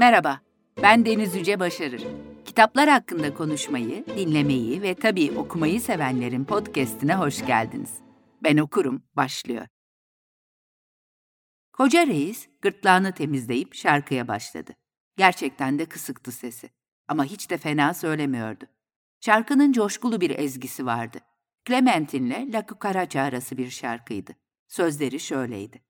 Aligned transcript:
Merhaba, 0.00 0.40
ben 0.82 1.06
Deniz 1.06 1.34
Yüce 1.34 1.60
Başarır. 1.60 2.02
Kitaplar 2.44 2.88
hakkında 2.88 3.34
konuşmayı, 3.34 4.06
dinlemeyi 4.06 4.82
ve 4.82 4.94
tabii 4.94 5.32
okumayı 5.38 5.80
sevenlerin 5.80 6.44
podcastine 6.44 7.14
hoş 7.14 7.46
geldiniz. 7.46 7.90
Ben 8.42 8.56
okurum, 8.56 9.02
başlıyor. 9.16 9.66
Koca 11.72 12.06
reis 12.06 12.48
gırtlağını 12.62 13.12
temizleyip 13.12 13.74
şarkıya 13.74 14.28
başladı. 14.28 14.72
Gerçekten 15.16 15.78
de 15.78 15.86
kısıktı 15.86 16.32
sesi. 16.32 16.70
Ama 17.08 17.24
hiç 17.24 17.50
de 17.50 17.56
fena 17.56 17.94
söylemiyordu. 17.94 18.64
Şarkının 19.20 19.72
coşkulu 19.72 20.20
bir 20.20 20.38
ezgisi 20.38 20.86
vardı. 20.86 21.18
Clementine'le 21.66 22.52
La 22.52 22.66
Cucaracha 22.66 23.22
arası 23.22 23.56
bir 23.56 23.70
şarkıydı. 23.70 24.32
Sözleri 24.68 25.20
şöyleydi. 25.20 25.82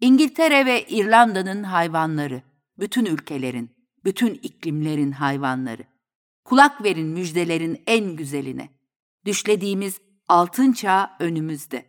İngiltere 0.00 0.66
ve 0.66 0.86
İrlanda'nın 0.86 1.62
hayvanları, 1.62 2.42
bütün 2.78 3.04
ülkelerin, 3.04 3.70
bütün 4.04 4.34
iklimlerin 4.34 5.12
hayvanları. 5.12 5.82
Kulak 6.44 6.84
verin 6.84 7.06
müjdelerin 7.06 7.82
en 7.86 8.16
güzeline. 8.16 8.68
Düşlediğimiz 9.24 10.00
altın 10.28 10.72
çağ 10.72 11.16
önümüzde. 11.20 11.86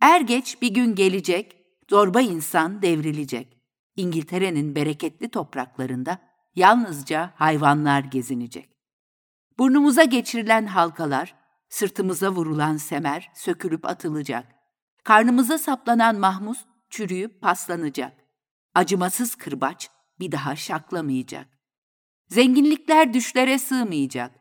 Er 0.00 0.20
geç 0.20 0.62
bir 0.62 0.74
gün 0.74 0.94
gelecek, 0.94 1.56
zorba 1.90 2.20
insan 2.20 2.82
devrilecek. 2.82 3.58
İngiltere'nin 3.96 4.74
bereketli 4.74 5.28
topraklarında 5.28 6.18
yalnızca 6.54 7.32
hayvanlar 7.36 8.00
gezinecek. 8.00 8.68
Burnumuza 9.58 10.04
geçirilen 10.04 10.66
halkalar, 10.66 11.34
sırtımıza 11.68 12.30
vurulan 12.30 12.76
semer 12.76 13.30
sökülüp 13.34 13.86
atılacak. 13.86 14.46
Karnımıza 15.04 15.58
saplanan 15.58 16.16
mahmuz 16.16 16.64
çürüyüp 16.90 17.40
paslanacak. 17.40 18.12
Acımasız 18.74 19.34
kırbaç 19.34 19.90
bir 20.22 20.32
daha 20.32 20.56
şaklamayacak. 20.56 21.48
Zenginlikler 22.28 23.14
düşlere 23.14 23.58
sığmayacak. 23.58 24.32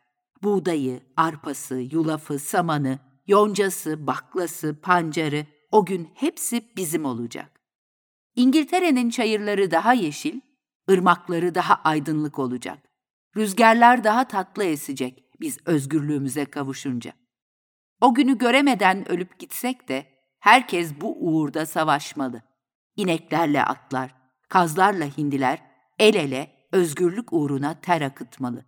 Buğdayı, 0.43 0.99
arpası, 1.17 1.75
yulafı, 1.75 2.39
samanı, 2.39 2.99
yoncası, 3.27 4.07
baklası, 4.07 4.81
pancarı 4.81 5.45
o 5.71 5.85
gün 5.85 6.09
hepsi 6.13 6.75
bizim 6.77 7.05
olacak. 7.05 7.61
İngiltere'nin 8.35 9.09
çayırları 9.09 9.71
daha 9.71 9.93
yeşil, 9.93 10.39
ırmakları 10.91 11.55
daha 11.55 11.75
aydınlık 11.75 12.39
olacak. 12.39 12.79
Rüzgarlar 13.37 14.03
daha 14.03 14.27
tatlı 14.27 14.63
esecek 14.63 15.23
biz 15.39 15.57
özgürlüğümüze 15.65 16.45
kavuşunca. 16.45 17.13
O 18.01 18.13
günü 18.13 18.37
göremeden 18.37 19.11
ölüp 19.11 19.39
gitsek 19.39 19.89
de 19.89 20.05
herkes 20.39 21.01
bu 21.01 21.17
uğurda 21.19 21.65
savaşmalı. 21.65 22.41
İneklerle 22.95 23.63
atlar, 23.63 24.15
kazlarla 24.49 25.05
hindiler 25.05 25.70
el 26.01 26.15
ele 26.15 26.51
özgürlük 26.71 27.33
uğruna 27.33 27.81
ter 27.81 28.01
akıtmalı. 28.01 28.65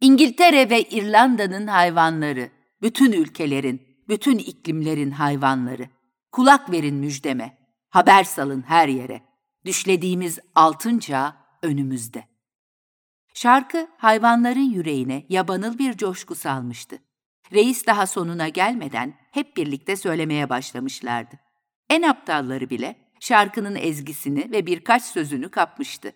İngiltere 0.00 0.70
ve 0.70 0.82
İrlanda'nın 0.82 1.66
hayvanları, 1.66 2.50
bütün 2.82 3.12
ülkelerin, 3.12 3.82
bütün 4.08 4.38
iklimlerin 4.38 5.10
hayvanları. 5.10 5.88
Kulak 6.32 6.70
verin 6.70 6.94
müjdeme, 6.94 7.58
haber 7.90 8.24
salın 8.24 8.62
her 8.62 8.88
yere. 8.88 9.22
Düşlediğimiz 9.64 10.38
altın 10.54 10.98
çağ 10.98 11.36
önümüzde. 11.62 12.24
Şarkı 13.34 13.88
hayvanların 13.98 14.70
yüreğine 14.70 15.26
yabanıl 15.28 15.78
bir 15.78 15.96
coşku 15.96 16.34
salmıştı. 16.34 16.98
Reis 17.52 17.86
daha 17.86 18.06
sonuna 18.06 18.48
gelmeden 18.48 19.14
hep 19.30 19.56
birlikte 19.56 19.96
söylemeye 19.96 20.48
başlamışlardı. 20.48 21.34
En 21.90 22.02
aptalları 22.02 22.70
bile 22.70 22.96
şarkının 23.20 23.74
ezgisini 23.74 24.50
ve 24.50 24.66
birkaç 24.66 25.02
sözünü 25.02 25.50
kapmıştı. 25.50 26.12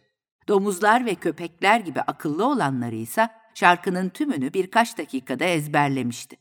Domuzlar 0.49 1.07
ve 1.07 1.15
köpekler 1.15 1.81
gibi 1.81 2.01
akıllı 2.01 2.47
olanları 2.47 2.95
ise 2.95 3.29
şarkının 3.55 4.09
tümünü 4.09 4.55
birkaç 4.55 4.99
dakikada 4.99 5.45
ezberlemişti. 5.45 6.37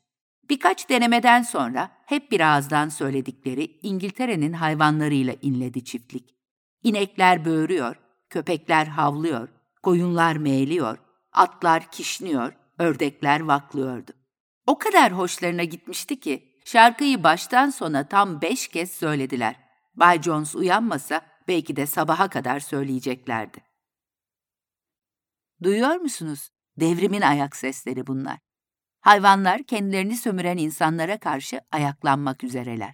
Birkaç 0.49 0.89
denemeden 0.89 1.41
sonra 1.41 1.91
hep 2.05 2.31
bir 2.31 2.39
ağızdan 2.39 2.89
söyledikleri 2.89 3.79
İngiltere'nin 3.81 4.53
hayvanlarıyla 4.53 5.35
inledi 5.41 5.83
çiftlik. 5.83 6.35
İnekler 6.83 7.45
böğürüyor, 7.45 7.95
köpekler 8.29 8.85
havlıyor, 8.85 9.49
koyunlar 9.83 10.35
meğliyor, 10.35 10.97
atlar 11.31 11.91
kişniyor, 11.91 12.53
ördekler 12.79 13.39
vaklıyordu. 13.39 14.11
O 14.67 14.77
kadar 14.77 15.11
hoşlarına 15.11 15.63
gitmişti 15.63 16.19
ki 16.19 16.43
şarkıyı 16.65 17.23
baştan 17.23 17.69
sona 17.69 18.07
tam 18.07 18.41
beş 18.41 18.67
kez 18.67 18.91
söylediler. 18.91 19.55
Bay 19.95 20.21
Jones 20.21 20.55
uyanmasa 20.55 21.21
belki 21.47 21.75
de 21.75 21.85
sabaha 21.85 22.27
kadar 22.27 22.59
söyleyeceklerdi. 22.59 23.72
Duyuyor 25.63 25.95
musunuz? 25.95 26.49
Devrimin 26.79 27.21
ayak 27.21 27.55
sesleri 27.55 28.07
bunlar. 28.07 28.39
Hayvanlar 29.01 29.63
kendilerini 29.63 30.17
sömüren 30.17 30.57
insanlara 30.57 31.19
karşı 31.19 31.61
ayaklanmak 31.71 32.43
üzereler. 32.43 32.93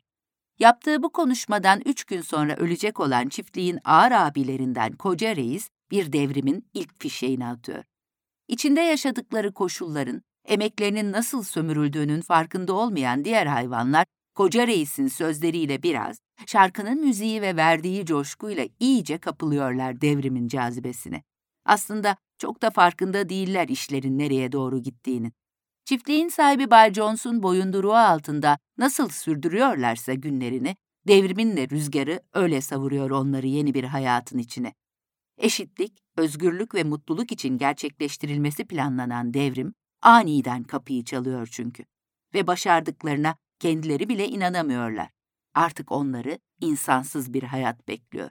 Yaptığı 0.59 1.03
bu 1.03 1.11
konuşmadan 1.11 1.81
üç 1.85 2.03
gün 2.03 2.21
sonra 2.21 2.55
ölecek 2.55 2.99
olan 2.99 3.29
çiftliğin 3.29 3.79
ağır 3.85 4.11
abilerinden 4.11 4.91
koca 4.91 5.35
reis 5.35 5.69
bir 5.91 6.13
devrimin 6.13 6.69
ilk 6.73 6.99
fişeğini 6.99 7.47
atıyor. 7.47 7.83
İçinde 8.47 8.81
yaşadıkları 8.81 9.53
koşulların, 9.53 10.21
emeklerinin 10.45 11.11
nasıl 11.11 11.43
sömürüldüğünün 11.43 12.21
farkında 12.21 12.73
olmayan 12.73 13.25
diğer 13.25 13.45
hayvanlar, 13.45 14.05
koca 14.35 14.67
reisin 14.67 15.07
sözleriyle 15.07 15.83
biraz, 15.83 16.17
şarkının 16.45 17.01
müziği 17.05 17.41
ve 17.41 17.55
verdiği 17.55 18.05
coşkuyla 18.05 18.67
iyice 18.79 19.17
kapılıyorlar 19.17 20.01
devrimin 20.01 20.47
cazibesine. 20.47 21.23
Aslında 21.65 22.17
çok 22.39 22.61
da 22.61 22.69
farkında 22.69 23.29
değiller 23.29 23.67
işlerin 23.67 24.19
nereye 24.19 24.51
doğru 24.51 24.79
gittiğinin. 24.79 25.33
Çiftliğin 25.85 26.29
sahibi 26.29 26.71
Bay 26.71 26.93
Jones'un 26.93 27.43
boyunduruğu 27.43 27.95
altında 27.95 28.57
nasıl 28.77 29.09
sürdürüyorlarsa 29.09 30.13
günlerini, 30.13 30.75
devriminle 31.07 31.69
rüzgarı 31.69 32.21
öyle 32.33 32.61
savuruyor 32.61 33.09
onları 33.09 33.47
yeni 33.47 33.73
bir 33.73 33.83
hayatın 33.83 34.37
içine. 34.37 34.73
Eşitlik, 35.37 36.03
özgürlük 36.17 36.75
ve 36.75 36.83
mutluluk 36.83 37.31
için 37.31 37.57
gerçekleştirilmesi 37.57 38.65
planlanan 38.65 39.33
devrim, 39.33 39.73
aniden 40.01 40.63
kapıyı 40.63 41.03
çalıyor 41.03 41.47
çünkü. 41.51 41.85
Ve 42.33 42.47
başardıklarına 42.47 43.35
kendileri 43.59 44.09
bile 44.09 44.27
inanamıyorlar. 44.27 45.09
Artık 45.53 45.91
onları 45.91 46.39
insansız 46.61 47.33
bir 47.33 47.43
hayat 47.43 47.87
bekliyor. 47.87 48.29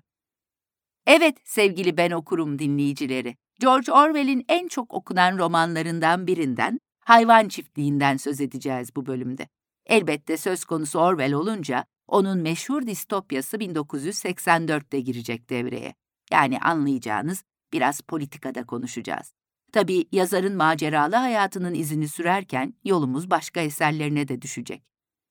Evet 1.07 1.37
sevgili 1.45 1.97
ben 1.97 2.11
okurum 2.11 2.59
dinleyicileri. 2.59 3.37
George 3.61 3.93
Orwell'in 3.93 4.45
en 4.49 4.69
çok 4.69 4.95
okunan 4.95 5.39
romanlarından 5.39 6.27
birinden 6.27 6.81
Hayvan 7.01 7.49
Çiftliği'nden 7.49 8.17
söz 8.17 8.41
edeceğiz 8.41 8.97
bu 8.97 9.07
bölümde. 9.07 9.49
Elbette 9.87 10.37
söz 10.37 10.65
konusu 10.65 10.99
Orwell 10.99 11.33
olunca 11.33 11.85
onun 12.07 12.39
meşhur 12.39 12.87
distopyası 12.87 13.57
1984'te 13.57 15.01
girecek 15.01 15.51
devreye. 15.51 15.95
Yani 16.33 16.59
anlayacağınız 16.59 17.45
biraz 17.73 18.01
politikada 18.01 18.67
konuşacağız. 18.67 19.33
Tabii 19.73 20.05
yazarın 20.13 20.57
maceralı 20.57 21.17
hayatının 21.17 21.75
izini 21.75 22.09
sürerken 22.09 22.75
yolumuz 22.85 23.31
başka 23.31 23.61
eserlerine 23.61 24.29
de 24.29 24.43
düşecek. 24.43 24.83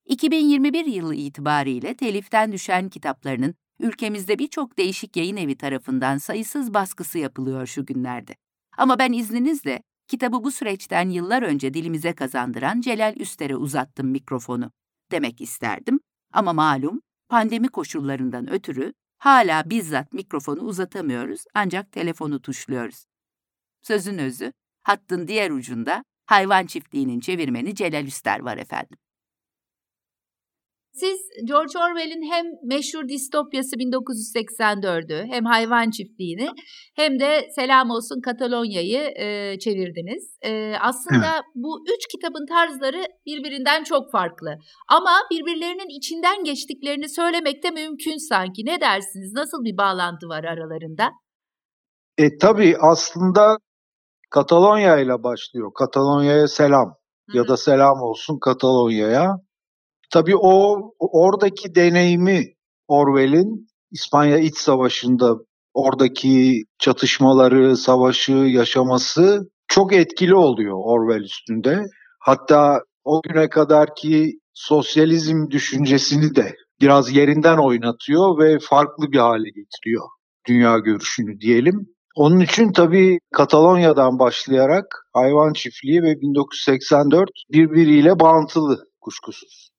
2021 0.05 0.85
yılı 0.85 1.15
itibariyle 1.15 1.95
teliften 1.95 2.51
düşen 2.51 2.89
kitaplarının 2.89 3.55
ülkemizde 3.79 4.39
birçok 4.39 4.77
değişik 4.77 5.17
yayın 5.17 5.37
evi 5.37 5.57
tarafından 5.57 6.17
sayısız 6.17 6.73
baskısı 6.73 7.17
yapılıyor 7.17 7.65
şu 7.65 7.85
günlerde. 7.85 8.35
Ama 8.77 8.99
ben 8.99 9.13
izninizle 9.13 9.81
kitabı 10.07 10.43
bu 10.43 10.51
süreçten 10.51 11.09
yıllar 11.09 11.43
önce 11.43 11.73
dilimize 11.73 12.13
kazandıran 12.13 12.81
Celal 12.81 13.15
Üster'e 13.15 13.55
uzattım 13.55 14.07
mikrofonu 14.07 14.71
demek 15.11 15.41
isterdim. 15.41 15.99
Ama 16.33 16.53
malum 16.53 17.01
pandemi 17.29 17.67
koşullarından 17.67 18.49
ötürü 18.49 18.93
hala 19.17 19.69
bizzat 19.69 20.13
mikrofonu 20.13 20.61
uzatamıyoruz 20.61 21.43
ancak 21.53 21.91
telefonu 21.91 22.41
tuşluyoruz. 22.41 23.05
Sözün 23.81 24.17
özü, 24.17 24.53
hattın 24.83 25.27
diğer 25.27 25.51
ucunda 25.51 26.03
hayvan 26.25 26.65
çiftliğinin 26.65 27.19
çevirmeni 27.19 27.75
Celal 27.75 28.05
Üster 28.05 28.39
var 28.39 28.57
efendim. 28.57 28.97
Siz 30.99 31.19
George 31.47 31.79
Orwell'in 31.79 32.31
hem 32.31 32.45
meşhur 32.63 33.07
distopyası 33.07 33.75
1984'ü 33.75 35.25
hem 35.31 35.45
hayvan 35.45 35.89
çiftliğini 35.89 36.49
hem 36.95 37.19
de 37.19 37.49
Selam 37.55 37.89
Olsun 37.89 38.21
Katalonya'yı 38.21 38.99
e, 38.99 39.59
çevirdiniz. 39.59 40.37
E, 40.41 40.73
aslında 40.81 41.31
evet. 41.33 41.43
bu 41.55 41.85
üç 41.95 42.07
kitabın 42.11 42.45
tarzları 42.45 43.05
birbirinden 43.25 43.83
çok 43.83 44.11
farklı. 44.11 44.57
Ama 44.87 45.11
birbirlerinin 45.31 45.97
içinden 45.97 46.43
geçtiklerini 46.43 47.09
söylemek 47.09 47.63
de 47.63 47.71
mümkün 47.71 48.29
sanki. 48.29 48.65
Ne 48.65 48.81
dersiniz? 48.81 49.33
Nasıl 49.33 49.63
bir 49.63 49.77
bağlantı 49.77 50.27
var 50.27 50.43
aralarında? 50.43 51.09
E, 52.17 52.37
tabii 52.37 52.75
aslında 52.79 53.57
Katalonya 54.29 54.97
ile 54.97 55.23
başlıyor. 55.23 55.71
Katalonya'ya 55.73 56.47
selam 56.47 56.87
Hı-hı. 56.87 57.37
ya 57.37 57.47
da 57.47 57.57
selam 57.57 58.01
olsun 58.01 58.39
Katalonya'ya. 58.39 59.46
Tabii 60.09 60.35
o 60.37 60.77
oradaki 60.99 61.75
deneyimi 61.75 62.43
Orwell'in 62.87 63.67
İspanya 63.91 64.37
İç 64.37 64.57
Savaşı'nda 64.57 65.35
oradaki 65.73 66.63
çatışmaları, 66.79 67.77
savaşı 67.77 68.31
yaşaması 68.31 69.49
çok 69.67 69.93
etkili 69.93 70.35
oluyor 70.35 70.77
Orwell 70.83 71.23
üstünde. 71.23 71.85
Hatta 72.19 72.81
o 73.03 73.21
güne 73.21 73.49
kadar 73.49 73.95
ki 73.95 74.39
sosyalizm 74.53 75.49
düşüncesini 75.49 76.35
de 76.35 76.55
biraz 76.81 77.15
yerinden 77.15 77.57
oynatıyor 77.57 78.39
ve 78.39 78.59
farklı 78.59 79.11
bir 79.11 79.17
hale 79.17 79.49
getiriyor 79.49 80.07
dünya 80.47 80.77
görüşünü 80.77 81.39
diyelim. 81.39 81.87
Onun 82.15 82.39
için 82.39 82.71
tabii 82.71 83.19
Katalonya'dan 83.33 84.19
başlayarak 84.19 84.85
hayvan 85.13 85.53
çiftliği 85.53 86.03
ve 86.03 86.21
1984 86.21 87.29
birbiriyle 87.51 88.19
bağıntılı 88.19 88.87
kuşkusuz. 89.01 89.69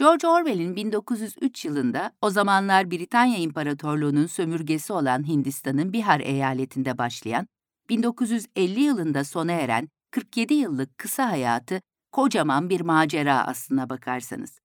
George 0.00 0.26
Orwell'in 0.26 0.76
1903 0.76 1.64
yılında 1.64 2.12
o 2.22 2.30
zamanlar 2.30 2.90
Britanya 2.90 3.38
İmparatorluğu'nun 3.38 4.26
sömürgesi 4.26 4.92
olan 4.92 5.28
Hindistan'ın 5.28 5.92
Bihar 5.92 6.20
eyaletinde 6.20 6.98
başlayan, 6.98 7.46
1950 7.88 8.80
yılında 8.80 9.24
sona 9.24 9.52
eren 9.52 9.88
47 10.10 10.54
yıllık 10.54 10.98
kısa 10.98 11.30
hayatı 11.30 11.80
kocaman 12.12 12.70
bir 12.70 12.80
macera 12.80 13.46
aslına 13.46 13.90
bakarsanız. 13.90 14.58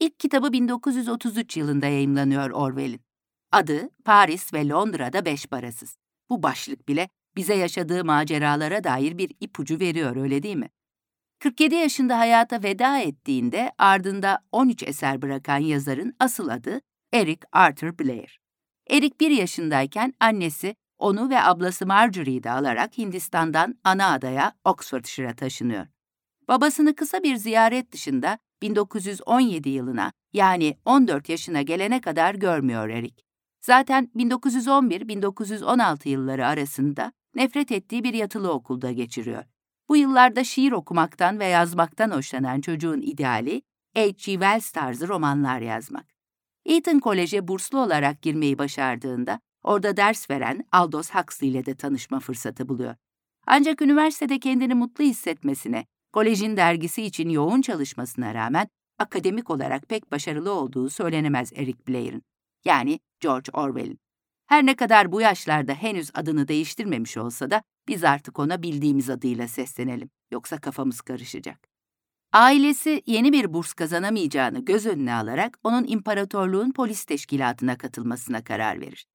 İlk 0.00 0.20
kitabı 0.20 0.52
1933 0.52 1.56
yılında 1.56 1.86
yayımlanıyor 1.86 2.50
Orwell'in. 2.50 3.00
Adı 3.52 3.88
Paris 4.04 4.54
ve 4.54 4.68
Londra'da 4.68 5.24
beş 5.24 5.46
parasız. 5.46 5.96
Bu 6.30 6.42
başlık 6.42 6.88
bile 6.88 7.08
bize 7.36 7.54
yaşadığı 7.54 8.04
maceralara 8.04 8.84
dair 8.84 9.18
bir 9.18 9.30
ipucu 9.40 9.80
veriyor 9.80 10.16
öyle 10.16 10.42
değil 10.42 10.56
mi? 10.56 10.68
47 11.40 11.74
yaşında 11.74 12.18
hayata 12.18 12.62
veda 12.62 12.98
ettiğinde 12.98 13.72
ardında 13.78 14.38
13 14.52 14.82
eser 14.82 15.22
bırakan 15.22 15.58
yazarın 15.58 16.14
asıl 16.18 16.48
adı 16.48 16.80
Eric 17.12 17.40
Arthur 17.52 17.98
Blair. 17.98 18.40
Eric 18.90 19.14
bir 19.20 19.30
yaşındayken 19.30 20.14
annesi 20.20 20.74
onu 20.98 21.30
ve 21.30 21.42
ablası 21.42 21.86
Marjorie'yi 21.86 22.42
de 22.42 22.50
alarak 22.50 22.98
Hindistan'dan 22.98 23.78
ana 23.84 24.12
adaya 24.12 24.52
Oxfordshire'a 24.64 25.36
taşınıyor. 25.36 25.86
Babasını 26.48 26.94
kısa 26.94 27.22
bir 27.22 27.36
ziyaret 27.36 27.92
dışında 27.92 28.38
1917 28.62 29.68
yılına 29.68 30.12
yani 30.32 30.76
14 30.84 31.28
yaşına 31.28 31.62
gelene 31.62 32.00
kadar 32.00 32.34
görmüyor 32.34 32.88
Eric. 32.88 33.22
Zaten 33.60 34.10
1911-1916 34.16 36.08
yılları 36.08 36.46
arasında 36.46 37.12
nefret 37.34 37.72
ettiği 37.72 38.04
bir 38.04 38.14
yatılı 38.14 38.52
okulda 38.52 38.92
geçiriyor. 38.92 39.44
Bu 39.90 39.96
yıllarda 39.96 40.44
şiir 40.44 40.72
okumaktan 40.72 41.38
ve 41.38 41.44
yazmaktan 41.44 42.10
hoşlanan 42.10 42.60
çocuğun 42.60 43.00
ideali 43.00 43.62
H.G. 43.94 44.24
Wells 44.24 44.70
tarzı 44.70 45.08
romanlar 45.08 45.60
yazmak. 45.60 46.06
Eton 46.64 46.98
Kolej'e 46.98 47.48
burslu 47.48 47.78
olarak 47.78 48.22
girmeyi 48.22 48.58
başardığında 48.58 49.40
orada 49.62 49.96
ders 49.96 50.30
veren 50.30 50.64
Aldous 50.72 51.10
Huxley 51.10 51.50
ile 51.50 51.66
de 51.66 51.74
tanışma 51.74 52.20
fırsatı 52.20 52.68
buluyor. 52.68 52.94
Ancak 53.46 53.82
üniversitede 53.82 54.38
kendini 54.38 54.74
mutlu 54.74 55.04
hissetmesine, 55.04 55.86
kolejin 56.12 56.56
dergisi 56.56 57.02
için 57.02 57.28
yoğun 57.28 57.60
çalışmasına 57.60 58.34
rağmen 58.34 58.68
akademik 58.98 59.50
olarak 59.50 59.88
pek 59.88 60.12
başarılı 60.12 60.52
olduğu 60.52 60.90
söylenemez 60.90 61.52
Eric 61.52 61.78
Blair'in. 61.88 62.22
Yani 62.64 63.00
George 63.20 63.50
Orwell'in. 63.52 63.98
Her 64.46 64.66
ne 64.66 64.76
kadar 64.76 65.12
bu 65.12 65.20
yaşlarda 65.20 65.74
henüz 65.74 66.10
adını 66.14 66.48
değiştirmemiş 66.48 67.16
olsa 67.16 67.50
da 67.50 67.62
biz 67.88 68.04
artık 68.04 68.38
ona 68.38 68.62
bildiğimiz 68.62 69.10
adıyla 69.10 69.48
seslenelim. 69.48 70.10
Yoksa 70.30 70.60
kafamız 70.60 71.00
karışacak. 71.00 71.68
Ailesi 72.32 73.02
yeni 73.06 73.32
bir 73.32 73.52
burs 73.52 73.72
kazanamayacağını 73.72 74.64
göz 74.64 74.86
önüne 74.86 75.14
alarak 75.14 75.58
onun 75.64 75.84
imparatorluğun 75.86 76.72
polis 76.72 77.04
teşkilatına 77.04 77.78
katılmasına 77.78 78.44
karar 78.44 78.80
verir. 78.80 79.06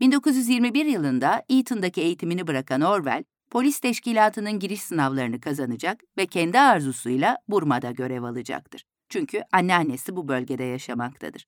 1921 0.00 0.84
yılında 0.84 1.42
Eton'daki 1.48 2.00
eğitimini 2.00 2.46
bırakan 2.46 2.80
Orwell, 2.80 3.24
polis 3.50 3.80
teşkilatının 3.80 4.58
giriş 4.58 4.82
sınavlarını 4.82 5.40
kazanacak 5.40 6.02
ve 6.18 6.26
kendi 6.26 6.60
arzusuyla 6.60 7.36
Burma'da 7.48 7.90
görev 7.90 8.22
alacaktır. 8.22 8.84
Çünkü 9.08 9.42
anneannesi 9.52 10.16
bu 10.16 10.28
bölgede 10.28 10.64
yaşamaktadır. 10.64 11.46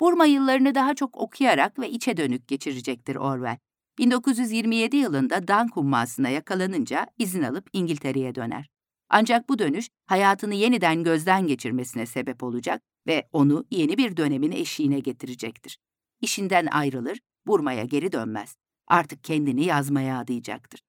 Burma 0.00 0.26
yıllarını 0.26 0.74
daha 0.74 0.94
çok 0.94 1.16
okuyarak 1.16 1.78
ve 1.78 1.90
içe 1.90 2.16
dönük 2.16 2.48
geçirecektir 2.48 3.16
Orwell. 3.16 3.58
1927 3.98 4.96
yılında 4.96 5.48
Dan 5.48 5.68
kummasına 5.68 6.28
yakalanınca 6.28 7.06
izin 7.18 7.42
alıp 7.42 7.68
İngiltere'ye 7.72 8.34
döner. 8.34 8.70
Ancak 9.08 9.48
bu 9.48 9.58
dönüş 9.58 9.88
hayatını 10.06 10.54
yeniden 10.54 11.04
gözden 11.04 11.46
geçirmesine 11.46 12.06
sebep 12.06 12.42
olacak 12.42 12.82
ve 13.06 13.28
onu 13.32 13.64
yeni 13.70 13.98
bir 13.98 14.16
dönemin 14.16 14.52
eşiğine 14.52 15.00
getirecektir. 15.00 15.78
İşinden 16.20 16.66
ayrılır, 16.66 17.20
Burma'ya 17.46 17.84
geri 17.84 18.12
dönmez. 18.12 18.56
Artık 18.86 19.24
kendini 19.24 19.64
yazmaya 19.64 20.18
adayacaktır. 20.18 20.80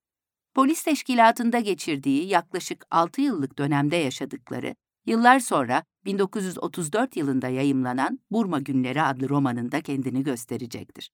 Polis 0.53 0.83
teşkilatında 0.83 1.59
geçirdiği 1.59 2.27
yaklaşık 2.27 2.85
6 2.91 3.21
yıllık 3.21 3.57
dönemde 3.57 3.95
yaşadıkları 3.95 4.75
Yıllar 5.05 5.39
sonra 5.39 5.83
1934 6.05 7.15
yılında 7.15 7.47
yayımlanan 7.47 8.19
Burma 8.31 8.59
Günleri 8.59 9.01
adlı 9.01 9.29
romanında 9.29 9.81
kendini 9.81 10.23
gösterecektir. 10.23 11.11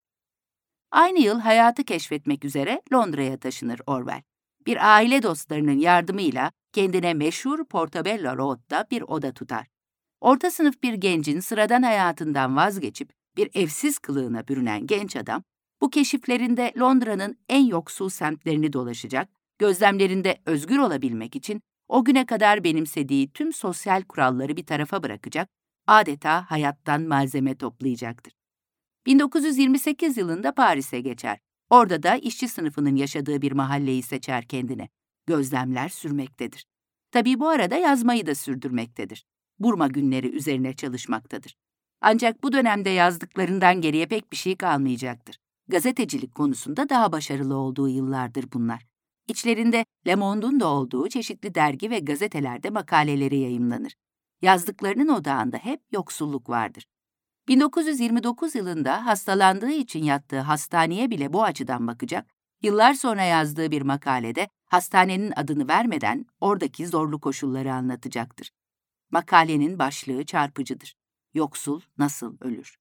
Aynı 0.92 1.20
yıl 1.20 1.40
hayatı 1.40 1.84
keşfetmek 1.84 2.46
üzere 2.46 2.82
Londra'ya 2.94 3.38
taşınır 3.38 3.82
Orwell. 3.88 4.22
Bir 4.66 4.94
aile 4.96 5.24
dostlarının 5.24 5.80
yardımıyla 5.80 6.52
kendine 6.74 7.14
meşhur 7.14 7.66
Portobello 7.66 8.38
Road'da 8.38 8.88
bir 8.92 9.02
oda 9.02 9.34
tutar. 9.34 9.68
Orta 10.22 10.52
sınıf 10.52 10.84
bir 10.84 10.94
gencin 10.94 11.40
sıradan 11.40 11.84
hayatından 11.84 12.56
vazgeçip 12.56 13.14
bir 13.38 13.50
evsiz 13.54 14.00
kılığına 14.00 14.48
bürünen 14.48 14.88
genç 14.88 15.16
adam, 15.16 15.44
bu 15.82 15.90
keşiflerinde 15.90 16.74
Londra'nın 16.80 17.38
en 17.50 17.66
yoksul 17.66 18.10
semtlerini 18.10 18.74
dolaşacak, 18.74 19.30
gözlemlerinde 19.60 20.42
özgür 20.46 20.78
olabilmek 20.78 21.36
için 21.36 21.62
o 21.88 22.04
güne 22.06 22.26
kadar 22.26 22.64
benimsediği 22.64 23.32
tüm 23.32 23.54
sosyal 23.54 24.02
kuralları 24.02 24.58
bir 24.58 24.66
tarafa 24.66 25.04
bırakacak, 25.04 25.50
adeta 25.88 26.52
hayattan 26.52 27.02
malzeme 27.02 27.56
toplayacaktır. 27.56 28.41
1928 29.06 30.18
yılında 30.18 30.54
Paris'e 30.54 31.02
geçer. 31.02 31.40
Orada 31.70 32.04
da 32.04 32.16
işçi 32.16 32.48
sınıfının 32.48 32.96
yaşadığı 32.96 33.42
bir 33.42 33.52
mahalleyi 33.52 34.04
seçer 34.04 34.48
kendine. 34.48 34.90
Gözlemler 35.28 35.90
sürmektedir. 35.90 36.66
Tabii 37.12 37.40
bu 37.40 37.50
arada 37.50 37.76
yazmayı 37.76 38.26
da 38.26 38.36
sürdürmektedir. 38.36 39.26
Burma 39.60 39.88
günleri 39.88 40.30
üzerine 40.30 40.74
çalışmaktadır. 40.74 41.56
Ancak 42.02 42.44
bu 42.44 42.54
dönemde 42.54 42.90
yazdıklarından 42.90 43.82
geriye 43.82 44.06
pek 44.06 44.32
bir 44.32 44.38
şey 44.38 44.56
kalmayacaktır. 44.56 45.38
Gazetecilik 45.68 46.36
konusunda 46.36 46.90
daha 46.90 47.12
başarılı 47.12 47.56
olduğu 47.56 47.90
yıllardır 47.90 48.46
bunlar. 48.54 48.86
İçlerinde 49.28 49.86
Le 50.08 50.16
Monde'un 50.16 50.60
da 50.60 50.68
olduğu 50.68 51.10
çeşitli 51.10 51.56
dergi 51.56 51.90
ve 51.90 52.00
gazetelerde 52.00 52.70
makaleleri 52.70 53.38
yayımlanır. 53.38 53.96
Yazdıklarının 54.42 55.08
odağında 55.08 55.58
hep 55.58 55.82
yoksulluk 55.92 56.50
vardır. 56.50 56.86
1929 57.52 58.56
yılında 58.56 59.06
hastalandığı 59.06 59.72
için 59.72 60.04
yattığı 60.04 60.40
hastaneye 60.40 61.10
bile 61.10 61.34
bu 61.34 61.44
açıdan 61.44 61.88
bakacak, 61.88 62.28
yıllar 62.62 62.94
sonra 62.94 63.24
yazdığı 63.24 63.72
bir 63.72 63.82
makalede 63.82 64.50
hastanenin 64.66 65.34
adını 65.36 65.68
vermeden 65.68 66.26
oradaki 66.42 66.88
zorlu 66.88 67.20
koşulları 67.20 67.74
anlatacaktır. 67.74 68.52
Makalenin 69.12 69.80
başlığı 69.80 70.26
çarpıcıdır. 70.26 70.96
Yoksul 71.34 71.82
nasıl 71.98 72.38
ölür? 72.42 72.78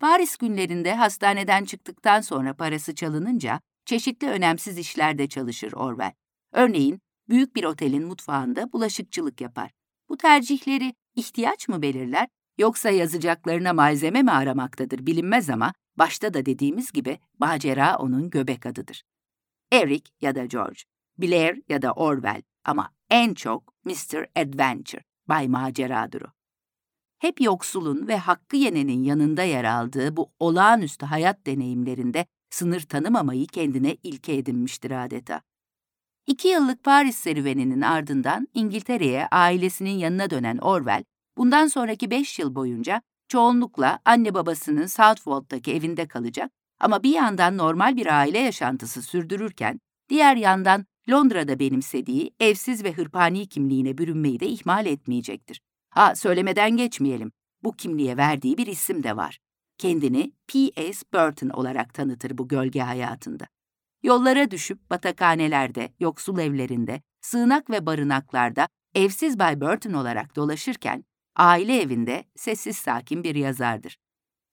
Paris 0.00 0.36
günlerinde 0.36 0.94
hastaneden 0.94 1.64
çıktıktan 1.64 2.20
sonra 2.20 2.56
parası 2.56 2.94
çalınınca 2.94 3.60
çeşitli 3.84 4.28
önemsiz 4.28 4.78
işlerde 4.78 5.28
çalışır 5.28 5.72
Orwell. 5.72 6.12
Örneğin 6.52 7.00
büyük 7.28 7.56
bir 7.56 7.64
otelin 7.64 8.06
mutfağında 8.06 8.72
bulaşıkçılık 8.72 9.40
yapar. 9.40 9.70
Bu 10.08 10.16
tercihleri 10.16 10.94
ihtiyaç 11.14 11.68
mı 11.68 11.82
belirler 11.82 12.28
yoksa 12.58 12.90
yazacaklarına 12.90 13.72
malzeme 13.72 14.22
mi 14.22 14.30
aramaktadır 14.30 15.06
bilinmez 15.06 15.50
ama 15.50 15.74
başta 15.98 16.34
da 16.34 16.46
dediğimiz 16.46 16.92
gibi 16.92 17.18
macera 17.38 17.96
onun 17.96 18.30
göbek 18.30 18.66
adıdır. 18.66 19.02
Eric 19.72 20.10
ya 20.20 20.34
da 20.34 20.44
George, 20.44 20.80
Blair 21.18 21.62
ya 21.68 21.82
da 21.82 21.92
Orwell 21.92 22.42
ama 22.64 22.90
en 23.10 23.34
çok 23.34 23.74
Mr. 23.84 24.26
Adventure, 24.36 25.02
Bay 25.28 25.48
Maceradır 25.48 26.22
o. 26.22 26.26
Hep 27.18 27.40
yoksulun 27.40 28.08
ve 28.08 28.16
hakkı 28.16 28.56
yenenin 28.56 29.02
yanında 29.02 29.42
yer 29.42 29.64
aldığı 29.64 30.16
bu 30.16 30.32
olağanüstü 30.38 31.06
hayat 31.06 31.46
deneyimlerinde 31.46 32.26
sınır 32.50 32.80
tanımamayı 32.80 33.46
kendine 33.46 33.96
ilke 34.02 34.36
edinmiştir 34.36 35.04
adeta. 35.04 35.42
İki 36.26 36.48
yıllık 36.48 36.84
Paris 36.84 37.16
serüveninin 37.16 37.80
ardından 37.80 38.48
İngiltere'ye 38.54 39.26
ailesinin 39.30 39.98
yanına 39.98 40.30
dönen 40.30 40.58
Orwell, 40.58 41.04
bundan 41.38 41.66
sonraki 41.66 42.10
beş 42.10 42.38
yıl 42.38 42.54
boyunca 42.54 43.02
çoğunlukla 43.28 43.98
anne 44.04 44.34
babasının 44.34 44.86
Southwold'daki 44.86 45.74
evinde 45.74 46.08
kalacak 46.08 46.50
ama 46.80 47.02
bir 47.02 47.14
yandan 47.14 47.56
normal 47.56 47.96
bir 47.96 48.18
aile 48.18 48.38
yaşantısı 48.38 49.02
sürdürürken, 49.02 49.80
diğer 50.08 50.36
yandan 50.36 50.86
Londra'da 51.10 51.58
benimsediği 51.58 52.34
evsiz 52.40 52.84
ve 52.84 52.92
hırpani 52.92 53.46
kimliğine 53.48 53.98
bürünmeyi 53.98 54.40
de 54.40 54.46
ihmal 54.46 54.86
etmeyecektir. 54.86 55.60
Ha 55.90 56.14
söylemeden 56.14 56.76
geçmeyelim, 56.76 57.32
bu 57.62 57.72
kimliğe 57.72 58.16
verdiği 58.16 58.58
bir 58.58 58.66
isim 58.66 59.02
de 59.02 59.16
var. 59.16 59.38
Kendini 59.78 60.32
P.S. 60.46 61.02
Burton 61.14 61.48
olarak 61.48 61.94
tanıtır 61.94 62.38
bu 62.38 62.48
gölge 62.48 62.80
hayatında. 62.80 63.44
Yollara 64.02 64.50
düşüp 64.50 64.90
batakhanelerde, 64.90 65.92
yoksul 66.00 66.38
evlerinde, 66.38 67.02
sığınak 67.20 67.70
ve 67.70 67.86
barınaklarda 67.86 68.68
evsiz 68.94 69.38
Bay 69.38 69.60
Burton 69.60 69.92
olarak 69.92 70.36
dolaşırken 70.36 71.04
aile 71.38 71.80
evinde 71.80 72.24
sessiz 72.36 72.76
sakin 72.76 73.24
bir 73.24 73.34
yazardır. 73.34 73.98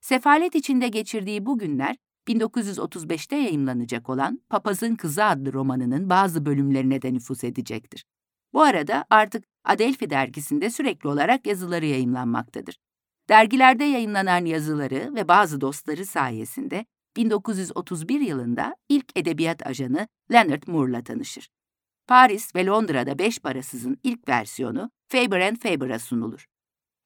Sefalet 0.01 0.55
içinde 0.55 0.87
geçirdiği 0.87 1.45
bu 1.45 1.57
günler 1.57 1.95
1935'te 2.27 3.35
yayımlanacak 3.35 4.09
olan 4.09 4.41
Papazın 4.49 4.95
Kızı 4.95 5.25
adlı 5.25 5.53
romanının 5.53 6.09
bazı 6.09 6.45
bölümlerine 6.45 7.01
de 7.01 7.13
nüfus 7.13 7.43
edecektir. 7.43 8.05
Bu 8.53 8.61
arada 8.61 9.05
artık 9.09 9.43
Adelphi 9.63 10.09
dergisinde 10.09 10.69
sürekli 10.69 11.09
olarak 11.09 11.47
yazıları 11.47 11.85
yayımlanmaktadır. 11.85 12.77
Dergilerde 13.29 13.83
yayınlanan 13.83 14.45
yazıları 14.45 15.11
ve 15.15 15.27
bazı 15.27 15.61
dostları 15.61 16.05
sayesinde 16.05 16.85
1931 17.15 18.21
yılında 18.21 18.75
ilk 18.89 19.17
edebiyat 19.17 19.67
ajanı 19.67 20.07
Leonard 20.31 20.63
Moore'la 20.67 21.03
tanışır. 21.03 21.49
Paris 22.07 22.55
ve 22.55 22.65
Londra'da 22.65 23.19
beş 23.19 23.39
parasızın 23.39 23.97
ilk 24.03 24.29
versiyonu 24.29 24.91
Faber 25.07 25.55
Faber'a 25.55 25.99
sunulur. 25.99 26.45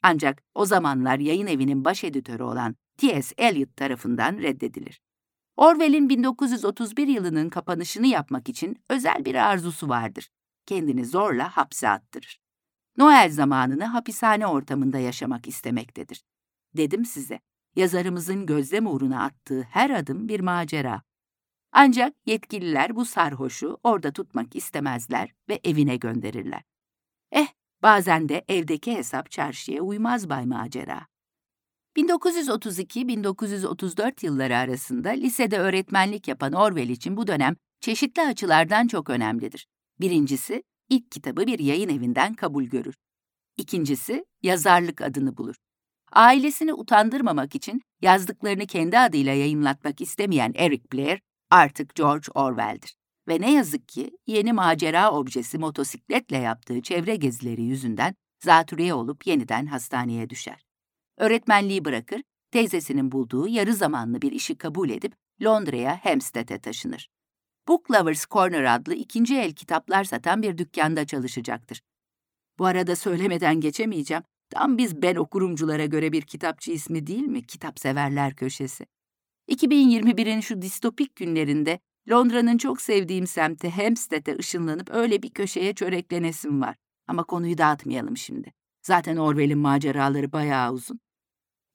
Ancak 0.01 0.44
o 0.56 0.65
zamanlar 0.65 1.20
yayın 1.20 1.48
evinin 1.48 1.86
baş 1.86 2.03
editörü 2.03 2.44
olan 2.44 2.75
T.S. 2.98 3.36
Eliot 3.38 3.75
tarafından 3.75 4.38
reddedilir. 4.38 5.01
Orwell'in 5.58 6.10
1931 6.10 7.08
yılının 7.08 7.50
kapanışını 7.50 8.08
yapmak 8.08 8.50
için 8.50 8.84
özel 8.89 9.25
bir 9.25 9.36
arzusu 9.36 9.89
vardır. 9.89 10.29
Kendini 10.65 11.06
zorla 11.06 11.58
hapse 11.58 11.89
attırır. 11.89 12.39
Noel 12.98 13.29
zamanını 13.32 13.86
hapishane 13.86 14.48
ortamında 14.48 15.00
yaşamak 15.00 15.48
istemektedir. 15.48 16.24
Dedim 16.77 17.06
size, 17.06 17.39
yazarımızın 17.75 18.46
gözlem 18.46 18.88
uğruna 18.88 19.24
attığı 19.24 19.62
her 19.62 19.89
adım 19.89 20.27
bir 20.27 20.39
macera. 20.39 21.01
Ancak 21.72 22.13
yetkililer 22.25 22.96
bu 22.96 23.06
sarhoşu 23.06 23.77
orada 23.84 24.12
tutmak 24.12 24.56
istemezler 24.56 25.34
ve 25.50 25.60
evine 25.63 25.96
gönderirler. 25.96 26.63
Eh, 27.32 27.48
bazen 27.83 28.29
de 28.29 28.45
evdeki 28.48 28.95
hesap 28.95 29.31
çarşıya 29.31 29.81
uymaz 29.81 30.29
Bay 30.29 30.45
Macera. 30.45 31.07
1932-1934 31.98 34.25
yılları 34.25 34.57
arasında 34.57 35.09
lisede 35.09 35.59
öğretmenlik 35.59 36.27
yapan 36.27 36.53
Orwell 36.53 36.89
için 36.89 37.17
bu 37.17 37.27
dönem 37.27 37.55
çeşitli 37.81 38.21
açılardan 38.21 38.88
çok 38.88 39.09
önemlidir. 39.09 39.67
Birincisi, 40.00 40.63
ilk 40.89 41.12
kitabı 41.12 41.48
bir 41.48 41.59
yayın 41.59 41.89
evinden 41.89 42.33
kabul 42.33 42.63
görür. 42.63 42.95
İkincisi, 43.57 44.25
yazarlık 44.43 45.01
adını 45.01 45.38
bulur. 45.38 45.55
Ailesini 46.12 46.74
utandırmamak 46.74 47.55
için 47.55 47.81
yazdıklarını 48.01 48.67
kendi 48.67 49.00
adıyla 49.00 49.33
yayınlatmak 49.33 50.01
istemeyen 50.01 50.53
Eric 50.55 50.83
Blair 50.93 51.21
artık 51.50 51.95
George 51.95 52.27
Orwell'dir. 52.36 52.99
Ve 53.29 53.41
ne 53.41 53.53
yazık 53.53 53.89
ki 53.89 54.17
yeni 54.27 54.53
macera 54.53 55.12
objesi 55.12 55.57
motosikletle 55.57 56.38
yaptığı 56.38 56.81
çevre 56.81 57.15
gezileri 57.15 57.62
yüzünden 57.62 58.15
zatürre 58.43 58.93
olup 58.93 59.27
yeniden 59.27 59.65
hastaneye 59.65 60.29
düşer. 60.29 60.65
Öğretmenliği 61.17 61.86
bırakır, 61.86 62.21
teyzesinin 62.51 63.12
bulduğu 63.12 63.48
yarı 63.48 63.74
zamanlı 63.74 64.21
bir 64.21 64.31
işi 64.31 64.57
kabul 64.57 64.89
edip 64.89 65.13
Londra'ya 65.43 66.05
Hampstead'e 66.05 66.59
taşınır. 66.59 67.09
Book 67.67 67.91
Lovers 67.91 68.25
Corner 68.25 68.75
adlı 68.75 68.93
ikinci 68.93 69.38
el 69.38 69.53
kitaplar 69.53 70.03
satan 70.03 70.41
bir 70.41 70.57
dükkanda 70.57 71.05
çalışacaktır. 71.05 71.81
Bu 72.59 72.65
arada 72.65 72.95
söylemeden 72.95 73.62
geçemeyeceğim. 73.62 74.24
Tam 74.50 74.77
biz 74.77 75.01
ben 75.01 75.15
okurumculara 75.15 75.86
göre 75.86 76.12
bir 76.12 76.21
kitapçı 76.21 76.71
ismi 76.71 77.07
değil 77.07 77.24
mi? 77.24 77.45
Kitap 77.45 77.79
severler 77.79 78.36
köşesi. 78.36 78.86
2021'in 79.50 80.39
şu 80.39 80.62
distopik 80.62 81.15
günlerinde 81.15 81.79
Londra'nın 82.12 82.58
çok 82.58 82.82
sevdiğim 82.82 83.28
semti 83.28 83.70
Hampstead'e 83.70 84.38
ışınlanıp 84.38 84.89
öyle 84.94 85.24
bir 85.24 85.30
köşeye 85.30 85.74
çöreklenesim 85.74 86.62
var. 86.62 86.75
Ama 87.08 87.24
konuyu 87.24 87.58
dağıtmayalım 87.58 88.18
şimdi. 88.18 88.54
Zaten 88.82 89.18
Orwell'in 89.18 89.58
maceraları 89.58 90.32
bayağı 90.32 90.74
uzun. 90.74 91.00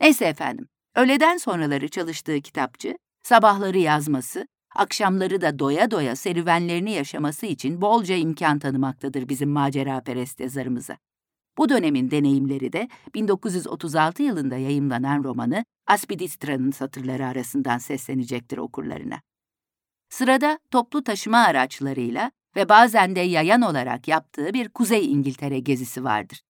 Neyse 0.00 0.25
efendim, 0.25 0.69
öğleden 0.97 1.37
sonraları 1.37 1.88
çalıştığı 1.88 2.41
kitapçı, 2.41 2.99
sabahları 3.23 3.79
yazması, 3.79 4.47
akşamları 4.75 5.41
da 5.41 5.59
doya 5.59 5.91
doya 5.91 6.17
serüvenlerini 6.17 6.93
yaşaması 6.93 7.47
için 7.47 7.81
bolca 7.81 8.17
imkan 8.17 8.59
tanımaktadır 8.59 9.29
bizim 9.29 9.50
macera 9.50 10.00
perest 10.00 10.41
yazarımıza. 10.41 10.97
Bu 11.59 11.69
dönemin 11.69 12.11
deneyimleri 12.11 12.73
de 12.73 12.88
1936 13.14 14.23
yılında 14.23 14.57
yayımlanan 14.57 15.25
romanı 15.25 15.64
Aspidistra'nın 15.87 16.71
satırları 16.71 17.26
arasından 17.26 17.79
seslenecektir 17.79 18.59
okurlarına. 18.59 19.21
Sırada 20.14 20.59
toplu 20.71 21.04
taşıma 21.04 21.38
araçlarıyla 21.38 22.30
ve 22.56 22.68
bazen 22.68 23.16
de 23.16 23.21
yayan 23.21 23.62
olarak 23.62 24.09
yaptığı 24.09 24.54
bir 24.54 24.68
Kuzey 24.68 25.12
İngiltere 25.12 25.59
gezisi 25.59 26.04
vardır. 26.04 26.40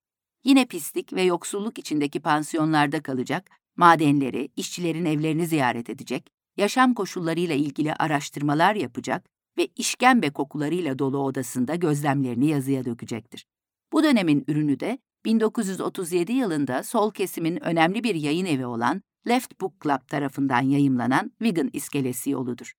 Yine 0.44 0.64
pislik 0.64 1.12
ve 1.12 1.22
yoksulluk 1.22 1.78
içindeki 1.78 2.20
pansiyonlarda 2.20 3.02
kalacak, 3.02 3.50
madenleri, 3.76 4.48
işçilerin 4.56 5.04
evlerini 5.04 5.46
ziyaret 5.46 5.90
edecek, 5.90 6.30
yaşam 6.56 6.94
koşullarıyla 6.94 7.54
ilgili 7.54 7.94
araştırmalar 7.94 8.74
yapacak 8.74 9.26
ve 9.58 9.68
işkembe 9.76 10.30
kokularıyla 10.30 10.98
dolu 10.98 11.18
odasında 11.18 11.74
gözlemlerini 11.74 12.46
yazıya 12.46 12.84
dökecektir. 12.84 13.46
Bu 13.92 14.04
dönemin 14.04 14.44
ürünü 14.48 14.80
de 14.80 14.98
1937 15.24 16.32
yılında 16.32 16.82
sol 16.82 17.12
kesimin 17.12 17.64
önemli 17.64 18.04
bir 18.04 18.14
yayın 18.14 18.46
evi 18.46 18.66
olan 18.66 19.02
Left 19.28 19.60
Book 19.60 19.80
Club 19.82 20.08
tarafından 20.08 20.62
yayımlanan 20.62 21.32
Wigan 21.38 21.70
İskelesi 21.72 22.30
yoludur. 22.30 22.74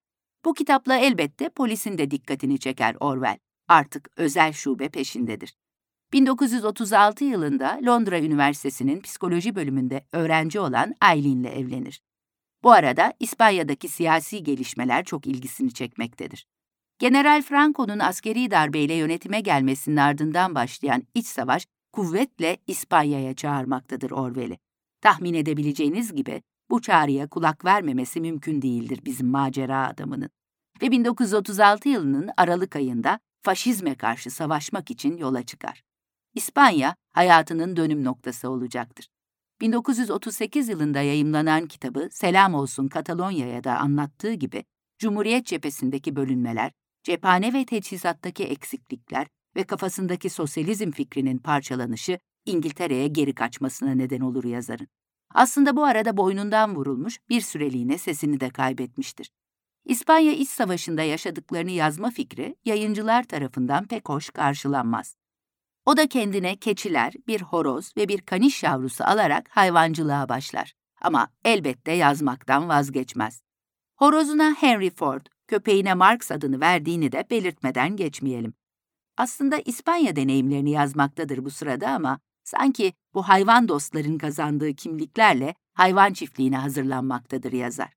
Bu 0.46 0.54
kitapla 0.54 0.98
elbette 0.98 1.50
polisin 1.50 1.98
de 1.98 2.12
dikkatini 2.12 2.60
çeker 2.60 2.96
Orwell. 3.00 3.38
Artık 3.68 4.10
özel 4.18 4.54
şube 4.54 4.90
peşindedir. 4.90 5.54
1936 6.14 7.24
yılında 7.24 7.80
Londra 7.86 8.20
Üniversitesi'nin 8.20 9.02
psikoloji 9.02 9.56
bölümünde 9.56 10.06
öğrenci 10.14 10.60
olan 10.60 10.94
Eileen'le 11.12 11.52
evlenir. 11.52 12.02
Bu 12.64 12.72
arada 12.72 13.14
İspanya'daki 13.20 13.88
siyasi 13.88 14.44
gelişmeler 14.44 15.06
çok 15.06 15.28
ilgisini 15.28 15.74
çekmektedir. 15.74 16.48
General 17.00 17.42
Franco'nun 17.42 18.00
askeri 18.00 18.52
darbeyle 18.52 18.94
yönetime 18.94 19.42
gelmesinin 19.42 19.98
ardından 19.98 20.56
başlayan 20.56 21.04
iç 21.14 21.28
savaş 21.28 21.66
kuvvetle 21.94 22.58
İspanya'ya 22.68 23.34
çağırmaktadır 23.34 24.12
Orwell'i. 24.12 24.58
Tahmin 25.02 25.34
edebileceğiniz 25.34 26.14
gibi 26.16 26.42
bu 26.70 26.82
çağrıya 26.82 27.28
kulak 27.28 27.66
vermemesi 27.66 28.22
mümkün 28.22 28.62
değildir 28.62 29.00
bizim 29.06 29.28
macera 29.28 29.88
adamının. 29.88 30.30
Ve 30.82 30.92
1936 30.92 31.90
yılının 31.90 32.30
Aralık 32.38 32.76
ayında 32.76 33.20
faşizme 33.42 33.96
karşı 33.96 34.32
savaşmak 34.32 34.92
için 34.92 35.18
yola 35.18 35.44
çıkar. 35.44 35.84
İspanya 36.34 36.96
hayatının 37.12 37.76
dönüm 37.76 38.04
noktası 38.04 38.50
olacaktır. 38.50 39.08
1938 39.62 40.70
yılında 40.70 41.02
yayımlanan 41.02 41.68
kitabı 41.68 42.10
Selam 42.12 42.54
Olsun 42.54 42.88
Katalonya'ya 42.88 43.64
da 43.64 43.78
anlattığı 43.78 44.34
gibi 44.34 44.64
Cumhuriyet 44.98 45.46
cephesindeki 45.46 46.16
bölünmeler, 46.16 46.72
cephane 47.04 47.54
ve 47.54 47.66
teçhizattaki 47.66 48.44
eksiklikler 48.44 49.28
ve 49.56 49.64
kafasındaki 49.64 50.30
sosyalizm 50.30 50.92
fikrinin 50.92 51.38
parçalanışı 51.38 52.20
İngiltere'ye 52.46 53.08
geri 53.08 53.36
kaçmasına 53.36 53.92
neden 53.92 54.20
olur 54.20 54.44
yazarın. 54.44 54.88
Aslında 55.36 55.76
bu 55.76 55.84
arada 55.84 56.18
boynundan 56.18 56.76
vurulmuş, 56.76 57.20
bir 57.30 57.42
süreliğine 57.42 57.98
sesini 57.98 58.40
de 58.40 58.50
kaybetmiştir. 58.50 59.32
İspanya 59.86 60.34
İç 60.34 60.50
Savaşı'nda 60.50 61.02
yaşadıklarını 61.02 61.72
yazma 61.72 62.12
fikri 62.12 62.56
yayıncılar 62.66 63.24
tarafından 63.24 63.88
pek 63.88 64.10
hoş 64.10 64.30
karşılanmaz. 64.30 65.16
O 65.86 65.98
da 65.98 66.08
kendine 66.08 66.56
keçiler, 66.56 67.14
bir 67.28 67.42
horoz 67.42 67.98
ve 67.98 68.08
bir 68.08 68.22
kaniş 68.22 68.64
yavrusu 68.64 69.04
alarak 69.04 69.50
hayvancılığa 69.50 70.30
başlar. 70.30 70.74
Ama 71.02 71.30
elbette 71.46 71.92
yazmaktan 71.92 72.70
vazgeçmez. 72.70 73.42
Horozuna 73.96 74.56
Henry 74.60 74.90
Ford, 74.90 75.26
köpeğine 75.48 75.94
Marx 75.94 76.32
adını 76.32 76.60
verdiğini 76.60 77.12
de 77.12 77.26
belirtmeden 77.30 77.96
geçmeyelim. 77.96 78.54
Aslında 79.18 79.58
İspanya 79.58 80.16
deneyimlerini 80.16 80.72
yazmaktadır 80.72 81.46
bu 81.46 81.52
sırada 81.52 81.90
ama 81.90 82.20
sanki 82.46 82.94
bu 83.14 83.24
hayvan 83.24 83.68
dostların 83.68 84.18
kazandığı 84.18 84.74
kimliklerle 84.74 85.56
hayvan 85.74 86.14
çiftliğine 86.14 86.58
hazırlanmaktadır 86.58 87.52
yazar. 87.52 87.94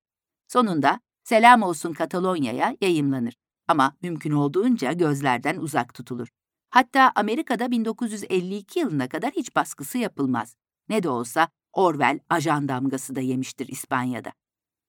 Sonunda 0.48 1.00
Selam 1.24 1.62
olsun 1.62 1.92
Katalonya'ya 1.92 2.76
yayımlanır 2.80 3.34
ama 3.68 3.96
mümkün 4.02 4.32
olduğunca 4.32 4.92
gözlerden 4.92 5.56
uzak 5.56 5.94
tutulur. 5.94 6.28
Hatta 6.70 7.12
Amerika'da 7.14 7.70
1952 7.70 8.78
yılına 8.78 9.08
kadar 9.08 9.30
hiç 9.30 9.56
baskısı 9.56 9.98
yapılmaz. 9.98 10.56
Ne 10.88 11.02
de 11.02 11.08
olsa 11.08 11.48
Orwell 11.72 12.18
ajan 12.30 12.68
damgası 12.68 13.14
da 13.14 13.20
yemiştir 13.20 13.68
İspanya'da. 13.68 14.32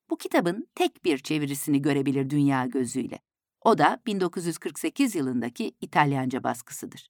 Bu 0.10 0.18
kitabın 0.18 0.68
tek 0.76 1.06
bir 1.06 1.18
çevirisini 1.18 1.82
görebilir 1.82 2.30
dünya 2.30 2.66
gözüyle. 2.66 3.20
O 3.62 3.78
da 3.78 4.02
1948 4.06 5.16
yılındaki 5.16 5.74
İtalyanca 5.82 6.44
baskısıdır. 6.44 7.10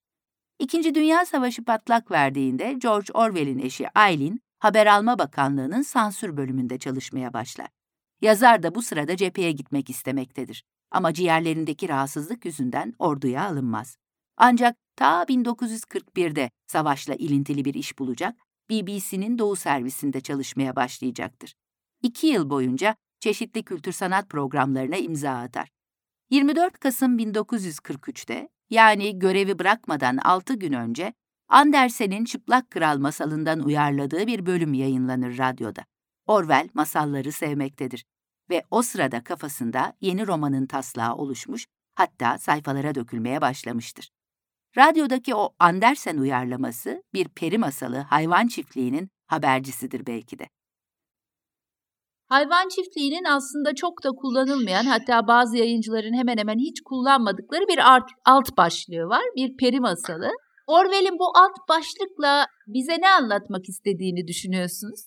İkinci 0.60 0.96
Dünya 0.96 1.26
Savaşı 1.26 1.64
patlak 1.64 2.12
verdiğinde 2.12 2.74
George 2.74 3.14
Orwell'in 3.14 3.60
eşi 3.60 3.88
Eileen, 3.98 4.40
Haber 4.60 4.86
Alma 4.86 5.20
Bakanlığı'nın 5.20 5.82
sansür 5.82 6.38
bölümünde 6.38 6.78
çalışmaya 6.80 7.34
başlar. 7.34 7.68
Yazar 8.22 8.64
da 8.64 8.76
bu 8.76 8.82
sırada 8.82 9.18
cepheye 9.18 9.52
gitmek 9.52 9.90
istemektedir. 9.90 10.64
Ama 10.92 11.14
ciğerlerindeki 11.14 11.90
rahatsızlık 11.90 12.46
yüzünden 12.46 12.94
orduya 13.00 13.46
alınmaz. 13.46 13.98
Ancak 14.38 14.76
ta 14.96 15.24
1941'de 15.24 16.52
savaşla 16.68 17.16
ilintili 17.16 17.66
bir 17.66 17.74
iş 17.74 18.00
bulacak, 18.00 18.36
BBC'nin 18.70 19.38
Doğu 19.38 19.56
servisinde 19.56 20.22
çalışmaya 20.22 20.76
başlayacaktır. 20.76 21.54
İki 22.04 22.28
yıl 22.28 22.50
boyunca 22.50 22.96
çeşitli 23.20 23.64
kültür 23.64 23.92
sanat 23.92 24.30
programlarına 24.30 24.98
imza 24.98 25.32
atar. 25.32 25.70
24 26.30 26.80
Kasım 26.80 27.18
1943'te, 27.18 28.50
yani 28.70 29.20
görevi 29.20 29.60
bırakmadan 29.60 30.18
6 30.18 30.54
gün 30.54 30.74
önce, 30.74 31.14
Andersen'in 31.48 32.26
Çıplak 32.26 32.72
Kral 32.72 32.98
masalından 32.98 33.60
uyarladığı 33.60 34.28
bir 34.28 34.46
bölüm 34.46 34.74
yayınlanır 34.74 35.38
radyoda. 35.38 35.86
Orwell 36.28 36.70
masalları 36.74 37.32
sevmektedir 37.32 38.06
ve 38.50 38.64
o 38.72 38.82
sırada 38.82 39.24
kafasında 39.24 39.94
yeni 40.02 40.28
romanın 40.28 40.66
taslağı 40.66 41.16
oluşmuş, 41.16 41.66
hatta 41.96 42.38
sayfalara 42.38 42.96
dökülmeye 42.96 43.42
başlamıştır. 43.42 44.10
Radyodaki 44.78 45.36
o 45.36 45.56
Andersen 45.60 46.18
uyarlaması 46.18 47.04
bir 47.14 47.30
peri 47.30 47.58
masalı 47.58 47.98
hayvan 47.98 48.48
çiftliğinin 48.48 49.10
habercisidir 49.28 50.06
belki 50.06 50.40
de. 50.40 50.50
Hayvan 52.30 52.68
çiftliğinin 52.68 53.24
aslında 53.24 53.76
çok 53.76 54.04
da 54.04 54.10
kullanılmayan 54.10 54.86
hatta 54.86 55.28
bazı 55.28 55.58
yayıncıların 55.58 56.14
hemen 56.14 56.38
hemen 56.38 56.60
hiç 56.60 56.82
kullanmadıkları 56.82 57.68
bir 57.68 57.94
alt, 57.94 58.10
alt 58.26 58.58
başlığı 58.58 59.06
var. 59.10 59.24
Bir 59.36 59.58
peri 59.58 59.80
masalı. 59.80 60.30
Orwell'in 60.68 61.20
bu 61.20 61.28
alt 61.38 61.70
başlıkla 61.70 62.46
bize 62.68 63.02
ne 63.02 63.10
anlatmak 63.10 63.70
istediğini 63.70 64.28
düşünüyorsunuz? 64.28 65.00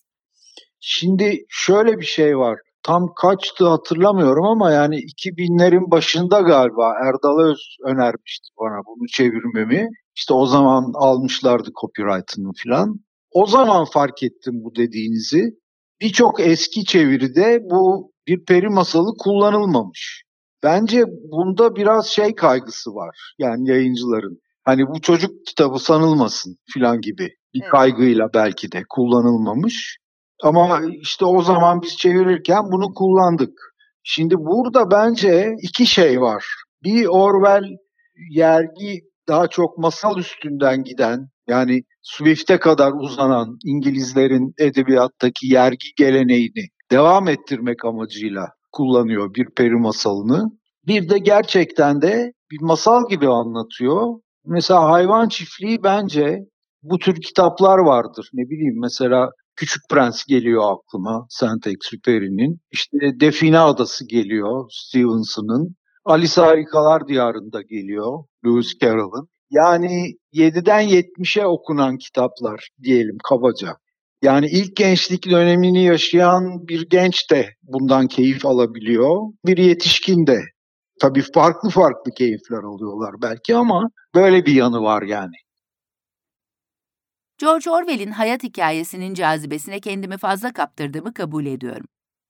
Şimdi 0.81 1.45
şöyle 1.49 1.99
bir 1.99 2.05
şey 2.05 2.39
var. 2.39 2.59
Tam 2.83 3.15
kaçtı 3.15 3.69
hatırlamıyorum 3.69 4.45
ama 4.45 4.73
yani 4.73 4.97
2000'lerin 4.97 5.91
başında 5.91 6.41
galiba 6.41 6.95
Erdal 7.07 7.51
Öz 7.51 7.77
önermişti 7.85 8.49
bana 8.61 8.81
bunu 8.87 9.07
çevirmemi. 9.13 9.89
İşte 10.15 10.35
o 10.35 10.47
zaman 10.47 10.93
almışlardı 10.95 11.71
copyright'ını 11.81 12.51
falan. 12.65 13.01
O 13.31 13.47
zaman 13.47 13.85
fark 13.85 14.23
ettim 14.23 14.55
bu 14.65 14.75
dediğinizi. 14.75 15.62
Birçok 16.03 16.41
eski 16.41 16.85
çeviride 16.85 17.59
bu 17.71 18.13
bir 18.27 18.45
peri 18.45 18.69
masalı 18.69 19.17
kullanılmamış. 19.19 20.23
Bence 20.63 21.05
bunda 21.07 21.77
biraz 21.77 22.07
şey 22.07 22.35
kaygısı 22.35 22.91
var. 22.91 23.35
Yani 23.39 23.69
yayıncıların. 23.71 24.39
Hani 24.65 24.83
bu 24.87 25.01
çocuk 25.01 25.31
kitabı 25.47 25.79
sanılmasın 25.79 26.57
filan 26.73 27.01
gibi 27.01 27.29
bir 27.55 27.63
evet. 27.63 27.71
kaygıyla 27.71 28.29
belki 28.35 28.73
de 28.73 28.83
kullanılmamış. 28.89 29.99
Ama 30.43 30.81
işte 31.03 31.25
o 31.25 31.43
zaman 31.43 31.83
biz 31.83 31.97
çevirirken 31.97 32.63
bunu 32.73 32.95
kullandık. 32.95 33.53
Şimdi 34.03 34.35
burada 34.39 34.91
bence 34.91 35.53
iki 35.63 35.87
şey 35.87 36.21
var. 36.21 36.47
Bir 36.85 37.07
Orwell 37.07 37.65
yergi 38.31 39.01
daha 39.29 39.49
çok 39.49 39.79
masal 39.79 40.19
üstünden 40.19 40.85
giden 40.85 41.29
yani 41.49 41.83
Swift'e 42.03 42.59
kadar 42.59 42.93
uzanan 42.93 43.59
İngilizlerin 43.65 44.55
edebiyattaki 44.59 45.47
yergi 45.47 45.89
geleneğini 45.97 46.67
devam 46.91 47.29
ettirmek 47.29 47.85
amacıyla 47.85 48.49
kullanıyor 48.73 49.35
bir 49.35 49.47
peri 49.57 49.75
masalını. 49.75 50.51
Bir 50.87 51.09
de 51.09 51.19
gerçekten 51.19 52.03
de 52.03 52.33
bir 52.51 52.61
masal 52.61 53.09
gibi 53.09 53.29
anlatıyor. 53.29 54.07
Mesela 54.47 54.91
hayvan 54.91 55.29
çiftliği 55.29 55.83
bence 55.83 56.39
bu 56.83 56.99
tür 56.99 57.21
kitaplar 57.21 57.79
vardır. 57.79 58.29
Ne 58.33 58.51
bileyim 58.51 58.81
mesela 58.81 59.31
Küçük 59.57 59.83
Prens 59.91 60.25
geliyor 60.25 60.63
aklıma 60.73 61.27
Saint-Exupéry'nin. 61.29 62.61
İşte 62.71 62.99
Define 63.21 63.59
Adası 63.59 64.07
geliyor 64.07 64.71
Stevenson'ın. 64.71 65.77
Alice 66.05 66.41
Harikalar 66.41 67.09
Diyarı'nda 67.09 67.63
geliyor 67.63 68.25
Lewis 68.47 68.79
Carroll'ın. 68.83 69.29
Yani 69.53 70.15
7'den 70.33 70.89
70'e 70.89 71.47
okunan 71.47 71.99
kitaplar 71.99 72.69
diyelim 72.83 73.17
kabaca. 73.29 73.77
Yani 74.23 74.47
ilk 74.47 74.77
gençlik 74.77 75.31
dönemini 75.31 75.85
yaşayan 75.85 76.69
bir 76.69 76.89
genç 76.89 77.31
de 77.31 77.49
bundan 77.63 78.07
keyif 78.09 78.47
alabiliyor. 78.47 79.17
Bir 79.47 79.57
yetişkin 79.59 80.27
de. 80.27 80.41
Tabii 81.01 81.25
farklı 81.35 81.71
farklı 81.71 82.13
keyifler 82.19 82.63
alıyorlar 82.63 83.15
belki 83.23 83.57
ama 83.57 83.89
böyle 84.15 84.47
bir 84.47 84.55
yanı 84.55 84.83
var 84.83 85.03
yani. 85.03 85.37
George 87.39 87.71
Orwell'in 87.71 88.11
hayat 88.11 88.43
hikayesinin 88.43 89.15
cazibesine 89.15 89.81
kendimi 89.81 90.19
fazla 90.19 90.53
kaptırdığımı 90.53 91.15
kabul 91.15 91.47
ediyorum. 91.47 91.87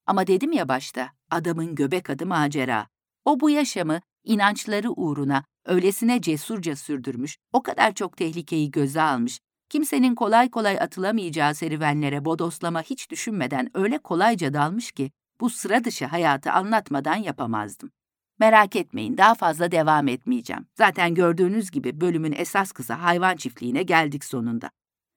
Ama 0.06 0.26
dedim 0.26 0.52
ya 0.52 0.68
başta, 0.68 1.10
adamın 1.30 1.74
göbek 1.74 2.10
adı 2.10 2.26
macera. 2.26 2.86
O 3.24 3.40
bu 3.40 3.50
yaşamı 3.50 4.00
inançları 4.24 4.90
uğruna 4.90 5.44
öylesine 5.66 6.20
cesurca 6.20 6.76
sürdürmüş, 6.76 7.36
o 7.52 7.62
kadar 7.62 7.94
çok 7.94 8.16
tehlikeyi 8.16 8.70
göze 8.70 9.02
almış, 9.02 9.40
kimsenin 9.68 10.14
kolay 10.14 10.50
kolay 10.50 10.78
atılamayacağı 10.80 11.54
serüvenlere 11.54 12.24
bodoslama 12.24 12.82
hiç 12.82 13.10
düşünmeden 13.10 13.70
öyle 13.74 13.98
kolayca 13.98 14.54
dalmış 14.54 14.92
ki 14.92 15.10
bu 15.40 15.50
sıra 15.50 15.84
dışı 15.84 16.06
hayatı 16.06 16.52
anlatmadan 16.52 17.16
yapamazdım. 17.16 17.90
Merak 18.38 18.76
etmeyin 18.76 19.16
daha 19.16 19.34
fazla 19.34 19.72
devam 19.72 20.08
etmeyeceğim. 20.08 20.66
Zaten 20.74 21.14
gördüğünüz 21.14 21.70
gibi 21.70 22.00
bölümün 22.00 22.34
esas 22.36 22.72
kızı 22.72 22.92
hayvan 22.92 23.36
çiftliğine 23.36 23.82
geldik 23.82 24.24
sonunda. 24.24 24.70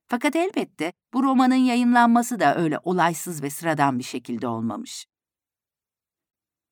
Fakat 0.07 0.35
elbette 0.35 0.93
bu 1.13 1.23
romanın 1.23 1.55
yayınlanması 1.55 2.39
da 2.39 2.55
öyle 2.55 2.79
olaysız 2.83 3.43
ve 3.43 3.49
sıradan 3.49 3.99
bir 3.99 4.03
şekilde 4.03 4.47
olmamış. 4.47 5.05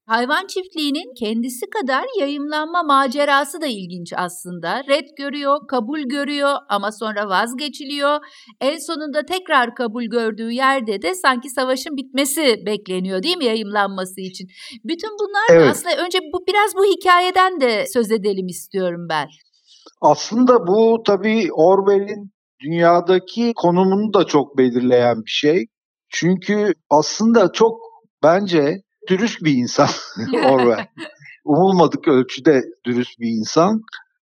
Hayvan 0.07 0.47
çiftliğinin 0.47 1.13
kendisi 1.19 1.65
kadar 1.69 2.05
yayımlanma 2.19 2.83
macerası 2.83 3.61
da 3.61 3.67
ilginç 3.67 4.13
aslında. 4.17 4.83
Red 4.87 5.07
görüyor, 5.17 5.57
kabul 5.67 5.99
görüyor 5.99 6.55
ama 6.69 6.91
sonra 6.91 7.29
vazgeçiliyor. 7.29 8.19
En 8.61 8.77
sonunda 8.77 9.25
tekrar 9.25 9.75
kabul 9.75 10.03
gördüğü 10.03 10.51
yerde 10.51 11.01
de 11.01 11.15
sanki 11.15 11.49
savaşın 11.49 11.97
bitmesi 11.97 12.63
bekleniyor 12.65 13.23
değil 13.23 13.37
mi 13.37 13.45
yayımlanması 13.45 14.21
için? 14.21 14.47
Bütün 14.83 15.09
bunlar 15.09 15.57
evet. 15.57 15.71
aslında 15.71 15.95
önce 16.05 16.19
bu 16.33 16.47
biraz 16.47 16.75
bu 16.75 16.85
hikayeden 16.85 17.61
de 17.61 17.85
söz 17.93 18.11
edelim 18.11 18.47
istiyorum 18.47 19.07
ben. 19.09 19.27
Aslında 20.01 20.67
bu 20.67 21.03
tabii 21.05 21.53
Orwell'in 21.53 22.31
dünyadaki 22.59 23.53
konumunu 23.55 24.13
da 24.13 24.23
çok 24.23 24.57
belirleyen 24.57 25.17
bir 25.17 25.31
şey. 25.31 25.65
Çünkü 26.09 26.73
aslında 26.89 27.51
çok 27.51 27.77
bence 28.23 28.81
dürüst 29.09 29.43
bir 29.43 29.53
insan 29.53 29.89
Orwell. 30.45 30.87
Umulmadık 31.45 32.07
ölçüde 32.07 32.61
dürüst 32.85 33.19
bir 33.19 33.29
insan. 33.29 33.81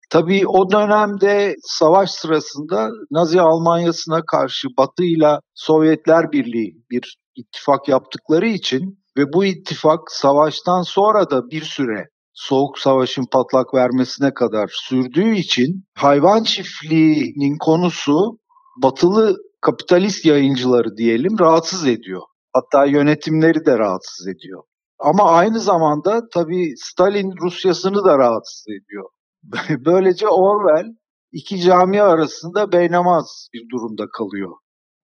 Tabii 0.09 0.47
o 0.47 0.71
dönemde 0.71 1.55
savaş 1.61 2.11
sırasında 2.11 2.89
Nazi 3.11 3.41
Almanyası'na 3.41 4.21
karşı 4.31 4.67
Batı 4.77 5.03
ile 5.03 5.39
Sovyetler 5.53 6.31
Birliği 6.31 6.75
bir 6.91 7.17
ittifak 7.35 7.87
yaptıkları 7.87 8.47
için 8.47 8.99
ve 9.17 9.33
bu 9.33 9.45
ittifak 9.45 9.99
savaştan 10.11 10.81
sonra 10.81 11.29
da 11.29 11.49
bir 11.49 11.61
süre 11.61 12.05
Soğuk 12.33 12.79
Savaş'ın 12.79 13.25
patlak 13.31 13.73
vermesine 13.73 14.33
kadar 14.33 14.69
sürdüğü 14.73 15.35
için 15.35 15.83
hayvan 15.95 16.43
çiftliğinin 16.43 17.57
konusu 17.57 18.37
batılı 18.83 19.37
kapitalist 19.61 20.25
yayıncıları 20.25 20.97
diyelim 20.97 21.39
rahatsız 21.39 21.87
ediyor. 21.87 22.21
Hatta 22.53 22.85
yönetimleri 22.85 23.65
de 23.65 23.77
rahatsız 23.77 24.27
ediyor. 24.27 24.63
Ama 25.01 25.31
aynı 25.31 25.59
zamanda 25.59 26.21
tabii 26.33 26.73
Stalin 26.77 27.33
Rusyasını 27.41 28.05
da 28.05 28.17
rahatsız 28.17 28.65
ediyor. 28.67 29.09
Böylece 29.85 30.27
Orwell 30.27 30.85
iki 31.31 31.61
cami 31.61 32.01
arasında 32.01 32.71
beynamaz 32.71 33.49
bir 33.53 33.69
durumda 33.69 34.05
kalıyor. 34.17 34.51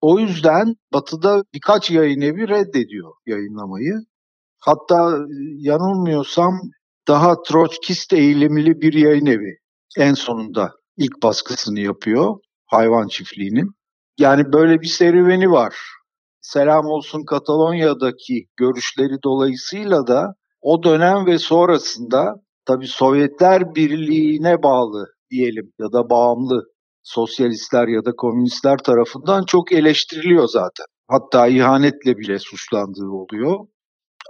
O 0.02 0.20
yüzden 0.20 0.76
Batı'da 0.94 1.44
birkaç 1.54 1.92
yayın 1.92 2.22
evi 2.22 2.48
reddediyor 2.48 3.12
yayınlamayı. 3.26 3.94
Hatta 4.60 5.18
yanılmıyorsam 5.58 6.54
daha 7.08 7.42
Troçkist 7.42 8.14
eğilimli 8.14 8.82
bir 8.82 8.94
yayın 8.94 9.26
evi 9.26 9.58
en 9.98 10.14
sonunda 10.14 10.72
ilk 10.98 11.24
baskısını 11.24 11.80
yapıyor 11.80 12.36
hayvan 12.66 13.08
çiftliğinin. 13.08 13.72
Yani 14.18 14.54
böyle 14.54 14.82
bir 14.82 14.88
serüveni 14.88 15.52
var. 15.52 15.76
Selam 16.54 16.86
olsun 16.86 17.26
Katalonya'daki 17.26 18.46
görüşleri 18.58 19.24
dolayısıyla 19.24 20.08
da 20.08 20.34
o 20.62 20.84
dönem 20.84 21.26
ve 21.26 21.38
sonrasında 21.38 22.36
tabii 22.66 22.88
Sovyetler 22.88 23.76
Birliği'ne 23.76 24.64
bağlı 24.64 25.06
diyelim 25.32 25.74
ya 25.80 25.92
da 25.92 26.10
bağımlı 26.10 26.64
sosyalistler 27.04 27.88
ya 27.88 28.06
da 28.06 28.12
komünistler 28.18 28.78
tarafından 28.78 29.44
çok 29.44 29.72
eleştiriliyor 29.72 30.48
zaten. 30.48 30.86
Hatta 31.08 31.48
ihanetle 31.48 32.18
bile 32.18 32.40
suçlandığı 32.40 33.10
oluyor. 33.10 33.68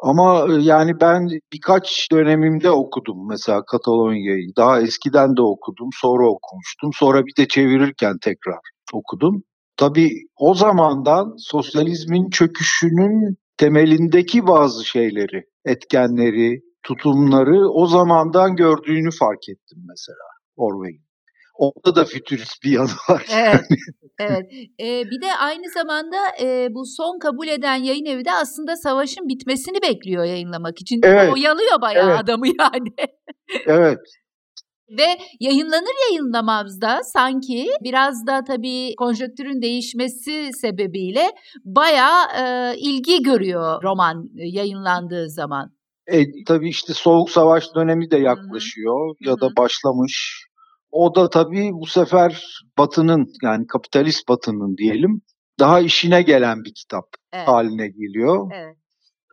Ama 0.03 0.47
e, 0.49 0.53
yani 0.61 0.91
ben 1.01 1.29
birkaç 1.53 2.11
dönemimde 2.11 2.71
okudum 2.71 3.27
mesela 3.29 3.65
Katalonya'yı. 3.65 4.55
Daha 4.57 4.81
eskiden 4.81 5.37
de 5.37 5.41
okudum, 5.41 5.89
sonra 5.93 6.29
okumuştum. 6.29 6.91
Sonra 6.93 7.25
bir 7.25 7.35
de 7.43 7.47
çevirirken 7.47 8.17
tekrar 8.21 8.59
okudum. 8.93 9.43
Tabii 9.77 10.11
o 10.37 10.53
zamandan 10.53 11.35
sosyalizmin 11.37 12.29
çöküşünün 12.29 13.37
temelindeki 13.57 14.47
bazı 14.47 14.85
şeyleri, 14.85 15.43
etkenleri, 15.65 16.61
tutumları 16.83 17.69
o 17.69 17.87
zamandan 17.87 18.55
gördüğünü 18.55 19.11
fark 19.11 19.49
ettim 19.49 19.77
mesela 19.87 20.27
Orwell'in. 20.55 21.07
Orada 21.57 21.95
da 21.95 22.05
fütürist 22.05 22.63
bir 22.63 22.71
yanı 22.71 22.89
var. 23.09 23.25
Evet. 23.31 23.65
evet. 24.19 24.45
Ee, 24.79 25.03
bir 25.11 25.21
de 25.21 25.35
aynı 25.39 25.69
zamanda 25.69 26.17
e, 26.41 26.67
bu 26.71 26.85
son 26.85 27.19
kabul 27.19 27.47
eden 27.47 27.75
yayın 27.75 28.05
evi 28.05 28.25
de 28.25 28.31
aslında 28.31 28.75
savaşın 28.75 29.27
bitmesini 29.27 29.81
bekliyor 29.81 30.23
yayınlamak 30.23 30.81
için. 30.81 31.01
Evet. 31.03 31.33
Oyalıyor 31.33 31.81
bayağı 31.81 32.09
Evet. 32.09 32.19
adamı 32.19 32.47
yani. 32.47 32.93
evet, 33.65 33.99
Ve 34.89 35.17
yayınlanır 35.39 36.09
yayınlamaz 36.09 36.81
da 36.81 36.99
sanki 37.03 37.67
biraz 37.83 38.27
da 38.27 38.43
tabii 38.43 38.95
konjonktürün 38.95 39.61
değişmesi 39.61 40.49
sebebiyle 40.61 41.25
bayağı 41.65 42.25
e, 42.39 42.75
ilgi 42.77 43.23
görüyor 43.23 43.83
roman 43.83 44.29
e, 44.37 44.47
yayınlandığı 44.47 45.29
zaman. 45.29 45.71
E, 46.07 46.43
tabii 46.47 46.69
işte 46.69 46.93
Soğuk 46.93 47.29
Savaş 47.29 47.75
dönemi 47.75 48.11
de 48.11 48.17
yaklaşıyor 48.17 49.09
Hı 49.09 49.29
ya 49.29 49.39
da 49.41 49.55
başlamış. 49.57 50.47
O 50.91 51.15
da 51.15 51.29
tabii 51.29 51.69
bu 51.73 51.85
sefer 51.85 52.43
Batı'nın 52.77 53.27
yani 53.43 53.67
kapitalist 53.67 54.29
Batı'nın 54.29 54.77
diyelim 54.77 55.21
daha 55.59 55.79
işine 55.79 56.21
gelen 56.21 56.63
bir 56.63 56.73
kitap 56.73 57.05
Evet. 57.33 57.47
haline 57.47 57.87
geliyor. 57.87 58.51
Evet. 58.55 58.77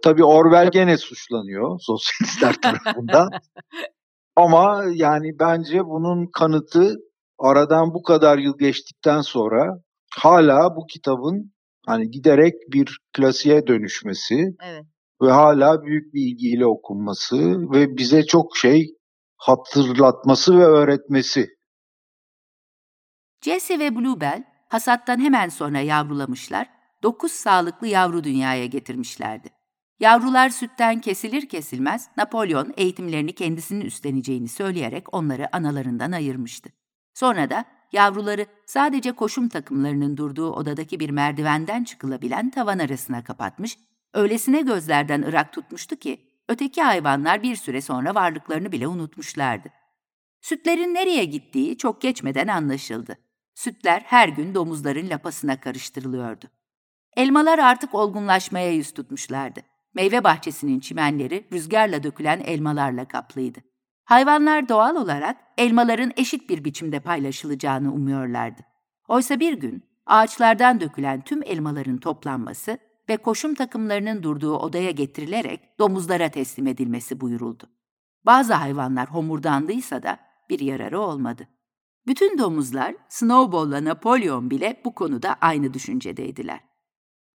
Tabii 0.02 0.24
Orwell 0.24 0.70
gene 0.70 0.96
suçlanıyor 0.96 1.78
sosyalistler 1.80 2.54
tarafından. 2.54 3.28
Ama 4.36 4.84
yani 4.94 5.38
bence 5.38 5.84
bunun 5.84 6.26
kanıtı 6.26 6.94
aradan 7.38 7.94
bu 7.94 8.02
kadar 8.02 8.38
yıl 8.38 8.58
geçtikten 8.58 9.20
sonra 9.20 9.80
hala 10.16 10.76
bu 10.76 10.86
kitabın 10.86 11.52
hani 11.86 12.10
giderek 12.10 12.54
bir 12.72 12.98
klasiğe 13.12 13.66
dönüşmesi 13.66 14.44
Evet. 14.62 14.84
ve 15.22 15.30
hala 15.30 15.82
büyük 15.82 16.14
bir 16.14 16.20
ilgiyle 16.20 16.66
okunması 16.66 17.36
ve 17.72 17.96
bize 17.96 18.26
çok 18.26 18.56
şey 18.56 18.86
hatırlatması 19.36 20.58
ve 20.58 20.64
öğretmesi. 20.64 21.48
Jesse 23.44 23.78
ve 23.78 23.96
Bluebell 23.96 24.44
hasattan 24.68 25.20
hemen 25.20 25.48
sonra 25.48 25.80
yavrulamışlar, 25.80 26.70
dokuz 27.02 27.32
sağlıklı 27.32 27.86
yavru 27.86 28.24
dünyaya 28.24 28.66
getirmişlerdi. 28.66 29.48
Yavrular 30.00 30.48
sütten 30.48 31.00
kesilir 31.00 31.48
kesilmez 31.48 32.08
Napolyon 32.16 32.74
eğitimlerini 32.76 33.32
kendisinin 33.32 33.80
üstleneceğini 33.80 34.48
söyleyerek 34.48 35.14
onları 35.14 35.56
analarından 35.56 36.12
ayırmıştı. 36.12 36.70
Sonra 37.14 37.50
da 37.50 37.64
yavruları 37.92 38.46
sadece 38.66 39.12
koşum 39.12 39.48
takımlarının 39.48 40.16
durduğu 40.16 40.52
odadaki 40.52 41.00
bir 41.00 41.10
merdivenden 41.10 41.84
çıkılabilen 41.84 42.50
tavan 42.50 42.78
arasına 42.78 43.24
kapatmış, 43.24 43.78
öylesine 44.14 44.60
gözlerden 44.60 45.22
ırak 45.22 45.52
tutmuştu 45.52 45.96
ki 45.96 46.20
öteki 46.48 46.82
hayvanlar 46.82 47.42
bir 47.42 47.56
süre 47.56 47.80
sonra 47.80 48.14
varlıklarını 48.14 48.72
bile 48.72 48.88
unutmuşlardı. 48.88 49.68
Sütlerin 50.40 50.94
nereye 50.94 51.24
gittiği 51.24 51.78
çok 51.78 52.02
geçmeden 52.02 52.48
anlaşıldı. 52.48 53.18
Sütler 53.54 54.02
her 54.06 54.28
gün 54.28 54.54
domuzların 54.54 55.10
lapasına 55.10 55.60
karıştırılıyordu. 55.60 56.46
Elmalar 57.16 57.58
artık 57.58 57.94
olgunlaşmaya 57.94 58.72
yüz 58.72 58.94
tutmuşlardı. 58.94 59.60
Meyve 59.94 60.24
bahçesinin 60.24 60.80
çimenleri 60.80 61.46
rüzgarla 61.52 62.02
dökülen 62.02 62.40
elmalarla 62.40 63.08
kaplıydı. 63.08 63.58
Hayvanlar 64.04 64.68
doğal 64.68 64.96
olarak 64.96 65.36
elmaların 65.58 66.12
eşit 66.16 66.50
bir 66.50 66.64
biçimde 66.64 67.00
paylaşılacağını 67.00 67.92
umuyorlardı. 67.94 68.62
Oysa 69.08 69.40
bir 69.40 69.52
gün 69.52 69.84
ağaçlardan 70.06 70.80
dökülen 70.80 71.20
tüm 71.20 71.42
elmaların 71.42 71.98
toplanması 71.98 72.78
ve 73.08 73.16
koşum 73.16 73.54
takımlarının 73.54 74.22
durduğu 74.22 74.56
odaya 74.56 74.90
getirilerek 74.90 75.78
domuzlara 75.78 76.28
teslim 76.28 76.66
edilmesi 76.66 77.20
buyuruldu. 77.20 77.70
Bazı 78.26 78.54
hayvanlar 78.54 79.10
homurdandıysa 79.10 80.02
da 80.02 80.18
bir 80.50 80.60
yararı 80.60 81.00
olmadı. 81.00 81.48
Bütün 82.06 82.38
domuzlar, 82.38 82.94
Snowball'la 83.08 83.84
Napolyon 83.84 84.50
bile 84.50 84.82
bu 84.84 84.94
konuda 84.94 85.36
aynı 85.40 85.74
düşüncedeydiler. 85.74 86.60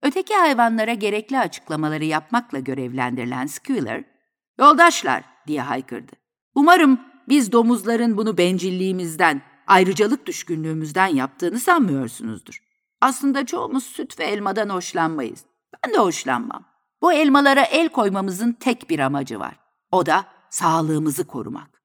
Öteki 0.03 0.35
hayvanlara 0.35 0.95
gerekli 0.95 1.39
açıklamaları 1.39 2.05
yapmakla 2.05 2.59
görevlendirilen 2.59 3.47
Squealer, 3.47 4.05
''Yoldaşlar!'' 4.59 5.25
diye 5.47 5.61
haykırdı. 5.63 6.13
''Umarım 6.55 7.01
biz 7.29 7.53
domuzların 7.53 8.17
bunu 8.17 8.39
bencilliğimizden, 8.39 9.43
ayrıcalık 9.67 10.27
düşkünlüğümüzden 10.27 11.07
yaptığını 11.07 11.59
sanmıyorsunuzdur. 11.61 12.63
Aslında 13.01 13.47
çoğumuz 13.47 13.85
süt 13.85 14.19
ve 14.19 14.25
elmadan 14.25 14.69
hoşlanmayız. 14.69 15.45
Ben 15.85 15.95
de 15.95 15.99
hoşlanmam. 15.99 16.65
Bu 17.03 17.13
elmalara 17.13 17.63
el 17.63 17.89
koymamızın 17.89 18.53
tek 18.53 18.91
bir 18.91 18.99
amacı 18.99 19.41
var. 19.41 19.57
O 19.93 20.07
da 20.07 20.25
sağlığımızı 20.51 21.27
korumak. 21.27 21.83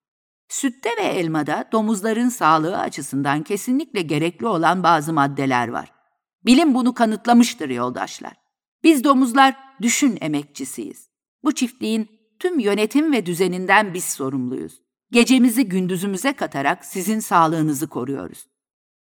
Sütte 0.50 0.90
ve 0.98 1.04
elmada 1.04 1.70
domuzların 1.72 2.30
sağlığı 2.30 2.78
açısından 2.78 3.44
kesinlikle 3.44 4.02
gerekli 4.02 4.48
olan 4.48 4.84
bazı 4.84 5.14
maddeler 5.14 5.68
var. 5.68 5.93
Bilim 6.46 6.74
bunu 6.74 6.94
kanıtlamıştır 6.94 7.70
yoldaşlar. 7.70 8.34
Biz 8.84 9.04
domuzlar 9.04 9.56
düşün 9.82 10.18
emekçisiyiz. 10.22 11.10
Bu 11.44 11.56
çiftliğin 11.56 12.10
tüm 12.40 12.60
yönetim 12.60 13.14
ve 13.14 13.26
düzeninden 13.26 13.94
biz 13.94 14.04
sorumluyuz. 14.04 14.82
Gecemizi 15.12 15.66
gündüzümüze 15.66 16.34
katarak 16.34 16.86
sizin 16.86 17.20
sağlığınızı 17.20 17.88
koruyoruz. 17.88 18.48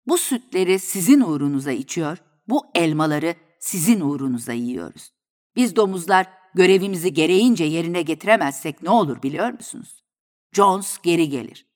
Bu 0.06 0.18
sütleri 0.18 0.78
sizin 0.78 1.20
uğrunuza 1.20 1.72
içiyor, 1.72 2.18
bu 2.48 2.66
elmaları 2.74 3.34
sizin 3.60 4.00
uğrunuza 4.00 4.52
yiyoruz. 4.52 5.12
Biz 5.56 5.76
domuzlar 5.76 6.26
görevimizi 6.54 7.14
gereğince 7.14 7.64
yerine 7.64 8.02
getiremezsek 8.02 8.82
ne 8.82 8.90
olur 8.90 9.22
biliyor 9.22 9.52
musunuz? 9.52 10.04
Jones 10.52 10.98
geri 11.02 11.28
gelir. 11.28 11.66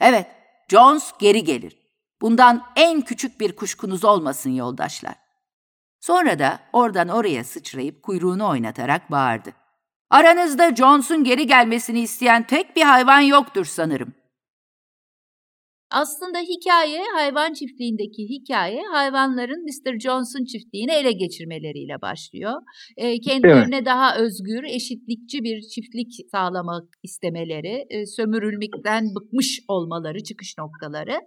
Evet, 0.00 0.26
Jones 0.68 1.12
geri 1.20 1.44
gelir. 1.44 1.85
Bundan 2.20 2.62
en 2.76 3.00
küçük 3.00 3.40
bir 3.40 3.56
kuşkunuz 3.56 4.04
olmasın 4.04 4.50
yoldaşlar. 4.50 5.14
Sonra 6.00 6.38
da 6.38 6.60
oradan 6.72 7.08
oraya 7.08 7.44
sıçrayıp 7.44 8.02
kuyruğunu 8.02 8.48
oynatarak 8.48 9.10
bağırdı. 9.10 9.52
Aranızda 10.10 10.74
Jones'un 10.76 11.24
geri 11.24 11.46
gelmesini 11.46 12.00
isteyen 12.00 12.46
tek 12.46 12.76
bir 12.76 12.82
hayvan 12.82 13.20
yoktur 13.20 13.64
sanırım. 13.64 14.14
Aslında 15.90 16.38
hikaye, 16.38 17.02
hayvan 17.14 17.52
çiftliğindeki 17.52 18.22
hikaye 18.28 18.82
hayvanların 18.92 19.64
Mr. 19.64 20.00
Johnson 20.00 20.44
çiftliğini 20.44 20.92
ele 20.92 21.12
geçirmeleriyle 21.12 22.02
başlıyor. 22.02 22.52
E, 22.96 23.20
kendilerine 23.20 23.84
daha 23.84 24.16
özgür, 24.16 24.64
eşitlikçi 24.64 25.42
bir 25.42 25.60
çiftlik 25.60 26.12
sağlamak 26.30 26.84
istemeleri, 27.02 27.84
e, 27.90 28.06
sömürülmekten 28.06 29.04
bıkmış 29.14 29.60
olmaları 29.68 30.22
çıkış 30.22 30.54
noktaları. 30.58 31.18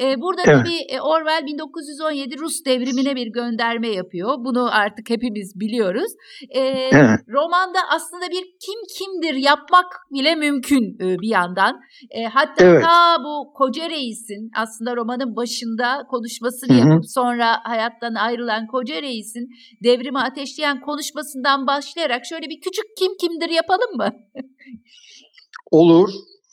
E, 0.00 0.20
burada 0.20 0.42
Evet. 0.46 0.66
tabii 0.66 1.00
Orwell 1.00 1.46
1917 1.46 2.38
Rus 2.38 2.64
devrimine 2.66 3.16
bir 3.16 3.26
gönderme 3.26 3.88
yapıyor. 3.88 4.34
Bunu 4.38 4.74
artık 4.74 5.10
hepimiz 5.10 5.60
biliyoruz. 5.60 6.12
E, 6.50 6.60
Evet. 6.60 7.20
romanda 7.28 7.78
aslında 7.94 8.30
bir 8.30 8.42
kim 8.66 8.80
kimdir 8.98 9.34
yapmak 9.34 9.86
bile 10.12 10.34
mümkün 10.34 10.96
e, 11.00 11.18
bir 11.18 11.28
yandan. 11.28 11.80
E, 12.10 12.24
hatta 12.24 12.64
Evet. 12.64 12.84
ta 12.84 13.16
bu 13.24 13.52
koca 13.54 13.84
reisin 14.04 14.50
aslında 14.56 14.96
romanın 14.96 15.36
başında 15.36 16.06
konuşmasını 16.10 16.76
Hı 16.76 16.82
hı. 16.82 16.88
yapıp 16.88 17.10
sonra 17.10 17.60
hayattan 17.64 18.14
ayrılan 18.14 18.66
koca 18.66 19.02
reisin 19.02 19.48
devrimi 19.84 20.18
ateşleyen 20.18 20.80
konuşmasından 20.80 21.66
başlayarak 21.66 22.26
şöyle 22.26 22.46
bir 22.48 22.60
küçük 22.60 22.84
kim 22.98 23.12
kimdir 23.20 23.48
yapalım 23.48 23.96
mı? 23.96 24.10
Olur. 25.70 26.10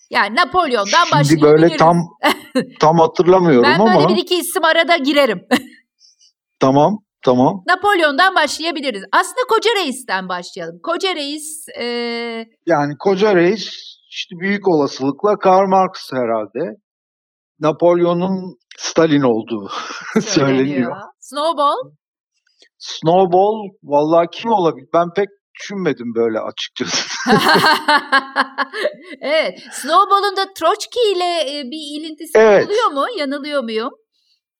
Yani 0.09 0.35
Napolyon'dan 0.35 1.03
Şimdi 1.03 1.11
başlayabiliriz. 1.11 1.43
böyle 1.43 1.77
tam 1.77 1.97
tam 2.79 2.99
hatırlamıyorum 2.99 3.63
ben 3.63 3.79
ama 3.79 3.99
böyle 3.99 4.15
bir 4.15 4.21
iki 4.21 4.35
isim 4.35 4.63
arada 4.65 4.97
girerim. 4.97 5.41
tamam 6.59 6.97
tamam. 7.25 7.63
Napolyon'dan 7.67 8.35
başlayabiliriz. 8.35 9.03
Aslında 9.11 9.41
koca 9.49 9.69
reisten 9.75 10.29
başlayalım. 10.29 10.79
Koca 10.83 11.15
reis 11.15 11.65
e, 11.79 11.85
Yani 12.65 12.93
koca 12.99 13.35
reis 13.35 13.69
işte 14.09 14.35
büyük 14.39 14.67
olasılıkla 14.67 15.37
Karl 15.37 15.67
Marx 15.67 16.11
herhalde. 16.13 16.77
Napolyon'un 17.61 18.57
Stalin 18.77 19.21
olduğu 19.21 19.69
söyleniyor. 20.21 20.57
söyleniyor. 20.57 20.95
Snowball. 21.19 21.91
Snowball 22.77 23.69
vallahi 23.83 24.27
kim 24.31 24.51
olabilir? 24.51 24.87
Ben 24.93 25.07
pek 25.15 25.27
düşünmedim 25.59 26.15
böyle 26.15 26.39
açıkçası. 26.39 27.07
evet. 29.21 29.59
Snowball'un 29.71 30.37
da 30.37 30.53
Troçki 30.55 30.99
ile 31.15 31.59
e, 31.59 31.63
bir 31.63 31.99
ilintisi 32.01 32.37
Evet. 32.37 32.65
oluyor 32.67 32.91
mu? 32.91 33.05
Yanılıyor 33.17 33.63
muyum? 33.63 33.89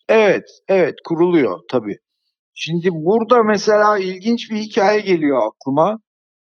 Evet, 0.09 0.43
evet 0.67 0.95
kuruluyor 1.07 1.59
tabii. 1.69 1.95
Şimdi 2.53 2.89
burada 2.91 3.43
mesela 3.43 3.97
ilginç 3.97 4.51
bir 4.51 4.57
hikaye 4.57 4.99
geliyor 4.99 5.41
aklıma. 5.47 5.97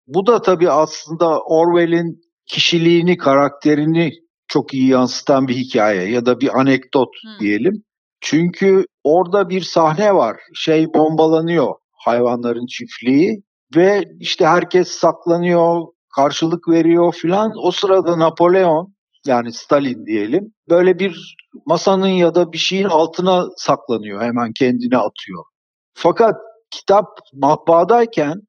Bu 0.08 0.28
da 0.28 0.42
tabii 0.42 0.70
aslında 0.72 1.40
Orwell'in 1.40 2.22
kişiliğini, 2.46 3.18
karakterini 3.18 4.12
çok 4.54 4.74
iyi 4.74 4.88
yansıtan 4.88 5.48
bir 5.48 5.56
hikaye 5.56 6.12
ya 6.12 6.26
da 6.26 6.40
bir 6.40 6.60
anekdot 6.60 7.10
Hmm. 7.24 7.40
diyelim. 7.40 7.84
Çünkü 8.22 8.86
orada 9.04 9.50
bir 9.50 9.62
sahne 9.62 10.16
var. 10.16 10.38
Şey 10.54 10.94
bombalanıyor 10.94 11.74
hayvanların 11.92 12.66
çiftliği 12.66 13.44
ve 13.76 14.04
işte 14.20 14.46
herkes 14.46 14.88
saklanıyor, 14.88 15.82
karşılık 16.16 16.70
veriyor 16.70 17.14
filan. 17.14 17.52
O 17.64 17.72
sırada 17.72 18.20
Napolyon 18.20 18.94
yani 19.26 19.54
Stalin 19.54 20.06
diyelim 20.06 20.54
böyle 20.70 21.00
bir 21.00 21.36
masanın 21.66 22.08
ya 22.08 22.36
da 22.36 22.52
bir 22.52 22.58
şeyin 22.58 22.86
altına 22.86 23.46
saklanıyor 23.58 24.22
hemen 24.22 24.52
kendini 24.54 24.98
atıyor. 24.98 25.44
Fakat 25.94 26.36
kitap 26.72 27.08
matbaadayken 27.34 28.42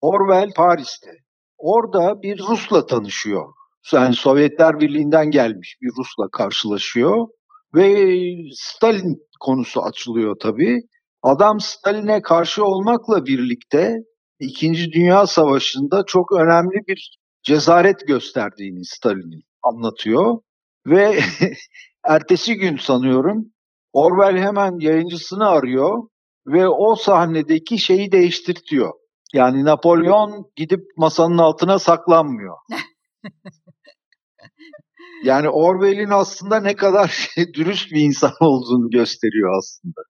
Orwell 0.00 0.50
Paris'te. 0.56 1.10
Orada 1.58 2.22
bir 2.22 2.38
Rus'la 2.38 2.86
tanışıyor. 2.86 3.52
Yani 3.92 4.14
Sovyetler 4.14 4.80
Birliği'nden 4.80 5.30
gelmiş 5.30 5.76
bir 5.82 5.90
Rus'la 5.98 6.28
karşılaşıyor 6.32 7.26
ve 7.74 8.16
Stalin 8.54 9.18
konusu 9.40 9.82
açılıyor 9.82 10.36
tabii. 10.40 10.80
Adam 11.22 11.60
Stalin'e 11.60 12.22
karşı 12.22 12.64
olmakla 12.64 13.26
birlikte 13.26 13.96
İkinci 14.40 14.92
Dünya 14.92 15.26
Savaşı'nda 15.26 16.04
çok 16.06 16.32
önemli 16.32 16.86
bir 16.88 17.18
cesaret 17.42 18.06
gösterdiğini 18.06 18.84
Stalin'in 18.84 19.42
anlatıyor. 19.62 20.38
Ve 20.86 21.18
ertesi 22.04 22.54
gün 22.54 22.76
sanıyorum 22.76 23.44
Orwell 23.92 24.36
hemen 24.36 24.78
yayıncısını 24.80 25.48
arıyor 25.48 26.08
ve 26.46 26.68
o 26.68 26.96
sahnedeki 26.96 27.78
şeyi 27.78 28.12
değiştirtiyor. 28.12 28.92
Yani 29.32 29.64
Napolyon 29.64 30.50
gidip 30.56 30.80
masanın 30.96 31.38
altına 31.38 31.78
saklanmıyor. 31.78 32.56
yani 35.24 35.48
Orwell'in 35.48 36.10
aslında 36.10 36.60
ne 36.60 36.76
kadar 36.76 37.28
dürüst 37.54 37.92
bir 37.92 38.00
insan 38.00 38.32
olduğunu 38.40 38.90
gösteriyor 38.90 39.58
aslında. 39.58 40.00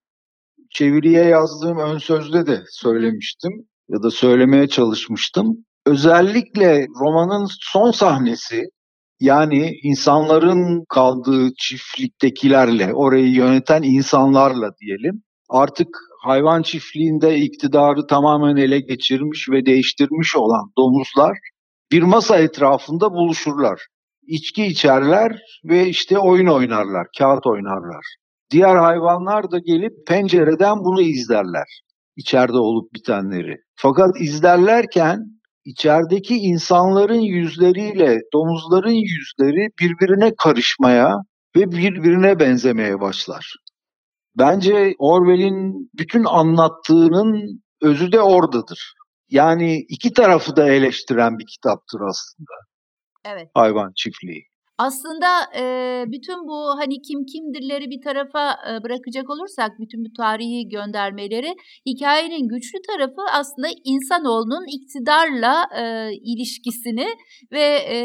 Çeviriye 0.71 1.25
yazdığım 1.25 1.79
ön 1.79 1.99
sözde 1.99 2.47
de 2.47 2.63
söylemiştim 2.71 3.53
ya 3.89 4.03
da 4.03 4.11
söylemeye 4.11 4.69
çalışmıştım. 4.69 5.65
Özellikle 5.87 6.87
romanın 7.01 7.49
son 7.61 7.91
sahnesi 7.91 8.63
yani 9.21 9.73
insanların 9.83 10.85
kaldığı 10.89 11.51
çiftliktekilerle, 11.59 12.95
orayı 12.95 13.35
yöneten 13.35 13.83
insanlarla 13.83 14.71
diyelim. 14.81 15.23
Artık 15.49 15.89
hayvan 16.23 16.63
çiftliğinde 16.63 17.39
iktidarı 17.39 18.07
tamamen 18.07 18.57
ele 18.57 18.81
geçirmiş 18.81 19.49
ve 19.51 19.67
değiştirmiş 19.67 20.37
olan 20.37 20.73
domuzlar 20.79 21.39
bir 21.93 22.03
masa 22.03 22.39
etrafında 22.39 23.11
buluşurlar. 23.11 23.81
İçki 24.27 24.67
içerler 24.67 25.41
ve 25.65 25.89
işte 25.89 26.19
oyun 26.19 26.47
oynarlar, 26.47 27.07
kağıt 27.19 27.47
oynarlar. 27.47 28.05
Diğer 28.51 28.77
hayvanlar 28.77 29.51
da 29.51 29.59
gelip 29.59 30.07
pencereden 30.07 30.77
bunu 30.77 31.03
izlerler. 31.03 31.81
İçeride 32.17 32.59
olup 32.59 32.95
bitenleri. 32.95 33.57
Fakat 33.77 34.21
izlerlerken 34.21 35.19
içerideki 35.65 36.35
insanların 36.37 37.21
yüzleriyle 37.21 38.21
domuzların 38.33 38.91
yüzleri 38.91 39.69
birbirine 39.81 40.33
karışmaya 40.43 41.17
ve 41.57 41.71
birbirine 41.71 42.41
benzemeye 42.41 43.01
başlar. 43.01 43.55
Bence 44.39 44.95
Orwell'in 44.99 45.91
bütün 45.99 46.25
anlattığının 46.25 47.63
özü 47.83 48.13
de 48.13 48.21
oradadır. 48.21 48.95
Yani 49.29 49.85
iki 49.89 50.13
tarafı 50.13 50.57
da 50.57 50.69
eleştiren 50.69 51.39
bir 51.39 51.47
kitaptır 51.47 52.01
aslında. 52.01 52.53
Evet. 53.25 53.51
Hayvan 53.55 53.93
çiftliği. 53.97 54.55
Aslında 54.79 55.27
e, 55.57 56.05
bütün 56.07 56.49
bu 56.49 56.79
hani 56.79 57.03
kim 57.03 57.25
kimdirleri 57.25 57.91
bir 57.91 58.03
tarafa 58.03 58.51
e, 58.51 58.83
bırakacak 58.83 59.31
olursak 59.31 59.71
bütün 59.81 60.05
bu 60.05 60.13
tarihi 60.17 60.69
göndermeleri 60.69 61.55
hikayenin 61.87 62.49
güçlü 62.49 62.79
tarafı 62.91 63.23
aslında 63.33 63.69
insanoğlunun 63.85 64.67
iktidarla 64.77 65.67
e, 65.79 66.13
ilişkisini 66.13 67.07
ve 67.53 67.79
e, 67.89 67.97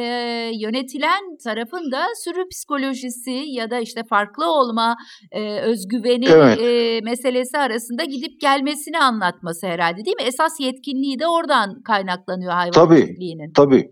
yönetilen 0.53 1.37
tarafın 1.43 1.91
da 1.91 2.05
sürü 2.23 2.49
psikolojisi 2.49 3.43
ya 3.47 3.71
da 3.71 3.79
işte 3.79 4.01
farklı 4.09 4.51
olma 4.51 4.95
e, 5.31 5.59
özgüveni 5.59 6.25
evet. 6.29 6.59
e, 6.59 7.01
meselesi 7.03 7.57
arasında 7.57 8.03
gidip 8.03 8.41
gelmesini 8.41 8.99
anlatması 8.99 9.67
herhalde 9.67 10.05
değil 10.05 10.17
mi? 10.17 10.23
Esas 10.23 10.59
yetkinliği 10.59 11.19
de 11.19 11.27
oradan 11.27 11.81
kaynaklanıyor 11.81 12.51
hayvan 12.51 12.71
tabii. 12.71 13.15
Tabii. 13.55 13.91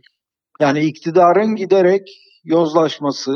Yani 0.59 0.85
iktidarın 0.85 1.55
giderek 1.55 2.07
yozlaşması. 2.43 3.31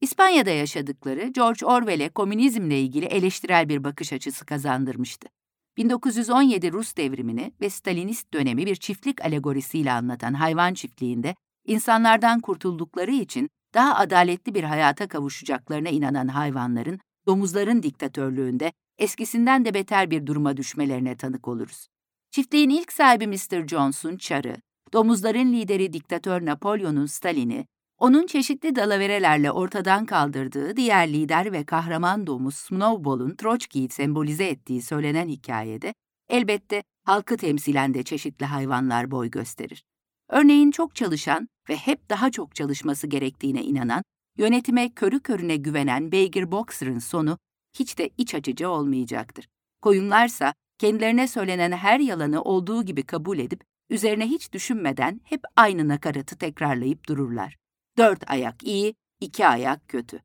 İspanya'da 0.00 0.50
yaşadıkları 0.50 1.26
George 1.26 1.66
Orwell'e 1.66 2.08
komünizmle 2.08 2.80
ilgili 2.80 3.04
eleştirel 3.04 3.68
bir 3.68 3.84
bakış 3.84 4.12
açısı 4.12 4.46
kazandırmıştı. 4.46 5.28
1917 5.76 6.72
Rus 6.72 6.96
devrimini 6.96 7.52
ve 7.60 7.70
Stalinist 7.70 8.34
dönemi 8.34 8.66
bir 8.66 8.76
çiftlik 8.76 9.24
alegorisiyle 9.24 9.92
anlatan 9.92 10.34
hayvan 10.34 10.74
çiftliğinde 10.74 11.34
insanlardan 11.66 12.40
kurtuldukları 12.40 13.10
için 13.10 13.48
daha 13.74 13.94
adaletli 13.94 14.54
bir 14.54 14.64
hayata 14.64 15.08
kavuşacaklarına 15.08 15.88
inanan 15.88 16.28
hayvanların, 16.28 17.00
domuzların 17.26 17.82
diktatörlüğünde 17.82 18.72
eskisinden 18.98 19.64
de 19.64 19.74
beter 19.74 20.10
bir 20.10 20.26
duruma 20.26 20.56
düşmelerine 20.56 21.16
tanık 21.16 21.48
oluruz. 21.48 21.88
Çiftliğin 22.30 22.70
ilk 22.70 22.92
sahibi 22.92 23.26
Mr. 23.26 23.68
Jones'un 23.68 24.16
çarı, 24.16 24.56
domuzların 24.92 25.52
lideri 25.52 25.92
diktatör 25.92 26.46
Napolyon'un 26.46 27.06
Stalin'i, 27.06 27.66
onun 27.98 28.26
çeşitli 28.26 28.76
dalaverelerle 28.76 29.50
ortadan 29.50 30.06
kaldırdığı 30.06 30.76
diğer 30.76 31.12
lider 31.12 31.52
ve 31.52 31.64
kahraman 31.64 32.26
domuz 32.26 32.54
Snowball'un 32.54 33.34
Troçki'yi 33.36 33.88
sembolize 33.88 34.44
ettiği 34.44 34.82
söylenen 34.82 35.28
hikayede, 35.28 35.94
elbette 36.28 36.82
halkı 37.04 37.36
temsilen 37.36 37.94
de 37.94 38.02
çeşitli 38.02 38.46
hayvanlar 38.46 39.10
boy 39.10 39.30
gösterir. 39.30 39.84
Örneğin 40.28 40.70
çok 40.70 40.94
çalışan 40.94 41.48
ve 41.68 41.76
hep 41.76 42.10
daha 42.10 42.30
çok 42.30 42.54
çalışması 42.54 43.06
gerektiğine 43.06 43.62
inanan, 43.62 44.02
yönetime 44.38 44.94
körü 44.94 45.20
körüne 45.20 45.56
güvenen 45.56 46.12
Beygir 46.12 46.52
Boxer'ın 46.52 46.98
sonu 46.98 47.38
hiç 47.78 47.98
de 47.98 48.10
iç 48.18 48.34
açıcı 48.34 48.68
olmayacaktır. 48.68 49.48
Koyunlarsa 49.82 50.54
kendilerine 50.78 51.28
söylenen 51.28 51.72
her 51.72 52.00
yalanı 52.00 52.42
olduğu 52.42 52.82
gibi 52.82 53.02
kabul 53.02 53.38
edip 53.38 53.71
üzerine 53.92 54.26
hiç 54.26 54.52
düşünmeden 54.52 55.20
hep 55.24 55.40
aynı 55.56 55.88
nakaratı 55.88 56.36
tekrarlayıp 56.36 57.08
dururlar. 57.08 57.56
Dört 57.98 58.30
ayak 58.30 58.62
iyi, 58.62 58.94
iki 59.20 59.46
ayak 59.46 59.88
kötü. 59.88 60.22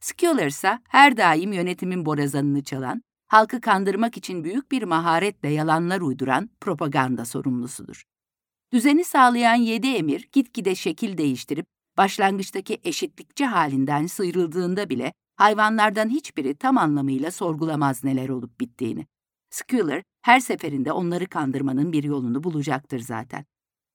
Skiller 0.00 0.46
ise 0.46 0.78
her 0.88 1.16
daim 1.16 1.52
yönetimin 1.52 2.06
borazanını 2.06 2.64
çalan, 2.64 3.02
halkı 3.26 3.60
kandırmak 3.60 4.16
için 4.16 4.44
büyük 4.44 4.72
bir 4.72 4.82
maharetle 4.82 5.48
yalanlar 5.48 6.00
uyduran 6.00 6.50
propaganda 6.60 7.24
sorumlusudur. 7.24 8.04
Düzeni 8.72 9.04
sağlayan 9.04 9.54
yedi 9.54 9.86
emir 9.86 10.28
gitgide 10.32 10.74
şekil 10.74 11.18
değiştirip 11.18 11.66
başlangıçtaki 11.96 12.80
eşitlikçi 12.84 13.46
halinden 13.46 14.06
sıyrıldığında 14.06 14.90
bile 14.90 15.12
hayvanlardan 15.36 16.08
hiçbiri 16.08 16.54
tam 16.54 16.78
anlamıyla 16.78 17.30
sorgulamaz 17.30 18.04
neler 18.04 18.28
olup 18.28 18.60
bittiğini. 18.60 19.06
Skiller 19.50 20.02
her 20.24 20.40
seferinde 20.40 20.92
onları 20.92 21.26
kandırmanın 21.26 21.92
bir 21.92 22.04
yolunu 22.04 22.44
bulacaktır 22.44 22.98
zaten. 23.00 23.44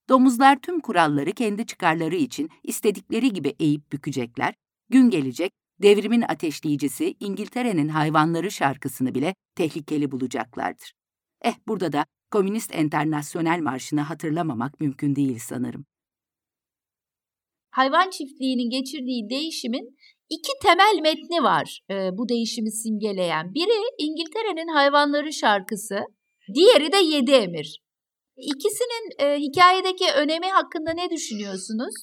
Domuzlar 0.10 0.62
tüm 0.62 0.80
kuralları 0.80 1.32
kendi 1.32 1.66
çıkarları 1.66 2.16
için 2.16 2.50
istedikleri 2.64 3.34
gibi 3.34 3.56
eğip 3.60 3.92
bükecekler, 3.92 4.54
gün 4.90 5.10
gelecek 5.10 5.52
devrimin 5.82 6.22
ateşleyicisi 6.22 7.16
İngiltere'nin 7.20 7.88
hayvanları 7.88 8.52
şarkısını 8.52 9.16
bile 9.16 9.36
tehlikeli 9.56 10.12
bulacaklardır. 10.12 10.94
Eh 11.42 11.54
burada 11.68 11.94
da 11.94 12.06
Komünist 12.32 12.76
Enternasyonel 12.76 13.60
Marşı'nı 13.60 14.02
hatırlamamak 14.02 14.80
mümkün 14.80 15.16
değil 15.16 15.40
sanırım. 15.40 15.86
Hayvan 17.72 18.10
çiftliğinin 18.10 18.70
geçirdiği 18.70 19.30
değişimin 19.30 19.98
iki 20.30 20.52
temel 20.62 21.00
metni 21.02 21.44
var 21.44 21.82
e, 21.90 22.18
bu 22.18 22.30
değişimi 22.30 22.72
simgeleyen. 22.72 23.54
Biri 23.54 23.96
İngiltere'nin 23.98 24.68
hayvanları 24.68 25.34
şarkısı, 25.34 26.00
diğeri 26.56 26.92
de 26.92 26.98
Yedi 26.98 27.32
Emir. 27.32 27.82
İkisinin 28.38 29.12
e, 29.20 29.38
hikayedeki 29.40 30.06
önemi 30.18 30.48
hakkında 30.48 30.94
ne 30.94 31.10
düşünüyorsunuz? 31.10 31.96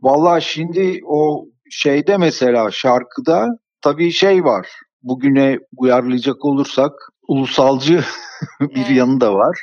Vallahi 0.00 0.44
şimdi 0.44 1.00
o 1.06 1.44
şeyde 1.70 2.16
mesela 2.16 2.70
şarkıda 2.70 3.46
tabii 3.82 4.12
şey 4.12 4.44
var. 4.44 4.68
Bugüne 5.02 5.58
uyarlayacak 5.76 6.44
olursak 6.44 6.92
ulusalcı 7.28 8.04
bir 8.60 8.86
evet. 8.86 8.96
yanı 8.96 9.20
da 9.20 9.34
var. 9.34 9.58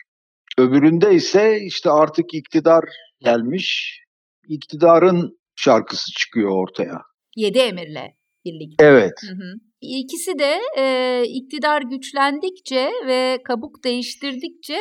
Öbüründe 0.58 1.14
ise 1.14 1.60
işte 1.62 1.90
artık 1.90 2.34
iktidar 2.34 2.84
gelmiş. 3.20 4.00
İktidarın 4.48 5.40
şarkısı 5.56 6.12
çıkıyor 6.12 6.52
ortaya. 6.52 7.02
Yedi 7.36 7.58
emirle 7.58 8.16
birlikte. 8.46 8.86
Evet. 8.86 9.14
Hı 9.22 9.36
hı. 9.36 9.54
İkisi 9.82 10.40
de 10.40 10.60
e, 10.78 11.24
iktidar 11.28 11.82
güçlendikçe 11.82 12.92
ve 13.08 13.38
kabuk 13.44 13.84
değiştirdikçe 13.84 14.78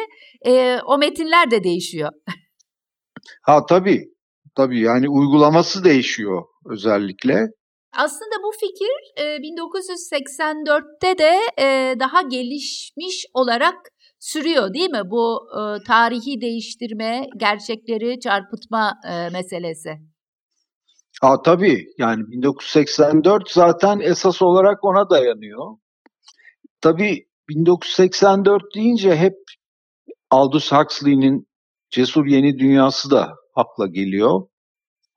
e, 0.46 0.78
o 0.86 0.98
metinler 0.98 1.50
de 1.50 1.64
değişiyor. 1.64 2.10
ha 3.42 3.66
tabii. 3.66 4.14
Tabii 4.56 4.80
yani 4.80 5.08
uygulaması 5.08 5.84
değişiyor 5.84 6.42
özellikle. 6.70 7.46
Aslında 7.96 8.34
bu 8.42 8.50
fikir 8.60 8.90
1984'te 9.18 11.18
de 11.18 11.38
daha 12.00 12.22
gelişmiş 12.22 13.26
olarak 13.34 13.74
sürüyor 14.20 14.74
değil 14.74 14.90
mi? 14.90 15.02
Bu 15.10 15.40
tarihi 15.86 16.40
değiştirme, 16.40 17.26
gerçekleri 17.36 18.20
çarpıtma 18.20 18.94
meselesi. 19.32 19.90
Aa, 21.22 21.42
tabii 21.42 21.86
yani 21.98 22.22
1984 22.30 23.50
zaten 23.50 24.00
esas 24.00 24.42
olarak 24.42 24.84
ona 24.84 25.10
dayanıyor. 25.10 25.76
Tabii 26.80 27.26
1984 27.48 28.62
deyince 28.74 29.16
hep 29.16 29.34
Aldous 30.30 30.72
Huxley'nin 30.72 31.46
Cesur 31.90 32.26
Yeni 32.26 32.58
Dünyası 32.58 33.10
da 33.10 33.34
akla 33.54 33.86
geliyor. 33.86 34.40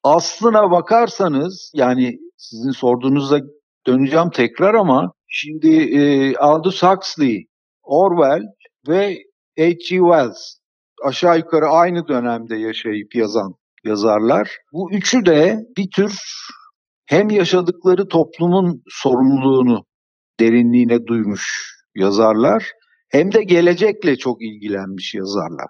Aslına 0.04 0.72
bakarsanız 0.72 1.72
yani 1.76 2.20
sizin 2.38 2.72
sorduğunuzda 2.72 3.40
döneceğim 3.88 4.30
tekrar 4.30 4.74
ama 4.74 5.12
şimdi 5.28 5.68
e, 5.98 6.36
Aldous 6.36 6.84
Huxley, 6.84 7.48
Orwell 7.84 8.44
ve 8.88 9.18
H.G. 9.58 9.76
Wells 9.98 10.58
aşağı 11.06 11.38
yukarı 11.38 11.66
aynı 11.68 12.08
dönemde 12.08 12.56
yaşayıp 12.58 13.16
yazan 13.16 13.56
yazarlar. 13.88 14.52
Bu 14.74 14.92
üçü 14.92 15.26
de 15.26 15.60
bir 15.78 15.88
tür 15.96 16.20
hem 17.06 17.30
yaşadıkları 17.30 18.08
toplumun 18.08 18.84
sorumluluğunu 18.90 19.86
derinliğine 20.40 21.08
duymuş 21.08 21.74
yazarlar 21.96 22.72
hem 23.10 23.34
de 23.34 23.44
gelecekle 23.44 24.16
çok 24.16 24.42
ilgilenmiş 24.42 25.14
yazarlar. 25.14 25.68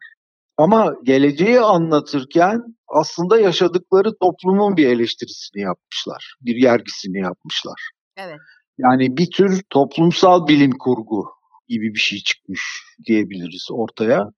Ama 0.57 0.93
geleceği 1.03 1.59
anlatırken 1.59 2.61
aslında 2.87 3.39
yaşadıkları 3.39 4.11
toplumun 4.21 4.77
bir 4.77 4.87
eleştirisini 4.87 5.61
yapmışlar, 5.61 6.35
bir 6.41 6.55
yergisini 6.55 7.19
yapmışlar. 7.19 7.89
Evet. 8.17 8.39
Yani 8.77 9.17
bir 9.17 9.31
tür 9.31 9.61
toplumsal 9.69 10.47
bilim 10.47 10.71
kurgu 10.79 11.25
gibi 11.67 11.93
bir 11.93 11.99
şey 11.99 12.19
çıkmış 12.19 12.61
diyebiliriz 13.07 13.67
ortaya. 13.71 14.29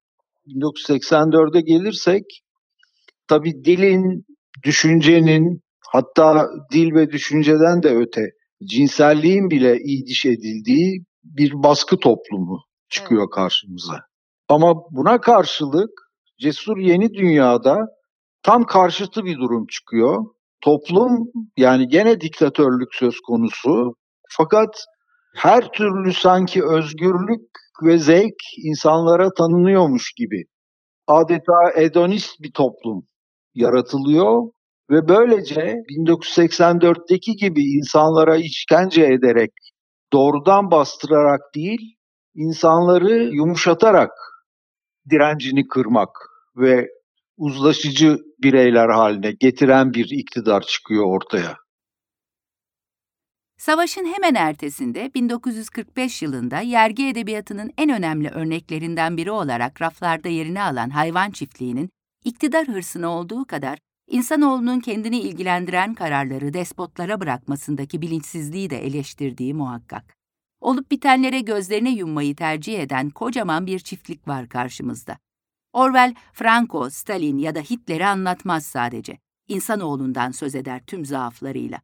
1984'e 0.48 1.62
gelirsek 1.62 2.24
tabii 3.30 3.63
dilin, 3.65 4.26
düşüncenin 4.63 5.62
hatta 5.92 6.48
dil 6.74 6.94
ve 6.94 7.12
düşünceden 7.12 7.84
de 7.84 7.89
öte 7.89 8.22
cinselliğin 8.63 9.50
bile 9.50 9.78
iyiliş 9.78 10.26
edildiği 10.26 11.04
bir 11.24 11.54
baskı 11.54 11.98
toplumu 11.98 12.60
çıkıyor 12.89 13.22
evet. 13.22 13.34
karşımıza. 13.36 14.00
Ama 14.50 14.76
buna 14.92 15.22
karşılık 15.22 15.89
Cesur 16.39 16.78
Yeni 16.78 17.13
Dünya'da 17.13 17.78
tam 18.44 18.63
karşıtı 18.63 19.26
bir 19.26 19.38
durum 19.38 19.65
çıkıyor. 19.65 20.26
Toplum 20.62 21.32
yani 21.58 21.88
gene 21.88 22.22
diktatörlük 22.22 22.96
söz 22.96 23.20
konusu 23.20 23.94
fakat 24.30 24.86
her 25.36 25.72
türlü 25.72 26.13
sanki 26.13 26.65
özgürlük 26.65 27.50
ve 27.84 27.98
zevk 27.98 28.36
insanlara 28.58 29.34
tanınıyormuş 29.34 30.13
gibi. 30.13 30.44
Adeta 31.08 31.72
edonist 31.76 32.39
bir 32.39 32.52
toplum 32.52 33.09
yaratılıyor 33.54 34.44
ve 34.90 35.08
böylece 35.08 35.76
1984'teki 36.00 37.36
gibi 37.36 37.64
insanlara 37.64 38.36
işkence 38.36 39.04
ederek 39.04 39.52
doğrudan 40.14 40.72
bastırarak 40.72 41.42
değil 41.56 41.96
insanları 42.36 43.14
yumuşatarak 43.14 44.12
direncini 45.10 45.68
kırmak 45.68 46.10
ve 46.56 46.88
uzlaşıcı 47.38 48.18
bireyler 48.44 48.90
haline 48.90 49.32
getiren 49.40 49.94
bir 49.94 50.10
iktidar 50.10 50.62
çıkıyor 50.62 51.06
ortaya. 51.06 51.58
Savaşın 53.58 54.06
hemen 54.06 54.36
ertesinde 54.36 55.12
1945 55.14 56.22
yılında 56.22 56.60
yergi 56.60 57.08
edebiyatının 57.08 57.72
en 57.78 57.90
önemli 57.90 58.30
örneklerinden 58.30 59.18
biri 59.18 59.32
olarak 59.32 59.82
raflarda 59.82 60.30
yerini 60.30 60.62
alan 60.62 60.90
hayvan 60.90 61.32
çiftliğinin 61.32 61.90
iktidar 62.23 62.67
hırsına 62.67 63.10
olduğu 63.10 63.45
kadar 63.45 63.79
insanoğlunun 64.08 64.79
kendini 64.79 65.19
ilgilendiren 65.19 65.93
kararları 65.93 66.53
despotlara 66.53 67.19
bırakmasındaki 67.19 68.01
bilinçsizliği 68.01 68.69
de 68.69 68.86
eleştirdiği 68.86 69.53
muhakkak. 69.53 70.15
Olup 70.62 70.91
bitenlere 70.91 71.39
gözlerini 71.39 71.89
yummayı 71.89 72.36
tercih 72.36 72.79
eden 72.79 73.10
kocaman 73.10 73.67
bir 73.67 73.79
çiftlik 73.79 74.27
var 74.27 74.49
karşımızda. 74.49 75.17
Orwell, 75.73 76.15
Franco, 76.34 76.89
Stalin 76.89 77.38
ya 77.38 77.55
da 77.55 77.60
Hitler'i 77.60 78.05
anlatmaz 78.05 78.65
sadece. 78.65 79.17
İnsanoğlundan 79.47 80.32
söz 80.32 80.55
eder 80.55 80.82
tüm 80.88 81.05
zaaflarıyla. 81.05 81.82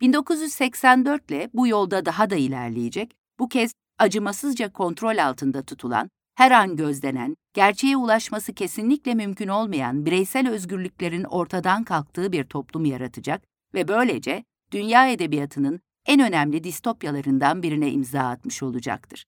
1984 0.00 1.30
ile 1.30 1.50
bu 1.54 1.66
yolda 1.66 2.06
daha 2.06 2.30
da 2.30 2.36
ilerleyecek, 2.36 3.16
bu 3.38 3.48
kez 3.48 3.72
acımasızca 3.98 4.72
kontrol 4.72 5.18
altında 5.18 5.62
tutulan, 5.62 6.10
her 6.34 6.50
an 6.50 6.76
gözlenen, 6.76 7.36
gerçeğe 7.54 7.96
ulaşması 7.96 8.52
kesinlikle 8.52 9.14
mümkün 9.14 9.48
olmayan 9.48 10.06
bireysel 10.06 10.48
özgürlüklerin 10.48 11.24
ortadan 11.24 11.84
kalktığı 11.84 12.32
bir 12.32 12.44
toplum 12.44 12.84
yaratacak 12.84 13.42
ve 13.74 13.88
böylece 13.88 14.44
dünya 14.72 15.08
edebiyatının 15.08 15.80
en 16.06 16.20
önemli 16.20 16.64
distopyalarından 16.64 17.62
birine 17.62 17.90
imza 17.90 18.20
atmış 18.20 18.62
olacaktır. 18.62 19.24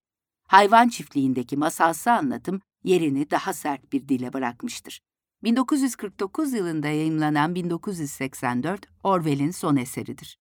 Hayvan 0.47 0.89
çiftliğindeki 0.89 1.57
masalsı 1.57 2.11
anlatım 2.11 2.61
yerini 2.83 3.31
daha 3.31 3.53
sert 3.53 3.93
bir 3.93 4.07
dile 4.07 4.33
bırakmıştır. 4.33 5.01
1949 5.43 6.53
yılında 6.53 6.87
yayımlanan 6.87 7.55
1984 7.55 8.87
Orwell'in 9.03 9.51
son 9.51 9.75
eseridir. 9.75 10.37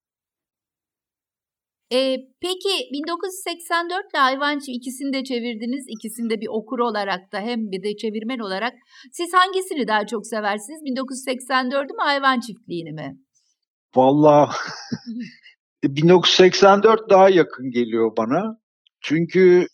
E, 1.92 2.16
peki 2.40 2.74
1984 2.92 4.04
ile 4.14 4.18
Hayvancı 4.18 4.70
ikisini 4.70 5.12
de 5.12 5.24
çevirdiniz. 5.24 5.84
İkisini 5.88 6.30
de 6.30 6.40
bir 6.40 6.48
okur 6.48 6.78
olarak 6.78 7.32
da 7.32 7.38
hem 7.40 7.58
bir 7.58 7.82
de 7.82 7.96
çevirmen 7.96 8.38
olarak. 8.38 8.72
Siz 9.12 9.34
hangisini 9.34 9.88
daha 9.88 10.06
çok 10.06 10.26
seversiniz? 10.26 10.80
1984'ü 10.82 11.92
mü 11.92 12.02
Hayvan 12.02 12.40
Çiftliği'ni 12.40 12.92
mi? 12.92 13.16
Vallahi 13.96 14.56
1984 15.84 17.10
daha 17.10 17.28
yakın 17.30 17.70
geliyor 17.70 18.12
bana. 18.18 18.56
Çünkü 19.00 19.66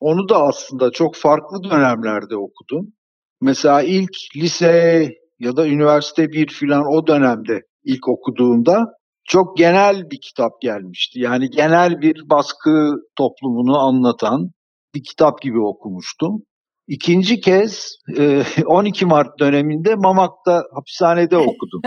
onu 0.00 0.28
da 0.28 0.42
aslında 0.42 0.90
çok 0.90 1.16
farklı 1.16 1.62
dönemlerde 1.70 2.36
okudum. 2.36 2.92
Mesela 3.40 3.82
ilk 3.82 4.16
lise 4.36 5.08
ya 5.38 5.56
da 5.56 5.66
üniversite 5.66 6.32
bir 6.32 6.48
filan 6.48 6.84
o 6.86 7.06
dönemde 7.06 7.62
ilk 7.84 8.08
okuduğumda 8.08 8.97
çok 9.28 9.56
genel 9.56 10.10
bir 10.10 10.20
kitap 10.20 10.60
gelmişti. 10.60 11.20
Yani 11.20 11.50
genel 11.50 12.00
bir 12.00 12.30
baskı 12.30 12.94
toplumunu 13.16 13.78
anlatan 13.78 14.50
bir 14.94 15.02
kitap 15.04 15.42
gibi 15.42 15.60
okumuştum. 15.60 16.42
İkinci 16.86 17.40
kez 17.40 17.96
12 18.66 19.06
Mart 19.06 19.38
döneminde 19.40 19.94
Mamak'ta 19.94 20.62
hapishanede 20.74 21.36
okudum. 21.36 21.80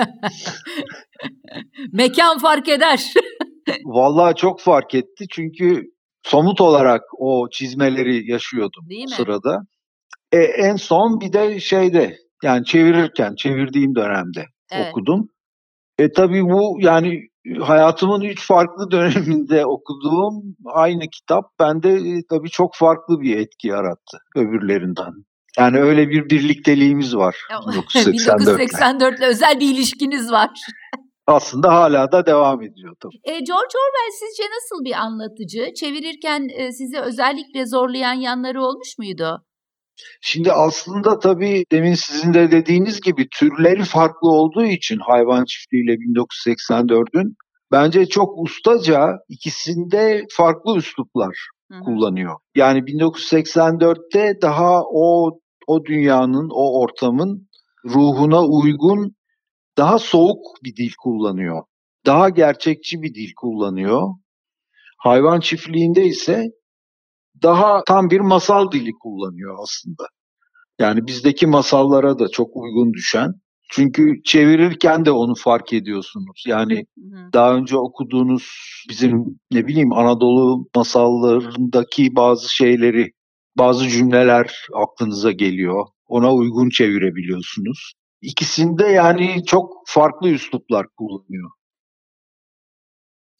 Mekan 1.92 2.38
fark 2.38 2.70
eder. 2.70 3.14
Vallahi 3.86 4.36
çok 4.36 4.60
fark 4.60 4.96
etti 4.96 5.26
çünkü 5.32 5.84
somut 6.24 6.62
olarak 6.62 7.02
o 7.20 7.50
çizmeleri 7.52 8.32
yaşıyordum 8.32 8.90
Değil 8.90 9.04
mi? 9.04 9.10
sırada. 9.10 9.60
E, 10.32 10.38
en 10.38 10.76
son 10.76 11.20
bir 11.20 11.34
de 11.34 11.60
şeyde 11.60 12.18
yani 12.44 12.66
çevirirken 12.66 13.36
çevirdiğim 13.36 13.96
dönemde 13.96 14.46
evet. 14.72 14.88
okudum. 14.92 15.28
E 15.98 16.12
tabii 16.12 16.44
bu 16.44 16.78
yani 16.80 17.31
hayatımın 17.62 18.22
üç 18.22 18.48
farklı 18.48 18.92
döneminde 18.92 19.66
okuduğum 19.66 20.56
aynı 20.66 21.08
kitap 21.08 21.46
bende 21.60 21.90
e, 21.90 22.22
tabii 22.30 22.50
çok 22.50 22.76
farklı 22.76 23.22
bir 23.22 23.38
etki 23.38 23.68
yarattı 23.68 24.18
öbürlerinden. 24.36 25.14
Yani 25.58 25.82
öyle 25.82 26.10
bir 26.10 26.30
birlikteliğimiz 26.30 27.16
var. 27.16 27.36
1984 27.68 28.60
1984 28.60 29.20
ile 29.20 29.26
özel 29.26 29.60
bir 29.60 29.74
ilişkiniz 29.74 30.32
var 30.32 30.50
aslında 31.28 31.74
hala 31.74 32.12
da 32.12 32.26
devam 32.26 32.62
ediyor. 32.62 32.96
Tabii. 33.00 33.16
E, 33.24 33.32
George 33.32 33.76
Orwell 33.84 34.12
sizce 34.20 34.44
nasıl 34.44 34.86
bir 34.86 34.94
anlatıcı? 34.94 35.74
Çevirirken 35.74 36.48
e, 36.58 36.72
sizi 36.72 37.00
özellikle 37.00 37.66
zorlayan 37.66 38.14
yanları 38.14 38.64
olmuş 38.64 38.98
muydu? 38.98 39.46
Şimdi 40.22 40.52
aslında 40.52 41.20
tabii 41.20 41.66
demin 41.72 41.94
sizin 41.94 42.34
de 42.34 42.52
dediğiniz 42.52 43.02
gibi 43.02 43.28
türleri 43.40 43.84
farklı 43.84 44.30
olduğu 44.30 44.66
için 44.66 44.98
hayvan 45.00 45.46
çiftliğiyle 45.46 45.92
1984'ün 45.92 47.36
bence 47.72 48.06
çok 48.06 48.30
ustaca 48.38 49.10
ikisinde 49.30 50.26
farklı 50.32 50.78
üsluplar 50.78 51.36
Hı-hı. 51.72 51.80
kullanıyor. 51.80 52.36
Yani 52.56 52.80
1984'te 52.80 54.42
daha 54.42 54.82
o 54.84 55.40
o 55.68 55.86
dünyanın, 55.86 56.50
o 56.54 56.80
ortamın 56.80 57.48
ruhuna 57.86 58.46
uygun 58.46 59.16
daha 59.78 60.00
soğuk 60.00 60.46
bir 60.64 60.76
dil 60.76 60.92
kullanıyor. 61.04 61.64
Daha 62.06 62.30
gerçekçi 62.30 63.02
bir 63.02 63.14
dil 63.14 63.32
kullanıyor. 63.36 64.08
Hayvan 64.98 65.40
çiftliğinde 65.40 66.06
ise 66.06 66.46
daha 67.44 67.84
tam 67.88 68.10
bir 68.10 68.20
masal 68.20 68.72
dili 68.72 68.92
kullanıyor 68.92 69.58
aslında. 69.64 70.04
Yani 70.80 71.08
bizdeki 71.08 71.48
masallara 71.48 72.20
da 72.20 72.28
çok 72.28 72.56
uygun 72.56 72.94
düşen. 72.94 73.34
Çünkü 73.74 74.24
çevirirken 74.24 75.06
de 75.06 75.12
onu 75.12 75.36
fark 75.36 75.74
ediyorsunuz. 75.74 76.44
Yani 76.48 76.86
daha 77.34 77.54
önce 77.56 77.78
okuduğunuz 77.78 78.50
bizim 78.90 79.26
ne 79.52 79.68
bileyim 79.68 79.94
Anadolu 79.94 80.66
masallarındaki 80.76 82.16
bazı 82.16 82.54
şeyleri, 82.56 83.12
bazı 83.58 83.88
cümleler 83.88 84.68
aklınıza 84.76 85.32
geliyor. 85.32 85.86
Ona 86.08 86.34
uygun 86.34 86.70
çevirebiliyorsunuz. 86.70 87.94
İkisinde 88.22 88.88
yani 88.88 89.44
çok 89.46 89.74
farklı 89.88 90.30
üsluplar 90.30 90.86
kullanıyor. 90.98 91.50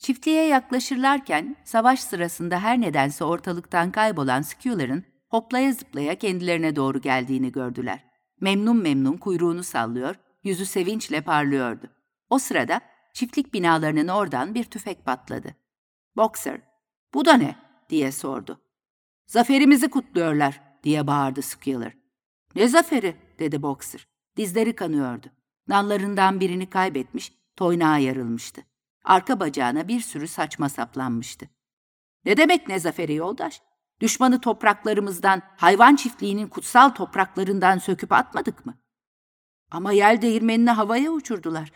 Çiftliğe 0.02 0.48
yaklaşırlarken 0.48 1.56
savaş 1.64 2.00
sırasında 2.00 2.60
her 2.60 2.82
nedense 2.82 3.24
ortalıktan 3.24 3.92
kaybolan 3.92 4.42
Skewer'ın 4.42 5.04
hoplaya 5.30 5.74
zıplaya 5.74 6.16
kendilerine 6.16 6.76
doğru 6.76 7.02
geldiğini 7.02 7.52
gördüler. 7.52 8.04
Memnun 8.40 8.78
memnun 8.78 9.18
kuyruğunu 9.18 9.64
sallıyor, 9.64 10.16
yüzü 10.44 10.66
sevinçle 10.66 11.22
parlıyordu. 11.22 11.88
O 12.30 12.40
sırada 12.40 12.82
çiftlik 13.14 13.54
binalarının 13.54 14.08
oradan 14.08 14.56
bir 14.56 14.64
tüfek 14.64 15.06
patladı. 15.06 15.56
Boxer, 16.16 16.62
bu 17.14 17.26
da 17.26 17.34
ne? 17.34 17.56
diye 17.90 18.12
sordu. 18.12 18.62
Zaferimizi 19.28 19.90
kutluyorlar 19.90 20.62
diye 20.84 21.08
bağırdı 21.08 21.42
Skewer. 21.42 21.94
Ne 22.56 22.68
zaferi? 22.68 23.16
dedi 23.40 23.62
Boxer. 23.62 24.08
Dizleri 24.38 24.76
kanıyordu. 24.76 25.28
Nallarından 25.68 26.40
birini 26.40 26.70
kaybetmiş, 26.70 27.34
toynağa 27.56 27.98
yarılmıştı. 27.98 28.71
Arka 29.04 29.40
bacağına 29.40 29.88
bir 29.88 30.00
sürü 30.00 30.28
saçma 30.28 30.70
saplanmıştı. 30.70 31.50
Ne 32.26 32.38
demek 32.38 32.68
ne 32.68 32.80
zaferi 32.80 33.14
yoldaş? 33.14 33.62
Düşmanı 34.00 34.42
topraklarımızdan, 34.42 35.42
hayvan 35.58 35.96
çiftliğinin 35.96 36.48
kutsal 36.48 36.90
topraklarından 36.90 37.78
söküp 37.78 38.12
atmadık 38.12 38.66
mı? 38.66 38.78
Ama 39.72 39.92
yel 39.92 40.22
değirmenini 40.22 40.70
havaya 40.70 41.12
uçurdular. 41.12 41.72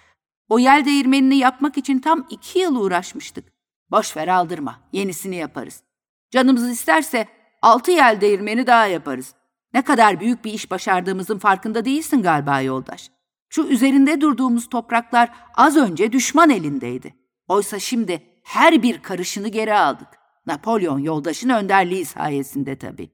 O 0.49 0.59
yel 0.59 0.86
değirmenini 0.86 1.38
yapmak 1.38 1.78
için 1.78 1.99
tam 1.99 2.28
iki 2.30 2.59
yıl 2.59 2.76
uğraşmıştık. 2.76 3.53
Boş 3.91 4.17
ver 4.17 4.28
aldırma, 4.28 4.80
yenisini 4.91 5.36
yaparız. 5.36 5.84
Canımız 6.32 6.69
isterse 6.69 7.28
altı 7.61 7.91
yel 7.91 8.21
değirmeni 8.21 8.67
daha 8.67 8.86
yaparız. 8.86 9.34
Ne 9.73 9.82
kadar 9.82 10.19
büyük 10.19 10.45
bir 10.45 10.53
iş 10.53 10.71
başardığımızın 10.71 11.39
farkında 11.39 11.86
değilsin 11.86 12.21
galiba 12.21 12.61
yoldaş. 12.61 13.11
Şu 13.55 13.63
üzerinde 13.63 14.21
durduğumuz 14.21 14.69
topraklar 14.69 15.29
az 15.53 15.77
önce 15.77 16.11
düşman 16.11 16.49
elindeydi. 16.49 17.15
Oysa 17.47 17.79
şimdi 17.79 18.23
her 18.43 18.83
bir 18.83 19.01
karışını 19.01 19.47
geri 19.47 19.73
aldık. 19.73 20.07
Napolyon 20.45 20.99
yoldaşın 20.99 21.49
önderliği 21.49 22.05
sayesinde 22.05 22.77
tabii. 22.77 23.11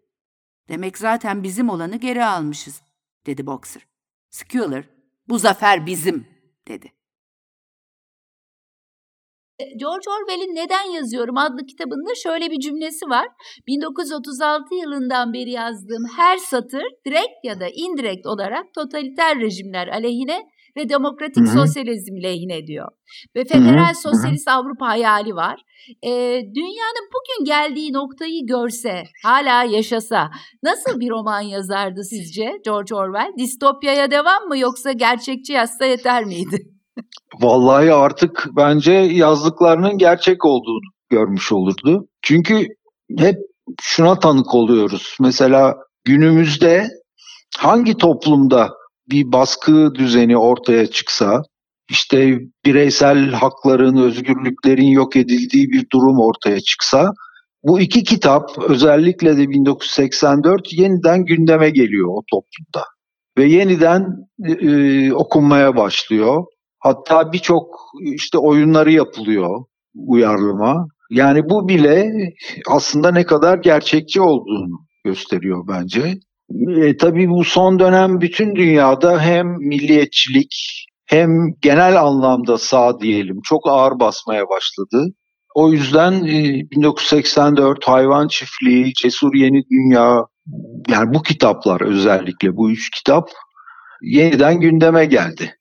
Demek 0.69 0.97
zaten 0.97 1.43
bizim 1.43 1.69
olanı 1.69 1.95
geri 1.95 2.25
almışız, 2.25 2.81
dedi 3.25 3.45
Boxer. 3.45 3.87
Skewer, 4.29 4.89
bu 5.27 5.39
zafer 5.39 5.85
bizim, 5.85 6.27
dedi. 6.67 6.93
George 9.79 10.05
Orwell'in 10.09 10.55
Neden 10.55 10.91
Yazıyorum 10.91 11.37
adlı 11.37 11.65
kitabında 11.65 12.15
şöyle 12.23 12.51
bir 12.51 12.59
cümlesi 12.59 13.05
var. 13.05 13.27
1936 13.67 14.75
yılından 14.75 15.33
beri 15.33 15.51
yazdığım 15.51 16.05
her 16.17 16.37
satır 16.37 16.83
direkt 17.05 17.35
ya 17.43 17.59
da 17.59 17.67
indirekt 17.75 18.25
olarak 18.25 18.73
totaliter 18.73 19.39
rejimler 19.39 19.87
aleyhine 19.87 20.41
ve 20.77 20.89
demokratik 20.89 21.47
Hı-hı. 21.47 21.53
sosyalizm 21.53 22.23
lehine 22.23 22.67
diyor. 22.67 22.87
Ve 23.35 23.45
federal 23.45 23.85
Hı-hı. 23.85 24.01
sosyalist 24.01 24.47
Avrupa 24.47 24.87
hayali 24.87 25.35
var. 25.35 25.61
Ee, 26.03 26.41
dünyanın 26.55 27.09
bugün 27.13 27.45
geldiği 27.45 27.93
noktayı 27.93 28.45
görse, 28.45 29.03
hala 29.23 29.63
yaşasa 29.63 30.31
nasıl 30.63 30.99
bir 30.99 31.09
roman 31.09 31.41
yazardı 31.41 32.03
sizce 32.03 32.53
George 32.65 32.95
Orwell? 32.95 33.37
Distopyaya 33.37 34.11
devam 34.11 34.47
mı 34.47 34.57
yoksa 34.57 34.91
gerçekçi 34.91 35.53
yazsa 35.53 35.85
yeter 35.85 36.25
miydi? 36.25 36.57
Vallahi 37.39 37.93
artık 37.93 38.47
bence 38.55 38.91
yazdıklarının 38.91 39.97
gerçek 39.97 40.45
olduğunu 40.45 40.91
görmüş 41.09 41.51
olurdu. 41.51 42.07
Çünkü 42.21 42.67
hep 43.17 43.37
şuna 43.81 44.19
tanık 44.19 44.55
oluyoruz. 44.55 45.15
Mesela 45.19 45.77
günümüzde 46.03 46.89
hangi 47.57 47.97
toplumda 47.97 48.73
bir 49.09 49.31
baskı 49.31 49.95
düzeni 49.95 50.37
ortaya 50.37 50.87
çıksa, 50.87 51.43
işte 51.89 52.39
bireysel 52.65 53.31
hakların, 53.31 53.97
özgürlüklerin 53.97 54.87
yok 54.87 55.15
edildiği 55.15 55.69
bir 55.71 55.85
durum 55.93 56.19
ortaya 56.19 56.59
çıksa, 56.59 57.11
bu 57.63 57.79
iki 57.79 58.03
kitap 58.03 58.57
özellikle 58.69 59.37
de 59.37 59.49
1984 59.49 60.73
yeniden 60.73 61.25
gündeme 61.25 61.69
geliyor 61.69 62.07
o 62.09 62.21
toplumda 62.31 62.87
ve 63.37 63.45
yeniden 63.45 64.05
e, 64.45 65.13
okunmaya 65.13 65.75
başlıyor. 65.75 66.43
Hatta 66.81 67.33
birçok 67.33 67.65
işte 68.01 68.37
oyunları 68.37 68.91
yapılıyor 68.91 69.65
uyarlama. 69.95 70.87
Yani 71.09 71.49
bu 71.49 71.67
bile 71.67 72.11
aslında 72.67 73.11
ne 73.11 73.25
kadar 73.25 73.57
gerçekçi 73.57 74.21
olduğunu 74.21 74.85
gösteriyor 75.05 75.67
bence. 75.67 76.13
E, 76.83 76.97
tabii 76.97 77.29
bu 77.29 77.43
son 77.43 77.79
dönem 77.79 78.21
bütün 78.21 78.55
dünyada 78.55 79.21
hem 79.21 79.47
milliyetçilik 79.47 80.55
hem 81.05 81.29
genel 81.61 82.01
anlamda 82.01 82.57
sağ 82.57 82.99
diyelim 82.99 83.39
çok 83.43 83.67
ağır 83.67 83.99
basmaya 83.99 84.43
başladı. 84.49 85.05
O 85.55 85.71
yüzden 85.71 86.13
e, 86.13 86.71
1984 86.71 87.87
Hayvan 87.87 88.27
Çiftliği, 88.27 88.93
Cesur 88.93 89.35
Yeni 89.35 89.63
Dünya 89.71 90.25
yani 90.89 91.13
bu 91.13 91.21
kitaplar 91.23 91.81
özellikle 91.81 92.55
bu 92.55 92.71
üç 92.71 92.89
kitap 92.89 93.29
yeniden 94.01 94.59
gündeme 94.59 95.05
geldi. 95.05 95.55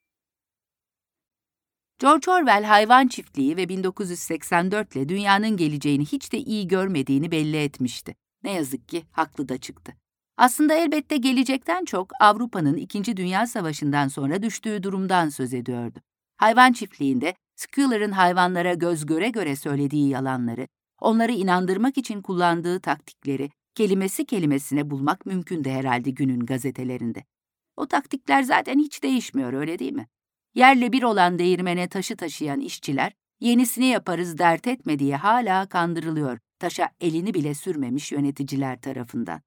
George 2.01 2.31
Orwell 2.31 2.65
hayvan 2.65 3.09
çiftliği 3.09 3.57
ve 3.57 3.69
1984 3.69 4.97
ile 4.97 5.09
dünyanın 5.09 5.57
geleceğini 5.57 6.05
hiç 6.05 6.33
de 6.33 6.39
iyi 6.39 6.69
görmediğini 6.69 7.31
belli 7.31 7.57
etmişti. 7.57 8.15
Ne 8.45 8.53
yazık 8.53 8.89
ki 8.89 9.05
haklı 9.13 9.49
da 9.49 9.59
çıktı. 9.59 9.93
Aslında 10.37 10.75
elbette 10.75 11.17
gelecekten 11.17 11.85
çok 11.85 12.11
Avrupa'nın 12.21 12.77
İkinci 12.77 13.17
Dünya 13.17 13.47
Savaşı'ndan 13.47 14.09
sonra 14.09 14.43
düştüğü 14.43 14.83
durumdan 14.83 15.29
söz 15.29 15.55
ediyordu. 15.55 15.99
Hayvan 16.37 16.73
çiftliğinde 16.73 17.35
Schuler'ın 17.57 18.13
hayvanlara 18.13 18.75
göz 18.75 19.07
göre 19.07 19.29
göre 19.29 19.57
söylediği 19.57 20.09
yalanları, 20.09 20.69
onları 21.01 21.33
inandırmak 21.33 21.99
için 21.99 22.23
kullandığı 22.23 22.81
taktikleri 22.81 23.51
kelimesi 23.75 24.25
kelimesine 24.25 24.91
bulmak 24.91 25.27
mümkündü 25.27 25.71
herhalde 25.71 26.11
günün 26.11 26.41
gazetelerinde. 26.41 27.25
O 27.77 27.87
taktikler 27.87 28.43
zaten 28.43 28.79
hiç 28.79 29.03
değişmiyor 29.03 29.53
öyle 29.53 29.79
değil 29.79 29.93
mi? 29.93 30.07
Yerle 30.55 30.93
bir 30.93 31.03
olan 31.03 31.39
değirmene 31.39 31.89
taşı 31.89 32.17
taşıyan 32.17 32.61
işçiler, 32.61 33.13
yenisini 33.41 33.87
yaparız 33.87 34.39
dert 34.39 34.67
etme 34.67 34.99
diye 34.99 35.17
hala 35.17 35.69
kandırılıyor, 35.69 36.39
taşa 36.59 36.91
elini 37.01 37.35
bile 37.35 37.55
sürmemiş 37.55 38.13
yöneticiler 38.13 38.81
tarafından. 38.81 39.43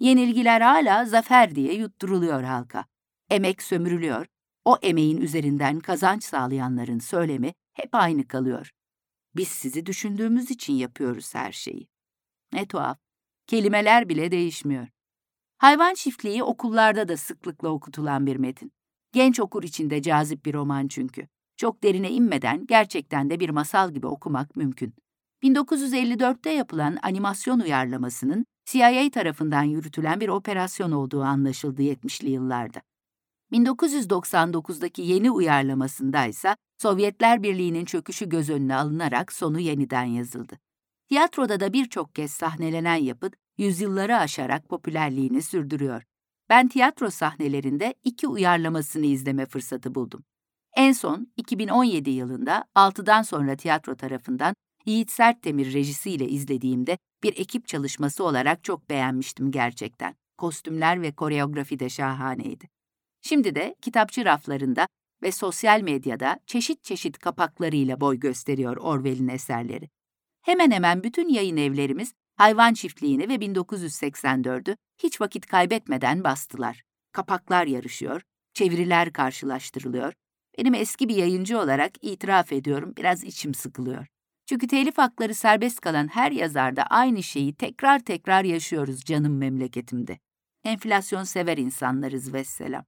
Yenilgiler 0.00 0.60
hala 0.60 1.04
zafer 1.04 1.54
diye 1.54 1.74
yutturuluyor 1.74 2.42
halka. 2.42 2.84
Emek 3.30 3.62
sömürülüyor, 3.62 4.26
o 4.64 4.78
emeğin 4.82 5.20
üzerinden 5.20 5.80
kazanç 5.80 6.24
sağlayanların 6.24 6.98
söylemi 6.98 7.54
hep 7.72 7.94
aynı 7.94 8.28
kalıyor. 8.28 8.70
Biz 9.36 9.48
sizi 9.48 9.86
düşündüğümüz 9.86 10.50
için 10.50 10.72
yapıyoruz 10.72 11.34
her 11.34 11.52
şeyi. 11.52 11.88
Ne 12.52 12.66
tuhaf, 12.66 12.98
kelimeler 13.46 14.08
bile 14.08 14.30
değişmiyor. 14.30 14.88
Hayvan 15.58 15.94
çiftliği 15.94 16.42
okullarda 16.42 17.08
da 17.08 17.16
sıklıkla 17.16 17.68
okutulan 17.68 18.26
bir 18.26 18.36
metin. 18.36 18.72
Genç 19.12 19.40
okur 19.40 19.62
için 19.62 19.90
de 19.90 20.02
cazip 20.02 20.46
bir 20.46 20.54
roman 20.54 20.88
çünkü. 20.88 21.28
Çok 21.56 21.82
derine 21.82 22.10
inmeden 22.10 22.66
gerçekten 22.66 23.30
de 23.30 23.40
bir 23.40 23.50
masal 23.50 23.92
gibi 23.92 24.06
okumak 24.06 24.56
mümkün. 24.56 24.94
1954'te 25.42 26.50
yapılan 26.50 26.98
animasyon 27.02 27.60
uyarlamasının 27.60 28.46
CIA 28.64 29.10
tarafından 29.10 29.62
yürütülen 29.62 30.20
bir 30.20 30.28
operasyon 30.28 30.92
olduğu 30.92 31.22
anlaşıldı 31.22 31.82
70'li 31.82 32.30
yıllarda. 32.30 32.82
1999'daki 33.52 35.02
yeni 35.02 35.30
uyarlamasında 35.30 36.26
ise 36.26 36.56
Sovyetler 36.78 37.42
Birliği'nin 37.42 37.84
çöküşü 37.84 38.28
göz 38.28 38.50
önüne 38.50 38.74
alınarak 38.76 39.32
sonu 39.32 39.60
yeniden 39.60 40.04
yazıldı. 40.04 40.58
Tiyatroda 41.08 41.60
da 41.60 41.72
birçok 41.72 42.14
kez 42.14 42.30
sahnelenen 42.30 42.96
yapıt 42.96 43.34
yüzyılları 43.58 44.16
aşarak 44.16 44.68
popülerliğini 44.68 45.42
sürdürüyor. 45.42 46.02
Ben 46.52 46.68
tiyatro 46.68 47.10
sahnelerinde 47.10 47.94
iki 48.04 48.28
uyarlamasını 48.28 49.06
izleme 49.06 49.46
fırsatı 49.46 49.94
buldum. 49.94 50.24
En 50.76 50.92
son 50.92 51.32
2017 51.36 52.10
yılında 52.10 52.64
6'dan 52.74 53.22
sonra 53.22 53.56
tiyatro 53.56 53.96
tarafından 53.96 54.54
Yiğit 54.86 55.10
Sertdemir 55.10 55.72
rejisiyle 55.72 56.28
izlediğimde 56.28 56.98
bir 57.22 57.38
ekip 57.38 57.66
çalışması 57.66 58.24
olarak 58.24 58.64
çok 58.64 58.90
beğenmiştim 58.90 59.50
gerçekten. 59.50 60.14
Kostümler 60.38 61.02
ve 61.02 61.12
koreografi 61.12 61.78
de 61.78 61.88
şahaneydi. 61.88 62.68
Şimdi 63.22 63.54
de 63.54 63.74
kitapçı 63.82 64.24
raflarında 64.24 64.86
ve 65.22 65.32
sosyal 65.32 65.80
medyada 65.80 66.38
çeşit 66.46 66.84
çeşit 66.84 67.18
kapaklarıyla 67.18 68.00
boy 68.00 68.18
gösteriyor 68.18 68.76
Orwell'in 68.76 69.28
eserleri. 69.28 69.88
Hemen 70.42 70.70
hemen 70.70 71.02
bütün 71.02 71.28
yayın 71.28 71.56
evlerimiz 71.56 72.12
hayvan 72.36 72.74
çiftliğini 72.74 73.28
ve 73.28 73.34
1984'ü 73.34 74.76
hiç 74.98 75.20
vakit 75.20 75.46
kaybetmeden 75.46 76.24
bastılar. 76.24 76.82
Kapaklar 77.12 77.66
yarışıyor, 77.66 78.22
Çeviriler 78.54 79.12
karşılaştırılıyor. 79.12 80.12
Benim 80.58 80.74
eski 80.74 81.08
bir 81.08 81.16
yayıncı 81.16 81.58
olarak 81.58 82.04
itiraf 82.04 82.52
ediyorum 82.52 82.94
biraz 82.96 83.24
içim 83.24 83.54
sıkılıyor. 83.54 84.06
Çünkü 84.46 84.66
telif 84.66 84.98
hakları 84.98 85.34
serbest 85.34 85.80
kalan 85.80 86.08
her 86.08 86.32
yazarda 86.32 86.82
aynı 86.82 87.22
şeyi 87.22 87.54
tekrar 87.54 87.98
tekrar 87.98 88.44
yaşıyoruz 88.44 89.00
canım 89.04 89.38
memleketimde. 89.38 90.18
Enflasyon 90.64 91.24
sever 91.24 91.58
insanlarız 91.58 92.32
vesselam. 92.32 92.84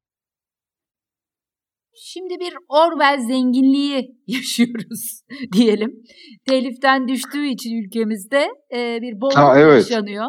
Şimdi 1.97 2.35
bir 2.41 2.55
Orwell 2.69 3.19
zenginliği 3.19 4.17
yaşıyoruz 4.27 5.23
diyelim. 5.53 6.03
Teliften 6.49 7.09
düştüğü 7.09 7.47
için 7.47 7.83
ülkemizde 7.83 8.49
e, 8.75 8.99
bir 9.03 9.21
bolluk 9.21 9.37
ha, 9.37 9.59
evet. 9.59 9.91
yaşanıyor. 9.91 10.27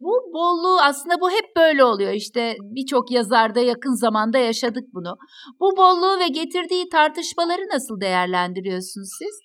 Bu 0.00 0.32
bolluğu 0.34 0.80
aslında 0.80 1.20
bu 1.20 1.30
hep 1.30 1.56
böyle 1.56 1.84
oluyor. 1.84 2.12
İşte 2.12 2.56
birçok 2.60 3.10
yazarda 3.10 3.60
yakın 3.60 3.94
zamanda 3.94 4.38
yaşadık 4.38 4.84
bunu. 4.94 5.16
Bu 5.60 5.76
bolluğu 5.76 6.18
ve 6.20 6.28
getirdiği 6.28 6.88
tartışmaları 6.88 7.62
nasıl 7.72 8.00
değerlendiriyorsunuz 8.00 9.08
siz? 9.18 9.40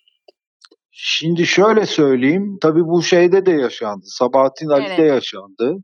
Şimdi 0.91 1.45
şöyle 1.45 1.85
söyleyeyim. 1.85 2.57
Tabii 2.61 2.83
bu 2.83 3.03
şeyde 3.03 3.45
de 3.45 3.51
yaşandı. 3.51 4.05
Sabahattin 4.05 4.67
Ali'de 4.67 4.93
evet. 4.97 5.09
yaşandı. 5.09 5.75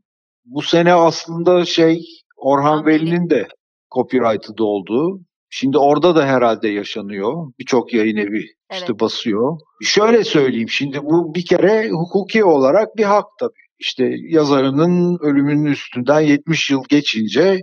Bu 0.44 0.62
sene 0.62 0.92
aslında 0.92 1.64
şey 1.64 2.00
Orhan 2.36 2.86
Veli'nin 2.86 3.30
de 3.30 3.48
copyright'ı 3.94 4.56
doldu. 4.56 5.20
Şimdi 5.56 5.78
orada 5.78 6.16
da 6.16 6.26
herhalde 6.26 6.68
yaşanıyor. 6.68 7.52
Birçok 7.58 7.94
yayın 7.94 8.16
evi 8.16 8.38
evet. 8.70 8.80
işte 8.80 9.00
basıyor. 9.00 9.58
Şöyle 9.82 10.24
söyleyeyim 10.24 10.68
şimdi 10.68 11.02
bu 11.02 11.34
bir 11.34 11.46
kere 11.46 11.90
hukuki 11.90 12.44
olarak 12.44 12.96
bir 12.96 13.04
hak 13.04 13.24
tabii. 13.40 13.52
İşte 13.78 14.10
yazarının 14.28 15.18
ölümünün 15.20 15.72
üstünden 15.72 16.20
70 16.20 16.70
yıl 16.70 16.82
geçince 16.88 17.60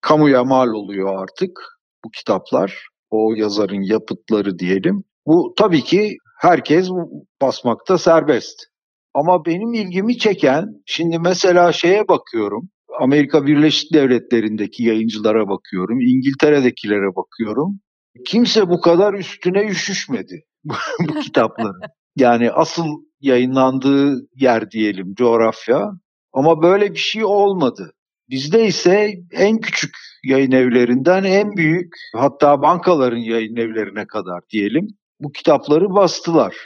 kamuya 0.00 0.44
mal 0.44 0.68
oluyor 0.68 1.22
artık 1.22 1.50
bu 2.04 2.10
kitaplar. 2.10 2.88
O 3.10 3.34
yazarın 3.36 3.82
yapıtları 3.82 4.58
diyelim. 4.58 5.04
Bu 5.26 5.54
tabii 5.56 5.84
ki 5.84 6.16
herkes 6.40 6.88
basmakta 7.42 7.98
serbest. 7.98 8.62
Ama 9.14 9.44
benim 9.44 9.74
ilgimi 9.74 10.18
çeken 10.18 10.66
şimdi 10.86 11.18
mesela 11.18 11.72
şeye 11.72 12.08
bakıyorum. 12.08 12.68
Amerika 13.00 13.46
Birleşik 13.46 13.92
Devletleri'ndeki 13.92 14.84
yayıncılara 14.84 15.48
bakıyorum, 15.48 16.00
İngiltere'dekilere 16.00 17.16
bakıyorum. 17.16 17.80
Kimse 18.26 18.68
bu 18.68 18.80
kadar 18.80 19.14
üstüne 19.14 19.66
üşüşmedi 19.66 20.44
bu 21.08 21.20
kitapların. 21.20 21.80
Yani 22.16 22.50
asıl 22.50 22.86
yayınlandığı 23.20 24.28
yer 24.34 24.70
diyelim 24.70 25.14
coğrafya. 25.14 25.90
Ama 26.32 26.62
böyle 26.62 26.90
bir 26.90 26.98
şey 26.98 27.24
olmadı. 27.24 27.92
Bizde 28.30 28.66
ise 28.66 29.14
en 29.32 29.58
küçük 29.58 29.96
yayın 30.24 30.52
evlerinden 30.52 31.24
en 31.24 31.56
büyük 31.56 31.94
hatta 32.14 32.62
bankaların 32.62 33.16
yayın 33.16 33.56
evlerine 33.56 34.06
kadar 34.06 34.40
diyelim 34.52 34.88
bu 35.20 35.32
kitapları 35.32 35.94
bastılar. 35.94 36.56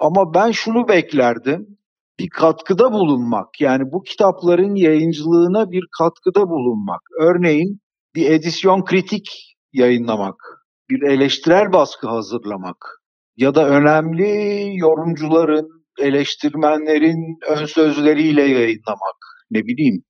Ama 0.00 0.34
ben 0.34 0.50
şunu 0.50 0.88
beklerdim 0.88 1.77
bir 2.18 2.28
katkıda 2.28 2.92
bulunmak. 2.92 3.60
Yani 3.60 3.82
bu 3.92 4.02
kitapların 4.02 4.74
yayıncılığına 4.74 5.70
bir 5.70 5.84
katkıda 5.98 6.40
bulunmak. 6.40 7.00
Örneğin 7.20 7.80
bir 8.14 8.30
edisyon 8.30 8.84
kritik 8.84 9.28
yayınlamak, 9.72 10.34
bir 10.90 11.02
eleştirel 11.02 11.72
baskı 11.72 12.08
hazırlamak 12.08 12.76
ya 13.36 13.54
da 13.54 13.68
önemli 13.68 14.70
yorumcuların, 14.78 15.68
eleştirmenlerin 15.98 17.38
ön 17.48 17.64
sözleriyle 17.64 18.42
yayınlamak. 18.42 19.16
Ne 19.50 19.58
bileyim. 19.64 20.02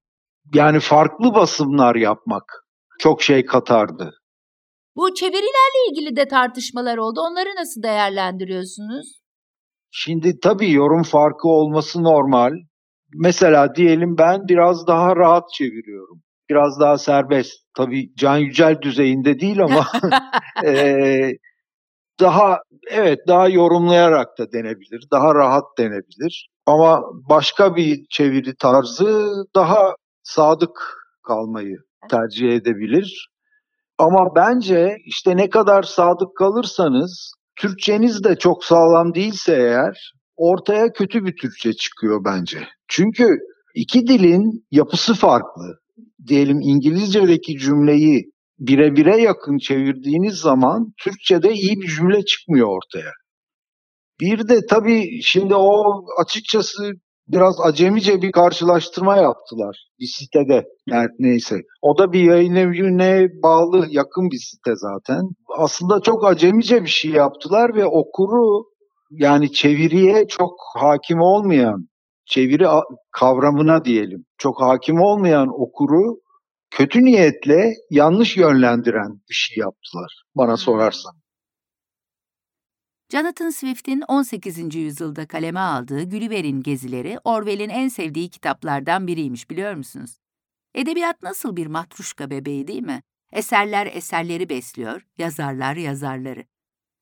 Yani 0.55 0.81
farklı 0.81 1.35
basımlar 1.35 1.97
yapmak 1.97 2.45
çok 2.99 3.23
şey 3.23 3.47
katardı. 3.47 4.11
Bu 4.97 5.15
çevirilerle 5.15 5.91
ilgili 5.91 6.17
de 6.17 6.29
tartışmalar 6.29 6.97
oldu. 6.97 7.21
Onları 7.21 7.49
nasıl 7.49 7.83
değerlendiriyorsunuz? 7.83 9.21
Şimdi 9.91 10.41
tabii 10.41 10.73
yorum 10.73 11.03
farkı 11.03 11.49
olması 11.49 12.03
normal. 12.03 12.53
Mesela 13.15 13.75
diyelim 13.75 14.19
ben 14.19 14.49
biraz 14.49 14.87
daha 14.87 15.17
rahat 15.17 15.45
çeviriyorum. 15.53 16.23
Biraz 16.51 16.81
daha 16.81 16.99
serbest. 16.99 17.53
Tabii 17.77 18.15
Can 18.17 18.39
Yücel 18.39 18.83
düzeyinde 18.83 19.41
değil 19.41 19.63
ama 19.63 19.87
e, 20.65 21.33
daha 22.21 22.59
evet 22.91 23.19
daha 23.29 23.49
yorumlayarak 23.49 24.39
da 24.39 24.53
denebilir. 24.53 25.07
Daha 25.13 25.35
rahat 25.35 25.65
denebilir. 25.79 26.49
Ama 26.67 27.03
başka 27.29 27.77
bir 27.77 28.07
çeviri 28.11 28.57
tarzı 28.57 29.31
daha 29.55 29.95
sadık 30.23 30.99
kalmayı 31.23 31.77
tercih 32.11 32.49
edebilir. 32.53 33.29
Ama 33.99 34.35
bence 34.37 34.97
işte 35.05 35.37
ne 35.37 35.51
kadar 35.51 35.83
sadık 35.83 36.37
kalırsanız 36.37 37.33
Türkçeniz 37.61 38.25
de 38.25 38.37
çok 38.37 38.65
sağlam 38.65 39.15
değilse 39.15 39.53
eğer 39.53 40.13
ortaya 40.37 40.93
kötü 40.93 41.25
bir 41.25 41.37
Türkçe 41.37 41.73
çıkıyor 41.73 42.25
bence. 42.25 42.59
Çünkü 42.89 43.39
iki 43.75 44.07
dilin 44.07 44.67
yapısı 44.71 45.15
farklı. 45.15 45.79
Diyelim 46.27 46.61
İngilizce'deki 46.61 47.59
cümleyi 47.59 48.31
birebire 48.59 49.17
yakın 49.17 49.59
çevirdiğiniz 49.59 50.35
zaman 50.35 50.93
Türkçe'de 51.05 51.53
iyi 51.53 51.81
bir 51.81 51.89
cümle 51.89 52.25
çıkmıyor 52.25 52.69
ortaya. 52.69 53.13
Bir 54.21 54.49
de 54.49 54.67
tabii 54.71 55.23
şimdi 55.23 55.55
o 55.55 56.05
açıkçası 56.23 56.93
biraz 57.29 57.61
acemice 57.61 58.23
bir 58.23 58.33
karşılaştırma 58.33 59.17
yaptılar 59.17 59.87
bir 60.01 60.07
sitede. 60.07 60.65
Yani 60.87 61.09
neyse. 61.19 61.57
O 61.83 61.99
da 61.99 62.13
bir 62.13 62.23
yayın 62.23 62.55
evine 62.55 63.29
bağlı 63.43 63.87
yakın 63.91 64.31
bir 64.31 64.39
site 64.39 64.73
zaten. 64.77 65.23
Aslında 65.59 66.01
çok 66.01 66.27
acemice 66.27 66.83
bir 66.83 66.89
şey 66.89 67.11
yaptılar 67.11 67.75
ve 67.75 67.87
okuru 67.87 68.65
yani 69.11 69.53
çeviriye 69.53 70.27
çok 70.29 70.53
hakim 70.75 71.21
olmayan, 71.21 71.89
çeviri 72.27 72.67
kavramına 73.11 73.85
diyelim, 73.85 74.25
çok 74.39 74.61
hakim 74.61 75.01
olmayan 75.01 75.49
okuru 75.49 76.17
kötü 76.71 77.05
niyetle 77.05 77.73
yanlış 77.91 78.37
yönlendiren 78.37 79.21
bir 79.31 79.35
şey 79.35 79.57
yaptılar 79.57 80.23
bana 80.37 80.57
sorarsan. 80.57 81.13
Jonathan 83.13 83.51
Swift'in 83.51 84.03
18. 84.09 84.75
yüzyılda 84.75 85.27
kaleme 85.27 85.61
aldığı 85.61 86.11
Gulliver'in 86.11 86.63
Gezileri 86.63 87.19
Orwell'in 87.25 87.69
en 87.69 87.89
sevdiği 87.89 88.31
kitaplardan 88.31 89.07
biriymiş 89.07 89.51
biliyor 89.51 89.75
musunuz? 89.75 90.19
Edebiyat 90.75 91.23
nasıl 91.23 91.57
bir 91.57 91.67
matruşka 91.67 92.31
bebeği 92.31 92.67
değil 92.67 92.83
mi? 92.83 93.03
Eserler 93.33 93.87
eserleri 93.87 94.49
besliyor, 94.49 95.07
yazarlar 95.19 95.77
yazarları. 95.77 96.45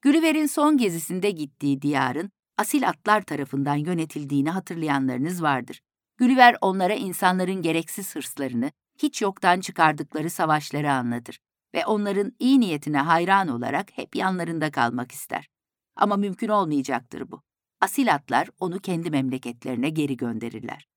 Gulliver'in 0.02 0.46
son 0.46 0.76
gezisinde 0.76 1.30
gittiği 1.30 1.82
diyarın 1.82 2.30
asil 2.58 2.88
atlar 2.88 3.22
tarafından 3.22 3.76
yönetildiğini 3.76 4.50
hatırlayanlarınız 4.50 5.42
vardır. 5.42 5.80
Gulliver 6.18 6.56
onlara 6.60 6.94
insanların 6.94 7.62
gereksiz 7.62 8.14
hırslarını, 8.14 8.70
hiç 8.98 9.22
yoktan 9.22 9.60
çıkardıkları 9.60 10.30
savaşları 10.30 10.92
anlatır 10.92 11.38
ve 11.74 11.86
onların 11.86 12.32
iyi 12.38 12.60
niyetine 12.60 12.98
hayran 12.98 13.48
olarak 13.48 13.98
hep 13.98 14.16
yanlarında 14.16 14.70
kalmak 14.70 15.12
ister. 15.12 15.55
Ama 15.96 16.16
mümkün 16.16 16.48
olmayacaktır 16.48 17.30
bu. 17.30 17.42
Asil 17.80 18.14
atlar 18.14 18.48
onu 18.60 18.78
kendi 18.78 19.10
memleketlerine 19.10 19.90
geri 19.90 20.16
gönderirler. 20.16 20.88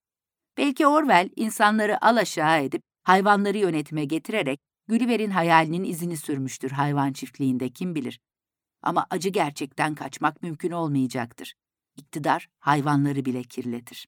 Belki 0.58 0.88
Orwell 0.88 1.30
insanları 1.36 2.06
alaşağı 2.06 2.64
edip 2.64 2.82
hayvanları 3.04 3.58
yönetime 3.58 4.06
getirerek 4.06 4.60
Gulliver'in 4.88 5.32
hayalinin 5.32 5.84
izini 5.84 6.18
sürmüştür 6.18 6.72
hayvan 6.72 7.14
çiftliğinde 7.14 7.70
kim 7.70 7.96
bilir. 7.96 8.20
Ama 8.82 9.06
acı 9.10 9.30
gerçekten 9.30 9.96
kaçmak 9.96 10.44
mümkün 10.44 10.72
olmayacaktır. 10.72 11.54
İktidar 11.98 12.50
hayvanları 12.60 13.26
bile 13.26 13.44
kirletir. 13.44 14.08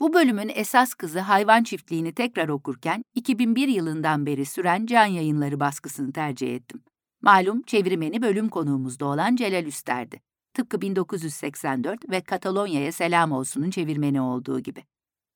Bu 0.00 0.12
bölümün 0.12 0.50
esas 0.54 0.94
kızı 0.94 1.20
hayvan 1.20 1.62
çiftliğini 1.62 2.12
tekrar 2.14 2.48
okurken 2.48 3.02
2001 3.14 3.68
yılından 3.68 4.26
beri 4.26 4.46
süren 4.46 4.86
can 4.86 5.06
yayınları 5.06 5.60
baskısını 5.60 6.12
tercih 6.12 6.54
ettim. 6.54 6.82
Malum 7.22 7.62
çevirmeni 7.62 8.22
bölüm 8.22 8.48
konuğumuzda 8.48 9.04
olan 9.04 9.36
Celal 9.36 9.66
Üster'di. 9.66 10.20
Tıpkı 10.54 10.80
1984 10.80 12.10
ve 12.10 12.20
Katalonya'ya 12.20 12.92
selam 12.92 13.32
olsunun 13.32 13.70
çevirmeni 13.70 14.20
olduğu 14.20 14.60
gibi. 14.60 14.84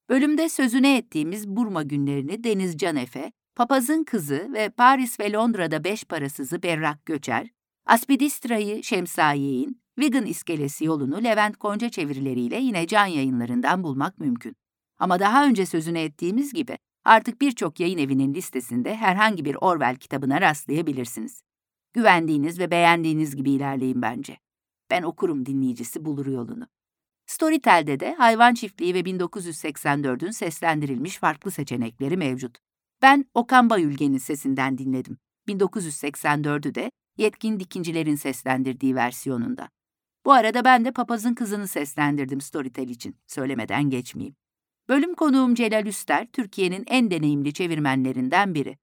Bölümde 0.08 0.48
sözüne 0.48 0.96
ettiğimiz 0.96 1.48
Burma 1.48 1.82
günlerini 1.82 2.44
Deniz 2.44 2.78
Can 2.78 2.96
Efe, 2.96 3.32
Papazın 3.56 4.04
Kızı 4.04 4.48
ve 4.52 4.70
Paris 4.70 5.20
ve 5.20 5.32
Londra'da 5.32 5.84
Beş 5.84 6.04
Parasızı 6.04 6.62
Berrak 6.62 7.06
Göçer, 7.06 7.50
Aspidistra'yı 7.86 8.84
Şemsaye'in, 8.84 9.83
Vegan 9.98 10.26
iskelesi 10.26 10.84
yolunu 10.84 11.24
Levent 11.24 11.56
Konca 11.56 11.88
çevirileriyle 11.88 12.56
yine 12.56 12.86
can 12.86 13.06
yayınlarından 13.06 13.82
bulmak 13.82 14.18
mümkün. 14.18 14.56
Ama 14.98 15.20
daha 15.20 15.46
önce 15.46 15.66
sözünü 15.66 15.98
ettiğimiz 15.98 16.52
gibi 16.52 16.78
artık 17.04 17.40
birçok 17.40 17.80
yayın 17.80 17.98
evinin 17.98 18.34
listesinde 18.34 18.96
herhangi 18.96 19.44
bir 19.44 19.56
Orwell 19.60 19.96
kitabına 19.96 20.40
rastlayabilirsiniz. 20.40 21.42
Güvendiğiniz 21.92 22.58
ve 22.58 22.70
beğendiğiniz 22.70 23.36
gibi 23.36 23.50
ilerleyin 23.50 24.02
bence. 24.02 24.38
Ben 24.90 25.02
okurum 25.02 25.46
dinleyicisi 25.46 26.04
bulur 26.04 26.26
yolunu. 26.26 26.66
Storytel'de 27.26 28.00
de 28.00 28.14
hayvan 28.14 28.54
çiftliği 28.54 28.94
ve 28.94 29.00
1984'ün 29.00 30.30
seslendirilmiş 30.30 31.18
farklı 31.18 31.50
seçenekleri 31.50 32.16
mevcut. 32.16 32.58
Ben 33.02 33.24
Okan 33.34 33.70
Bayülgen'in 33.70 34.18
sesinden 34.18 34.78
dinledim. 34.78 35.18
1984'ü 35.48 36.74
de 36.74 36.90
yetkin 37.18 37.60
dikincilerin 37.60 38.14
seslendirdiği 38.14 38.94
versiyonunda. 38.94 39.68
Bu 40.24 40.32
arada 40.32 40.64
ben 40.64 40.84
de 40.84 40.92
papazın 40.92 41.34
kızını 41.34 41.68
seslendirdim 41.68 42.40
Storytel 42.40 42.88
için. 42.88 43.16
Söylemeden 43.26 43.90
geçmeyeyim. 43.90 44.36
Bölüm 44.88 45.14
konuğum 45.14 45.54
Celal 45.54 45.86
Üster, 45.86 46.26
Türkiye'nin 46.32 46.84
en 46.86 47.10
deneyimli 47.10 47.52
çevirmenlerinden 47.52 48.54
biri. 48.54 48.76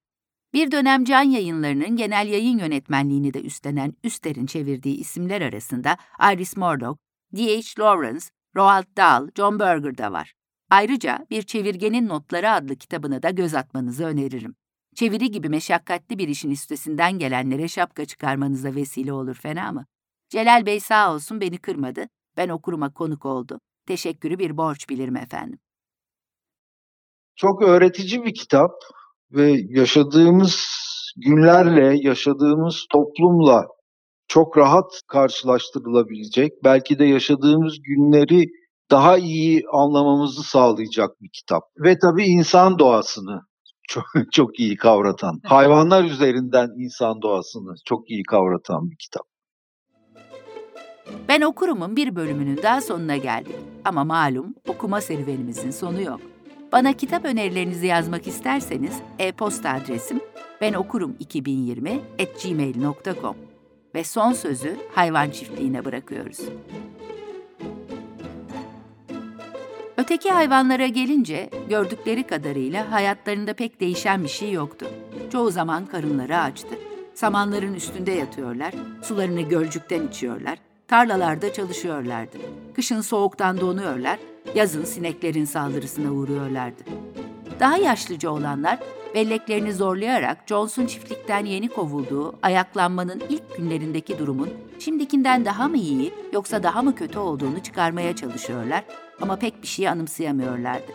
Bir 0.54 0.72
dönem 0.72 1.04
Can 1.04 1.24
Yayınları'nın 1.24 1.96
genel 1.96 2.28
yayın 2.28 2.58
yönetmenliğini 2.60 3.34
de 3.34 3.42
üstlenen 3.42 3.94
Üster'in 4.04 4.46
çevirdiği 4.46 4.98
isimler 4.98 5.42
arasında 5.42 5.98
Iris 6.34 6.58
Murdoch, 6.58 6.98
D.H. 7.36 7.82
Lawrence, 7.82 8.26
Roald 8.56 8.98
Dahl, 8.98 9.30
John 9.38 9.60
Berger 9.60 9.98
da 9.98 10.12
var. 10.12 10.34
Ayrıca 10.70 11.26
Bir 11.30 11.42
Çevirgenin 11.42 12.08
Notları 12.08 12.52
adlı 12.52 12.76
kitabına 12.76 13.24
da 13.24 13.30
göz 13.30 13.54
atmanızı 13.54 14.06
öneririm. 14.06 14.56
Çeviri 14.96 15.32
gibi 15.32 15.50
meşakkatli 15.50 16.18
bir 16.18 16.28
işin 16.28 16.52
üstesinden 16.52 17.20
gelenlere 17.20 17.68
şapka 17.68 18.06
çıkarmanıza 18.06 18.76
vesile 18.76 19.14
olur 19.14 19.36
fena 19.36 19.72
mı? 19.72 19.86
Celal 20.32 20.66
Bey 20.66 20.80
sağ 20.80 21.14
olsun 21.14 21.42
beni 21.42 21.58
kırmadı. 21.58 22.06
Ben 22.38 22.50
okuruma 22.50 22.94
konuk 22.94 23.26
oldu. 23.26 23.60
Teşekkürü 23.88 24.40
bir 24.40 24.58
borç 24.58 24.90
bilirim 24.90 25.16
efendim. 25.16 25.60
Çok 27.36 27.62
öğretici 27.62 28.26
bir 28.26 28.34
kitap 28.34 28.72
ve 29.32 29.56
yaşadığımız 29.70 30.66
günlerle, 31.18 31.98
yaşadığımız 32.02 32.86
toplumla 32.92 33.66
çok 34.28 34.58
rahat 34.58 35.02
karşılaştırılabilecek, 35.08 36.52
belki 36.64 37.00
de 37.00 37.06
yaşadığımız 37.06 37.82
günleri 37.82 38.46
daha 38.92 39.18
iyi 39.18 39.64
anlamamızı 39.74 40.44
sağlayacak 40.44 41.22
bir 41.22 41.30
kitap. 41.34 41.64
Ve 41.78 42.00
tabii 42.00 42.26
insan 42.26 42.80
doğasını 42.80 43.42
çok, 43.88 44.06
çok 44.32 44.60
iyi 44.60 44.76
kavratan, 44.76 45.40
hayvanlar 45.46 46.04
üzerinden 46.04 46.70
insan 46.78 47.22
doğasını 47.22 47.74
çok 47.86 48.10
iyi 48.10 48.24
kavratan 48.24 48.90
bir 48.90 48.98
kitap. 48.98 49.31
Ben 51.28 51.42
okurumun 51.42 51.96
bir 51.96 52.16
bölümünün 52.16 52.60
daha 52.64 52.82
sonuna 52.82 53.18
geldik. 53.18 53.56
Ama 53.86 54.04
malum 54.04 54.56
okuma 54.68 55.02
serüvenimizin 55.02 55.72
sonu 55.72 56.02
yok. 56.02 56.20
Bana 56.72 56.94
kitap 56.94 57.26
önerilerinizi 57.26 57.88
yazmak 57.88 58.28
isterseniz 58.28 58.94
e-posta 59.20 59.70
adresim 59.70 60.20
benokurum2020@gmail.com 60.62 63.36
ve 63.96 64.04
son 64.04 64.34
sözü 64.34 64.78
hayvan 64.96 65.30
çiftliğine 65.30 65.86
bırakıyoruz. 65.86 66.40
Öteki 69.98 70.32
hayvanlara 70.32 70.88
gelince 70.88 71.50
gördükleri 71.70 72.24
kadarıyla 72.24 72.92
hayatlarında 72.92 73.54
pek 73.54 73.80
değişen 73.80 74.24
bir 74.24 74.30
şey 74.30 74.52
yoktu. 74.52 74.86
Çoğu 75.32 75.52
zaman 75.52 75.86
karınları 75.86 76.38
açtı. 76.38 76.76
Samanların 77.14 77.74
üstünde 77.74 78.12
yatıyorlar, 78.12 78.74
sularını 79.02 79.42
gölcükten 79.42 80.08
içiyorlar, 80.08 80.58
tarlalarda 80.92 81.54
çalışıyorlardı. 81.54 82.38
Kışın 82.76 83.02
soğuktan 83.02 83.62
donuyorlar, 83.62 84.20
yazın 84.56 84.84
sineklerin 84.84 85.46
saldırısına 85.46 86.12
uğruyorlardı. 86.12 86.84
Daha 87.60 87.78
yaşlıca 87.78 88.30
olanlar 88.30 88.80
belleklerini 89.16 89.74
zorlayarak 89.74 90.38
Johnson 90.46 90.86
çiftlikten 90.86 91.46
yeni 91.46 91.70
kovulduğu 91.70 92.36
ayaklanmanın 92.42 93.22
ilk 93.30 93.58
günlerindeki 93.58 94.20
durumun 94.20 94.50
şimdikinden 94.80 95.46
daha 95.46 95.68
mı 95.68 95.78
iyi 95.78 96.14
yoksa 96.34 96.64
daha 96.64 96.82
mı 96.82 96.96
kötü 96.96 97.20
olduğunu 97.20 97.64
çıkarmaya 97.64 98.16
çalışıyorlar 98.16 98.84
ama 99.22 99.36
pek 99.36 99.62
bir 99.62 99.68
şey 99.68 99.88
anımsayamıyorlardı. 99.88 100.92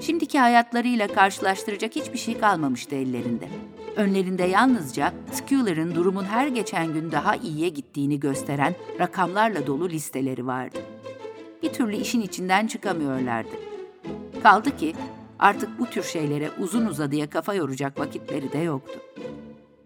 Şimdiki 0.00 0.38
hayatlarıyla 0.38 1.08
karşılaştıracak 1.08 1.96
hiçbir 1.96 2.18
şey 2.18 2.38
kalmamıştı 2.38 2.94
ellerinde. 2.94 3.48
Önlerinde 3.96 4.44
yalnızca 4.44 5.12
Schuler'ın 5.32 5.94
durumun 5.94 6.24
her 6.24 6.46
geçen 6.46 6.92
gün 6.92 7.12
daha 7.12 7.36
iyiye 7.36 7.68
gittiğini 7.68 8.20
gösteren 8.20 8.74
rakamlarla 9.00 9.66
dolu 9.66 9.88
listeleri 9.88 10.46
vardı. 10.46 10.78
Bir 11.62 11.72
türlü 11.72 11.96
işin 11.96 12.20
içinden 12.20 12.66
çıkamıyorlardı. 12.66 13.56
Kaldı 14.42 14.76
ki 14.76 14.94
artık 15.38 15.78
bu 15.78 15.86
tür 15.86 16.02
şeylere 16.02 16.50
uzun 16.58 16.86
uzadıya 16.86 17.30
kafa 17.30 17.54
yoracak 17.54 17.98
vakitleri 17.98 18.52
de 18.52 18.58
yoktu. 18.58 19.00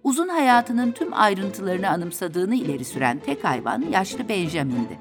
Uzun 0.04 0.28
hayatının 0.28 0.92
tüm 0.92 1.14
ayrıntılarını 1.14 1.88
anımsadığını 1.88 2.54
ileri 2.54 2.84
süren 2.84 3.18
tek 3.18 3.44
hayvan 3.44 3.82
yaşlı 3.90 4.28
Benjamin'di. 4.28 4.98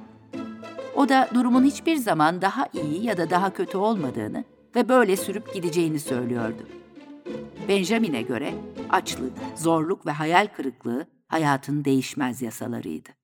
O 0.95 1.10
da 1.10 1.30
durumun 1.34 1.64
hiçbir 1.64 1.95
zaman 1.95 2.41
daha 2.41 2.68
iyi 2.74 3.05
ya 3.05 3.18
da 3.18 3.30
daha 3.30 3.53
kötü 3.53 3.78
olmadığını 3.78 4.43
ve 4.76 4.89
böyle 4.89 5.18
sürüp 5.18 5.53
gideceğini 5.53 5.99
söylüyordu. 5.99 6.64
Benjamin'e 7.67 8.21
göre 8.21 8.53
açlık, 8.89 9.34
zorluk 9.55 10.05
ve 10.05 10.11
hayal 10.11 10.47
kırıklığı 10.47 11.07
hayatın 11.27 11.86
değişmez 11.86 12.41
yasalarıydı. 12.41 13.18